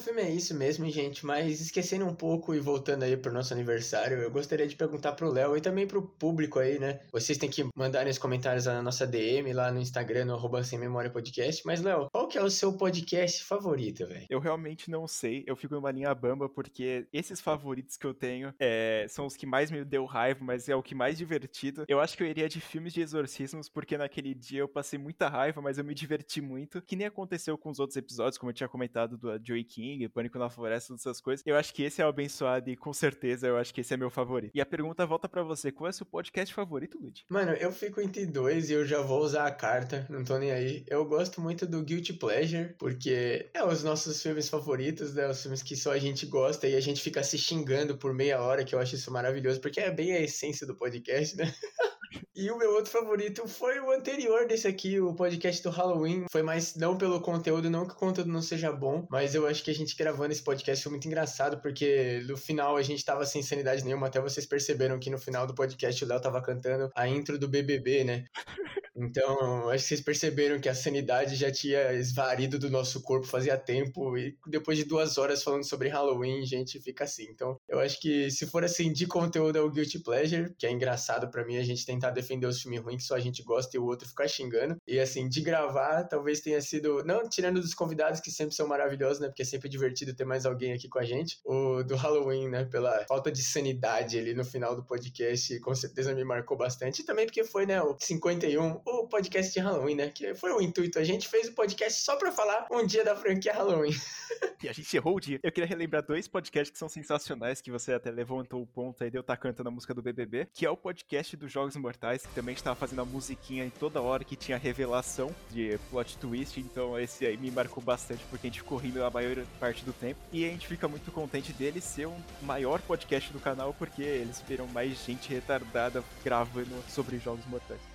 Filme 0.02 0.22
é 0.22 0.30
isso 0.30 0.54
mesmo, 0.56 0.90
gente. 0.90 1.26
Mas 1.26 1.62
esquecendo 1.62 2.06
um 2.06 2.14
pouco 2.14 2.54
e 2.54 2.60
voltando 2.60 3.04
aí 3.04 3.16
pro 3.16 3.32
nosso 3.32 3.54
aniversário, 3.54 4.18
eu 4.18 4.32
gostaria 4.32 4.68
de 4.68 4.76
perguntar 4.76 5.14
pro 5.14 5.30
Léo 5.30 5.56
e 5.56 5.62
também 5.62 5.88
pro 5.88 6.02
público 6.02 6.60
aí, 6.60 6.80
né? 6.80 7.00
Vocês 7.12 7.38
têm 7.38 7.50
que 7.50 7.66
mandar 7.76 8.06
nos 8.06 8.18
comentários 8.18 8.66
na 8.66 8.82
nossa 8.82 9.06
DM 9.06 9.54
lá 9.54 9.72
no 9.72 9.80
Instagram, 9.80 10.26
no 10.26 10.34
arroba 10.34 10.64
sem 10.64 10.80
memória 10.80 11.10
podcast. 11.10 11.66
Mas, 11.66 11.82
Léo, 11.82 12.10
qual 12.12 12.28
que 12.28 12.38
é 12.38 12.44
o 12.44 12.50
seu 12.50 12.74
podcast 12.74 13.44
favorito, 13.44 14.06
velho? 14.06 14.26
Eu 14.30 14.40
realmente 14.40 14.90
não 14.90 15.08
sei. 15.08 15.44
Eu 15.46 15.56
fico 15.56 15.76
numa 15.76 15.92
linha 15.92 16.14
bamba 16.14 16.50
porque 16.50 17.08
esses 17.14 17.40
favoritos 17.40 17.98
que 17.98 18.06
eu 18.06 18.14
tenho 18.14 18.54
é, 18.60 19.06
são 19.10 19.26
os 19.26 19.36
que 19.36 19.46
mais 19.46 19.70
me 19.70 19.84
deu 19.86 20.06
raiva, 20.06 20.44
mas 20.44 20.68
é 20.68 20.76
o 20.76 20.84
que 20.84 20.96
mais 20.96 21.18
divertido. 21.18 21.86
Eu 21.88 22.00
acho 22.00 22.18
que 22.18 22.24
eu 22.24 22.28
iria 22.28 22.50
de 22.50 22.60
filmes 22.60 22.94
de 22.94 23.02
exorcismos, 23.02 23.70
porque 23.70 23.98
naquele 23.98 24.34
dia 24.34 24.60
eu 24.62 24.68
passei 24.68 24.98
muita 24.98 25.30
raiva, 25.30 25.62
mas 25.62 25.78
eu 25.78 25.84
me 25.84 25.94
diverti 25.94 26.42
muito. 26.42 26.82
Que 26.82 26.96
nem 26.96 27.08
aconteceu 27.08 27.58
com 27.58 27.70
os 27.70 27.80
outros 27.80 27.98
episódios, 27.98 28.38
como 28.38 28.50
eu 28.50 28.56
tinha 28.56 28.70
comentado 28.70 29.18
do 29.18 29.40
Joey 29.44 29.64
King 29.64 29.90
Pânico 30.10 30.38
na 30.38 30.49
Floresta, 30.49 30.93
essas 30.93 31.21
coisas. 31.21 31.45
Eu 31.45 31.56
acho 31.56 31.73
que 31.73 31.84
esse 31.84 32.01
é 32.01 32.06
o 32.06 32.10
abençoado 32.10 32.69
e 32.69 32.75
com 32.75 32.93
certeza 32.93 33.47
eu 33.47 33.58
acho 33.58 33.73
que 33.73 33.82
esse 33.82 33.93
é 33.93 33.97
meu 33.97 34.10
favorito. 34.10 34.51
E 34.54 34.62
a 34.62 34.65
pergunta 34.65 35.06
volta 35.06 35.27
para 35.27 35.43
você: 35.43 35.71
qual 35.71 35.88
é 35.88 35.91
o 35.91 35.93
seu 35.93 36.06
podcast 36.06 36.54
favorito, 36.54 36.99
Lud? 36.99 37.25
Mano, 37.30 37.51
eu 37.54 37.71
fico 37.71 38.01
entre 38.01 38.25
dois 38.25 38.69
e 38.69 38.73
eu 38.73 38.86
já 38.86 39.01
vou 39.01 39.21
usar 39.21 39.47
a 39.47 39.51
carta, 39.51 40.06
não 40.10 40.23
tô 40.23 40.38
nem 40.38 40.51
aí. 40.51 40.84
Eu 40.88 41.06
gosto 41.06 41.41
muito 41.41 41.65
do 41.65 41.84
Guilty 41.84 42.13
Pleasure, 42.13 42.75
porque 42.77 43.49
é 43.54 43.63
os 43.63 43.84
nossos 43.84 44.21
filmes 44.21 44.49
favoritos, 44.49 45.13
né? 45.13 45.30
Os 45.30 45.41
filmes 45.41 45.63
que 45.63 45.75
só 45.75 45.91
a 45.91 45.99
gente 45.99 46.25
gosta 46.25 46.67
e 46.67 46.75
a 46.75 46.82
gente 46.82 47.01
fica 47.01 47.23
se 47.23 47.38
xingando 47.38 47.97
por 47.97 48.13
meia 48.13 48.41
hora, 48.41 48.63
que 48.63 48.75
eu 48.75 48.80
acho 48.80 48.95
isso 48.95 49.12
maravilhoso, 49.12 49.60
porque 49.62 49.80
é 49.80 49.91
bem 49.91 50.13
a 50.13 50.21
essência 50.21 50.65
do 50.65 50.75
podcast, 50.75 51.36
né? 51.36 51.51
E 52.36 52.50
o 52.50 52.58
meu 52.58 52.71
outro 52.71 52.91
favorito 52.91 53.47
foi 53.47 53.80
o 53.80 53.91
anterior 53.91 54.47
desse 54.47 54.67
aqui, 54.67 55.00
o 55.00 55.13
podcast 55.13 55.62
do 55.63 55.69
Halloween. 55.69 56.26
Foi 56.32 56.41
mais 56.41 56.76
não 56.76 56.97
pelo 56.97 57.21
conteúdo, 57.21 57.69
não 57.69 57.86
que 57.86 57.93
o 57.93 57.97
conteúdo 57.97 58.32
não 58.32 58.41
seja 58.41 58.71
bom, 58.71 59.06
mas 59.10 59.36
eu 59.36 59.47
acho 59.47 59.63
que 59.63 59.71
a 59.71 59.76
gente 59.76 59.95
gravando 59.95 60.32
esse 60.32 60.43
podcast 60.43 60.84
foi 60.84 60.91
muito 60.91 61.08
engraçado, 61.08 61.62
porque 61.62 62.24
no 62.28 62.38
final 62.38 62.76
a 62.78 62.82
gente 62.82 63.04
tava 63.04 63.26
sem 63.26 63.41
sanidade 63.43 63.84
nenhuma, 63.84 64.08
até 64.08 64.19
vocês 64.19 64.45
perceberam 64.45 65.00
que 65.00 65.10
no 65.10 65.17
final 65.17 65.45
do 65.45 65.56
podcast 65.56 66.04
o 66.04 66.08
Léo 66.08 66.21
tava 66.21 66.41
cantando 66.41 66.89
a 66.95 67.08
intro 67.08 67.38
do 67.38 67.47
BBB, 67.47 68.04
né? 68.04 68.26
Então, 68.93 69.69
acho 69.69 69.84
que 69.84 69.88
vocês 69.89 70.02
perceberam 70.02 70.60
que 70.60 70.69
a 70.69 70.76
sanidade 70.76 71.36
já 71.36 71.52
tinha 71.52 71.93
esvarido 71.93 72.60
do 72.60 72.69
nosso 72.69 73.02
corpo 73.02 73.26
fazia 73.26 73.58
tempo. 73.58 74.17
E 74.17 74.38
depois 74.45 74.78
de 74.78 74.84
duas 74.84 75.17
horas 75.17 75.41
falando 75.41 75.63
sobre 75.63 75.89
Halloween, 75.89 76.45
gente, 76.45 76.80
fica 76.80 77.06
assim. 77.06 77.26
Então, 77.30 77.60
eu 77.72 77.80
acho 77.80 78.02
que 78.02 78.30
se 78.30 78.46
for 78.46 78.66
assim 78.66 78.92
de 78.92 79.08
conteúdo 79.08 79.58
é 79.58 79.62
o 79.62 79.70
Guilty 79.70 80.00
Pleasure, 80.00 80.54
que 80.58 80.68
é 80.68 80.72
engraçado 80.72 81.30
para 81.32 81.46
mim 81.46 81.56
a 81.56 81.64
gente 81.64 81.86
tentar 81.86 82.10
defender 82.10 82.46
os 82.46 82.62
filmes 82.62 82.82
ruins 82.82 82.98
que 82.98 83.08
só 83.08 83.16
a 83.16 83.20
gente 83.20 83.42
gosta 83.44 83.78
e 83.78 83.80
o 83.80 83.86
outro 83.86 84.06
ficar 84.06 84.28
xingando. 84.28 84.76
E 84.86 85.00
assim, 85.00 85.30
de 85.30 85.40
gravar, 85.40 86.04
talvez 86.04 86.42
tenha 86.42 86.62
sido. 86.62 87.02
Não 87.06 87.30
tirando 87.30 87.62
dos 87.62 87.74
convidados 87.74 88.20
que 88.20 88.30
sempre 88.30 88.54
são 88.54 88.68
maravilhosos, 88.68 89.22
né? 89.22 89.28
Porque 89.30 89.44
é 89.44 89.46
sempre 89.46 89.70
divertido 89.70 90.14
ter 90.14 90.26
mais 90.26 90.46
alguém 90.46 90.74
aqui 90.74 90.90
com 90.90 91.00
a 91.00 91.06
gente. 91.06 91.40
O 91.46 91.82
do 91.82 91.96
Halloween, 91.96 92.50
né? 92.50 92.66
Pela 92.66 93.06
falta 93.08 93.32
de 93.32 93.42
sanidade 93.42 94.20
ali 94.20 94.34
no 94.34 94.44
final 94.44 94.76
do 94.76 94.84
podcast, 94.84 95.58
com 95.62 95.74
certeza 95.74 96.14
me 96.14 96.26
marcou 96.26 96.58
bastante. 96.58 97.02
E 97.02 97.06
também 97.06 97.26
porque 97.26 97.46
foi, 97.46 97.66
né? 97.66 97.82
O 97.82 97.96
51 97.98 98.82
o 98.86 99.08
podcast 99.08 99.54
de 99.54 99.60
Halloween, 99.60 99.96
né? 99.96 100.10
Que 100.10 100.36
foi 100.36 100.52
o 100.52 100.62
intuito. 100.62 101.00
A 101.00 101.06
gente 101.06 101.30
fez 101.30 101.48
o 101.48 101.54
podcast 101.54 102.02
só 102.02 102.18
pra 102.18 102.34
falar 102.34 102.68
um 102.70 102.86
dia 102.86 103.06
da 103.06 103.16
franquia 103.16 103.54
Halloween. 103.54 103.96
e 104.63 104.69
a 104.69 104.74
gente 104.74 104.95
errou 104.95 105.15
o 105.15 105.19
dia. 105.19 105.39
Eu 105.41 105.52
queria 105.52 105.67
relembrar 105.67 106.06
dois 106.06 106.28
podcasts 106.28 106.71
que 106.71 106.78
são 106.78 106.89
sensacionais, 106.89 107.62
que 107.62 107.71
você 107.71 107.93
até 107.93 108.12
levantou 108.12 108.62
o 108.62 108.67
ponto 108.67 109.04
aí 109.04 109.10
de 109.10 109.17
eu 109.17 109.21
estar 109.21 109.36
tá 109.36 109.41
cantando 109.41 109.69
a 109.69 109.71
música 109.71 109.93
do 109.93 110.02
BBB, 110.02 110.47
que 110.54 110.65
é 110.65 110.69
o 110.69 110.78
podcast 110.78 111.36
dos 111.36 111.52
Jogos 111.52 111.76
Mortais, 111.76 112.26
que 112.26 112.34
também 112.34 112.54
estava 112.54 112.76
fazendo 112.76 113.02
a 113.02 113.06
musiquinha 113.06 113.65
em 113.65 113.69
toda 113.69 114.02
hora 114.02 114.24
que 114.24 114.36
tinha 114.36 114.58
revelação 114.58 115.34
de 115.50 115.78
plot 115.89 116.17
twist, 116.17 116.60
então 116.60 117.00
esse 117.00 117.26
aí 117.26 117.38
me 117.38 117.52
marcou 117.52 117.84
bastante, 117.84 118.24
porque 118.30 118.47
a 118.47 118.50
gente 118.50 118.62
ficou 118.62 118.78
rindo 118.78 119.04
a 119.04 119.10
maior 119.10 119.43
parte 119.60 119.84
do 119.84 119.93
tempo. 119.93 120.19
E 120.32 120.45
a 120.45 120.50
gente 120.50 120.67
fica 120.67 120.88
muito 120.88 121.12
contente 121.12 121.54
dele 121.54 121.82
ser 121.82 122.08
o 122.08 122.15
maior 122.41 122.82
podcast 122.82 123.32
do 123.32 123.39
canal, 123.39 123.74
porque 123.74 124.02
eles 124.02 124.41
viram 124.47 124.67
mais 124.67 125.04
gente 125.06 125.30
retardada 125.30 126.04
gravando 126.24 126.76
sobre 126.88 127.17
Jogos 127.17 127.45
Mortais. 127.45 127.90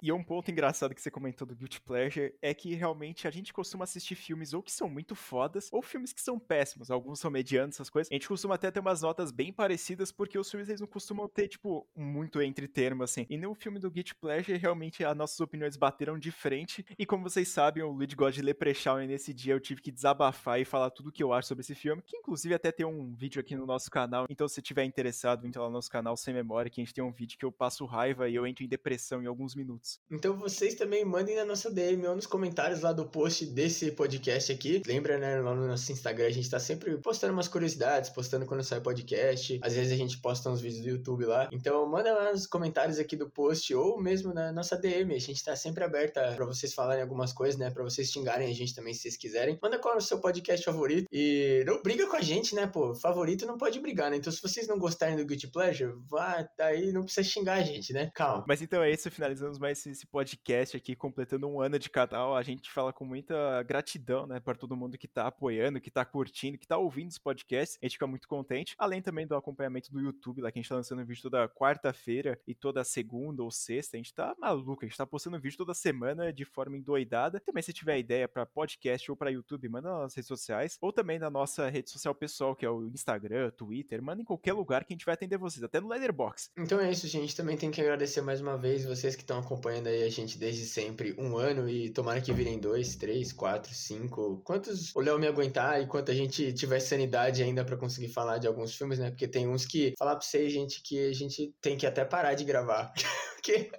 E 0.00 0.12
um 0.12 0.22
ponto 0.22 0.50
engraçado 0.50 0.94
que 0.94 1.02
você 1.02 1.10
comentou 1.10 1.46
do 1.46 1.56
Guilty 1.56 1.80
Pleasure 1.80 2.32
é 2.40 2.54
que 2.54 2.74
realmente 2.74 3.26
a 3.26 3.30
gente 3.30 3.52
costuma 3.52 3.84
assistir 3.84 4.14
filmes 4.14 4.54
ou 4.54 4.62
que 4.62 4.70
são 4.70 4.88
muito 4.88 5.14
fodas, 5.14 5.68
ou 5.72 5.82
filmes 5.82 6.12
que 6.12 6.20
são 6.20 6.38
péssimos. 6.38 6.90
Alguns 6.90 7.18
são 7.18 7.30
medianos, 7.30 7.76
essas 7.76 7.90
coisas. 7.90 8.10
A 8.10 8.14
gente 8.14 8.28
costuma 8.28 8.54
até 8.54 8.70
ter 8.70 8.80
umas 8.80 9.02
notas 9.02 9.32
bem 9.32 9.52
parecidas, 9.52 10.12
porque 10.12 10.38
os 10.38 10.48
filmes 10.48 10.68
eles 10.68 10.80
não 10.80 10.86
costumam 10.86 11.28
ter, 11.28 11.48
tipo, 11.48 11.86
muito 11.96 12.40
entre 12.40 12.68
termos, 12.68 13.10
assim. 13.10 13.26
E 13.28 13.36
no 13.36 13.54
filme 13.54 13.78
do 13.78 13.90
Guilty 13.90 14.14
Pleasure, 14.14 14.56
realmente 14.56 15.04
as 15.04 15.16
nossas 15.16 15.40
opiniões 15.40 15.76
bateram 15.76 16.18
de 16.18 16.30
frente. 16.30 16.84
E 16.98 17.04
como 17.04 17.28
vocês 17.28 17.48
sabem, 17.48 17.82
o 17.82 17.90
Luigi 17.90 18.14
gosta 18.14 18.32
de 18.32 18.42
Leprechaun, 18.42 19.00
e 19.00 19.06
nesse 19.06 19.34
dia 19.34 19.54
eu 19.54 19.60
tive 19.60 19.80
que 19.80 19.90
desabafar 19.90 20.60
e 20.60 20.64
falar 20.64 20.90
tudo 20.90 21.08
o 21.08 21.12
que 21.12 21.22
eu 21.22 21.32
acho 21.32 21.48
sobre 21.48 21.62
esse 21.62 21.74
filme. 21.74 22.02
Que 22.06 22.16
inclusive 22.16 22.54
até 22.54 22.70
tem 22.70 22.86
um 22.86 23.14
vídeo 23.14 23.40
aqui 23.40 23.56
no 23.56 23.66
nosso 23.66 23.90
canal. 23.90 24.26
Então, 24.30 24.46
se 24.46 24.62
tiver 24.62 24.84
interessado, 24.84 25.46
entra 25.46 25.62
lá 25.62 25.68
no 25.68 25.74
nosso 25.74 25.90
canal 25.90 26.16
Sem 26.16 26.34
Memória, 26.34 26.70
que 26.70 26.80
a 26.80 26.84
gente 26.84 26.94
tem 26.94 27.02
um 27.02 27.12
vídeo 27.12 27.36
que 27.36 27.44
eu 27.44 27.50
passo 27.50 27.84
raiva 27.84 28.28
e 28.28 28.34
eu 28.34 28.46
entro 28.46 28.64
em 28.64 28.68
depressão 28.68 29.22
em 29.22 29.26
alguns 29.26 29.54
minutos. 29.54 29.87
Então 30.10 30.36
vocês 30.36 30.74
também 30.74 31.04
mandem 31.04 31.36
na 31.36 31.44
nossa 31.44 31.70
DM 31.70 32.06
ou 32.06 32.16
nos 32.16 32.26
comentários 32.26 32.80
lá 32.80 32.92
do 32.92 33.06
post 33.08 33.46
desse 33.46 33.90
podcast 33.92 34.52
aqui. 34.52 34.82
Lembra, 34.86 35.18
né, 35.18 35.40
lá 35.40 35.54
no 35.54 35.66
nosso 35.66 35.90
Instagram 35.92 36.26
a 36.26 36.30
gente 36.30 36.50
tá 36.50 36.58
sempre 36.58 36.96
postando 36.98 37.32
umas 37.32 37.48
curiosidades, 37.48 38.10
postando 38.10 38.46
quando 38.46 38.62
sai 38.62 38.80
podcast. 38.80 39.58
Às 39.62 39.74
vezes 39.74 39.92
a 39.92 39.96
gente 39.96 40.20
posta 40.20 40.50
uns 40.50 40.60
vídeos 40.60 40.82
do 40.82 40.88
YouTube 40.90 41.24
lá. 41.24 41.48
Então 41.52 41.86
manda 41.88 42.12
lá 42.12 42.32
nos 42.32 42.46
comentários 42.46 42.98
aqui 42.98 43.16
do 43.16 43.30
post 43.30 43.74
ou 43.74 44.00
mesmo 44.00 44.34
na 44.34 44.52
nossa 44.52 44.76
DM. 44.76 45.14
A 45.14 45.18
gente 45.18 45.42
tá 45.42 45.56
sempre 45.56 45.84
aberta 45.84 46.32
para 46.34 46.44
vocês 46.44 46.74
falarem 46.74 47.02
algumas 47.02 47.32
coisas, 47.32 47.58
né, 47.58 47.70
para 47.70 47.84
vocês 47.84 48.10
xingarem 48.10 48.50
a 48.50 48.54
gente 48.54 48.74
também 48.74 48.92
se 48.92 49.02
vocês 49.02 49.16
quiserem. 49.16 49.58
Manda 49.62 49.78
qual 49.78 49.94
é 49.94 49.98
o 49.98 50.00
seu 50.00 50.20
podcast 50.20 50.64
favorito 50.64 51.06
e 51.12 51.62
não 51.66 51.82
briga 51.82 52.06
com 52.06 52.16
a 52.16 52.22
gente, 52.22 52.54
né, 52.54 52.66
pô. 52.66 52.94
Favorito 52.94 53.46
não 53.46 53.56
pode 53.56 53.80
brigar, 53.80 54.10
né? 54.10 54.16
Então 54.16 54.32
se 54.32 54.42
vocês 54.42 54.66
não 54.66 54.78
gostarem 54.78 55.16
do 55.16 55.24
Guilty 55.24 55.48
Pleasure, 55.48 55.94
vá, 56.08 56.48
daí 56.56 56.92
não 56.92 57.04
precisa 57.04 57.28
xingar 57.28 57.54
a 57.54 57.62
gente, 57.62 57.92
né? 57.92 58.10
Calma. 58.14 58.44
Mas 58.46 58.60
então 58.60 58.82
é 58.82 58.90
isso, 58.90 59.10
finalizamos 59.10 59.58
mais 59.58 59.77
esse 59.86 60.06
podcast 60.06 60.28
podcast 60.48 60.76
aqui, 60.76 60.94
completando 60.94 61.46
um 61.46 61.60
ano 61.60 61.78
de 61.78 61.88
canal. 61.88 62.36
A 62.36 62.42
gente 62.42 62.70
fala 62.70 62.92
com 62.92 63.04
muita 63.04 63.62
gratidão, 63.62 64.26
né, 64.26 64.40
para 64.40 64.56
todo 64.56 64.76
mundo 64.76 64.98
que 64.98 65.08
tá 65.08 65.26
apoiando, 65.26 65.80
que 65.80 65.90
tá 65.90 66.04
curtindo, 66.04 66.58
que 66.58 66.66
tá 66.66 66.76
ouvindo 66.76 67.10
os 67.10 67.18
podcasts. 67.18 67.78
A 67.80 67.86
gente 67.86 67.92
fica 67.92 68.06
muito 68.06 68.28
contente. 68.28 68.74
Além 68.78 69.00
também 69.00 69.26
do 69.26 69.34
acompanhamento 69.34 69.90
do 69.92 70.00
YouTube, 70.00 70.42
lá 70.42 70.50
que 70.50 70.58
a 70.58 70.62
gente 70.62 70.68
tá 70.68 70.74
lançando 70.74 71.04
vídeo 71.04 71.22
toda 71.22 71.48
quarta-feira 71.48 72.38
e 72.46 72.54
toda 72.54 72.82
segunda 72.84 73.42
ou 73.42 73.50
sexta. 73.50 73.96
A 73.96 73.98
gente 73.98 74.12
tá 74.12 74.34
maluco, 74.38 74.84
a 74.84 74.88
gente 74.88 74.96
tá 74.96 75.06
postando 75.06 75.40
vídeo 75.40 75.58
toda 75.58 75.74
semana 75.74 76.32
de 76.32 76.44
forma 76.44 76.76
endoidada. 76.76 77.40
Também 77.40 77.62
se 77.62 77.72
tiver 77.72 77.98
ideia 77.98 78.28
para 78.28 78.44
podcast 78.44 79.10
ou 79.10 79.16
para 79.16 79.30
YouTube, 79.30 79.68
manda 79.68 79.90
nas 80.00 80.14
redes 80.14 80.28
sociais. 80.28 80.78
Ou 80.80 80.92
também 80.92 81.18
na 81.18 81.30
nossa 81.30 81.68
rede 81.68 81.90
social 81.90 82.14
pessoal, 82.14 82.54
que 82.54 82.66
é 82.66 82.70
o 82.70 82.86
Instagram, 82.88 83.50
Twitter. 83.50 84.02
Manda 84.02 84.22
em 84.22 84.24
qualquer 84.24 84.52
lugar 84.52 84.84
que 84.84 84.92
a 84.92 84.96
gente 84.96 85.06
vai 85.06 85.14
atender 85.14 85.38
vocês, 85.38 85.62
até 85.62 85.80
no 85.80 85.88
Letterbox. 85.88 86.50
Então 86.56 86.80
é 86.80 86.90
isso, 86.90 87.06
gente. 87.06 87.36
Também 87.36 87.56
tem 87.56 87.70
que 87.70 87.80
agradecer 87.80 88.20
mais 88.20 88.40
uma 88.40 88.56
vez 88.56 88.84
vocês 88.84 89.14
que 89.14 89.22
estão 89.22 89.38
acompanhando 89.68 89.88
aí 89.88 90.02
a 90.02 90.10
gente 90.10 90.38
desde 90.38 90.64
sempre 90.64 91.14
um 91.18 91.36
ano 91.36 91.68
e 91.68 91.90
tomara 91.90 92.20
que 92.20 92.32
virem 92.32 92.58
dois, 92.58 92.96
três, 92.96 93.32
quatro, 93.32 93.72
cinco. 93.74 94.40
Quantos 94.44 94.94
o 94.94 95.00
Léo 95.00 95.18
me 95.18 95.26
aguentar 95.26 95.80
e 95.82 95.86
quanto 95.86 96.10
a 96.10 96.14
gente 96.14 96.52
tiver 96.54 96.80
sanidade 96.80 97.42
ainda 97.42 97.64
para 97.64 97.76
conseguir 97.76 98.08
falar 98.08 98.38
de 98.38 98.46
alguns 98.46 98.74
filmes, 98.74 98.98
né? 98.98 99.10
Porque 99.10 99.28
tem 99.28 99.46
uns 99.46 99.66
que 99.66 99.94
falar 99.98 100.16
pra 100.16 100.24
vocês, 100.24 100.52
gente, 100.52 100.82
que 100.82 101.08
a 101.08 101.12
gente 101.12 101.52
tem 101.60 101.76
que 101.76 101.86
até 101.86 102.04
parar 102.04 102.34
de 102.34 102.44
gravar. 102.44 102.92
Porque 103.36 103.70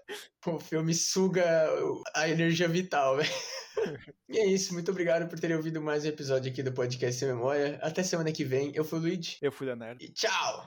o 0.47 0.59
filme 0.59 0.93
suga 0.93 1.43
a 2.15 2.29
energia 2.29 2.67
vital, 2.67 3.17
velho. 3.17 3.29
E 4.29 4.37
é 4.37 4.45
isso, 4.45 4.73
muito 4.73 4.91
obrigado 4.91 5.27
por 5.27 5.39
terem 5.39 5.57
ouvido 5.57 5.81
mais 5.81 6.05
um 6.05 6.09
episódio 6.09 6.51
aqui 6.51 6.61
do 6.61 6.71
Podcast 6.71 7.19
Sem 7.19 7.29
Memória. 7.29 7.79
Até 7.81 8.03
semana 8.03 8.31
que 8.31 8.43
vem. 8.43 8.71
Eu 8.75 8.83
fui 8.83 8.99
o 8.99 9.01
Luigi. 9.01 9.37
Eu 9.41 9.51
fui 9.51 9.67
o 9.67 9.69
Leonardo. 9.69 10.03
E 10.03 10.09
tchau! 10.09 10.65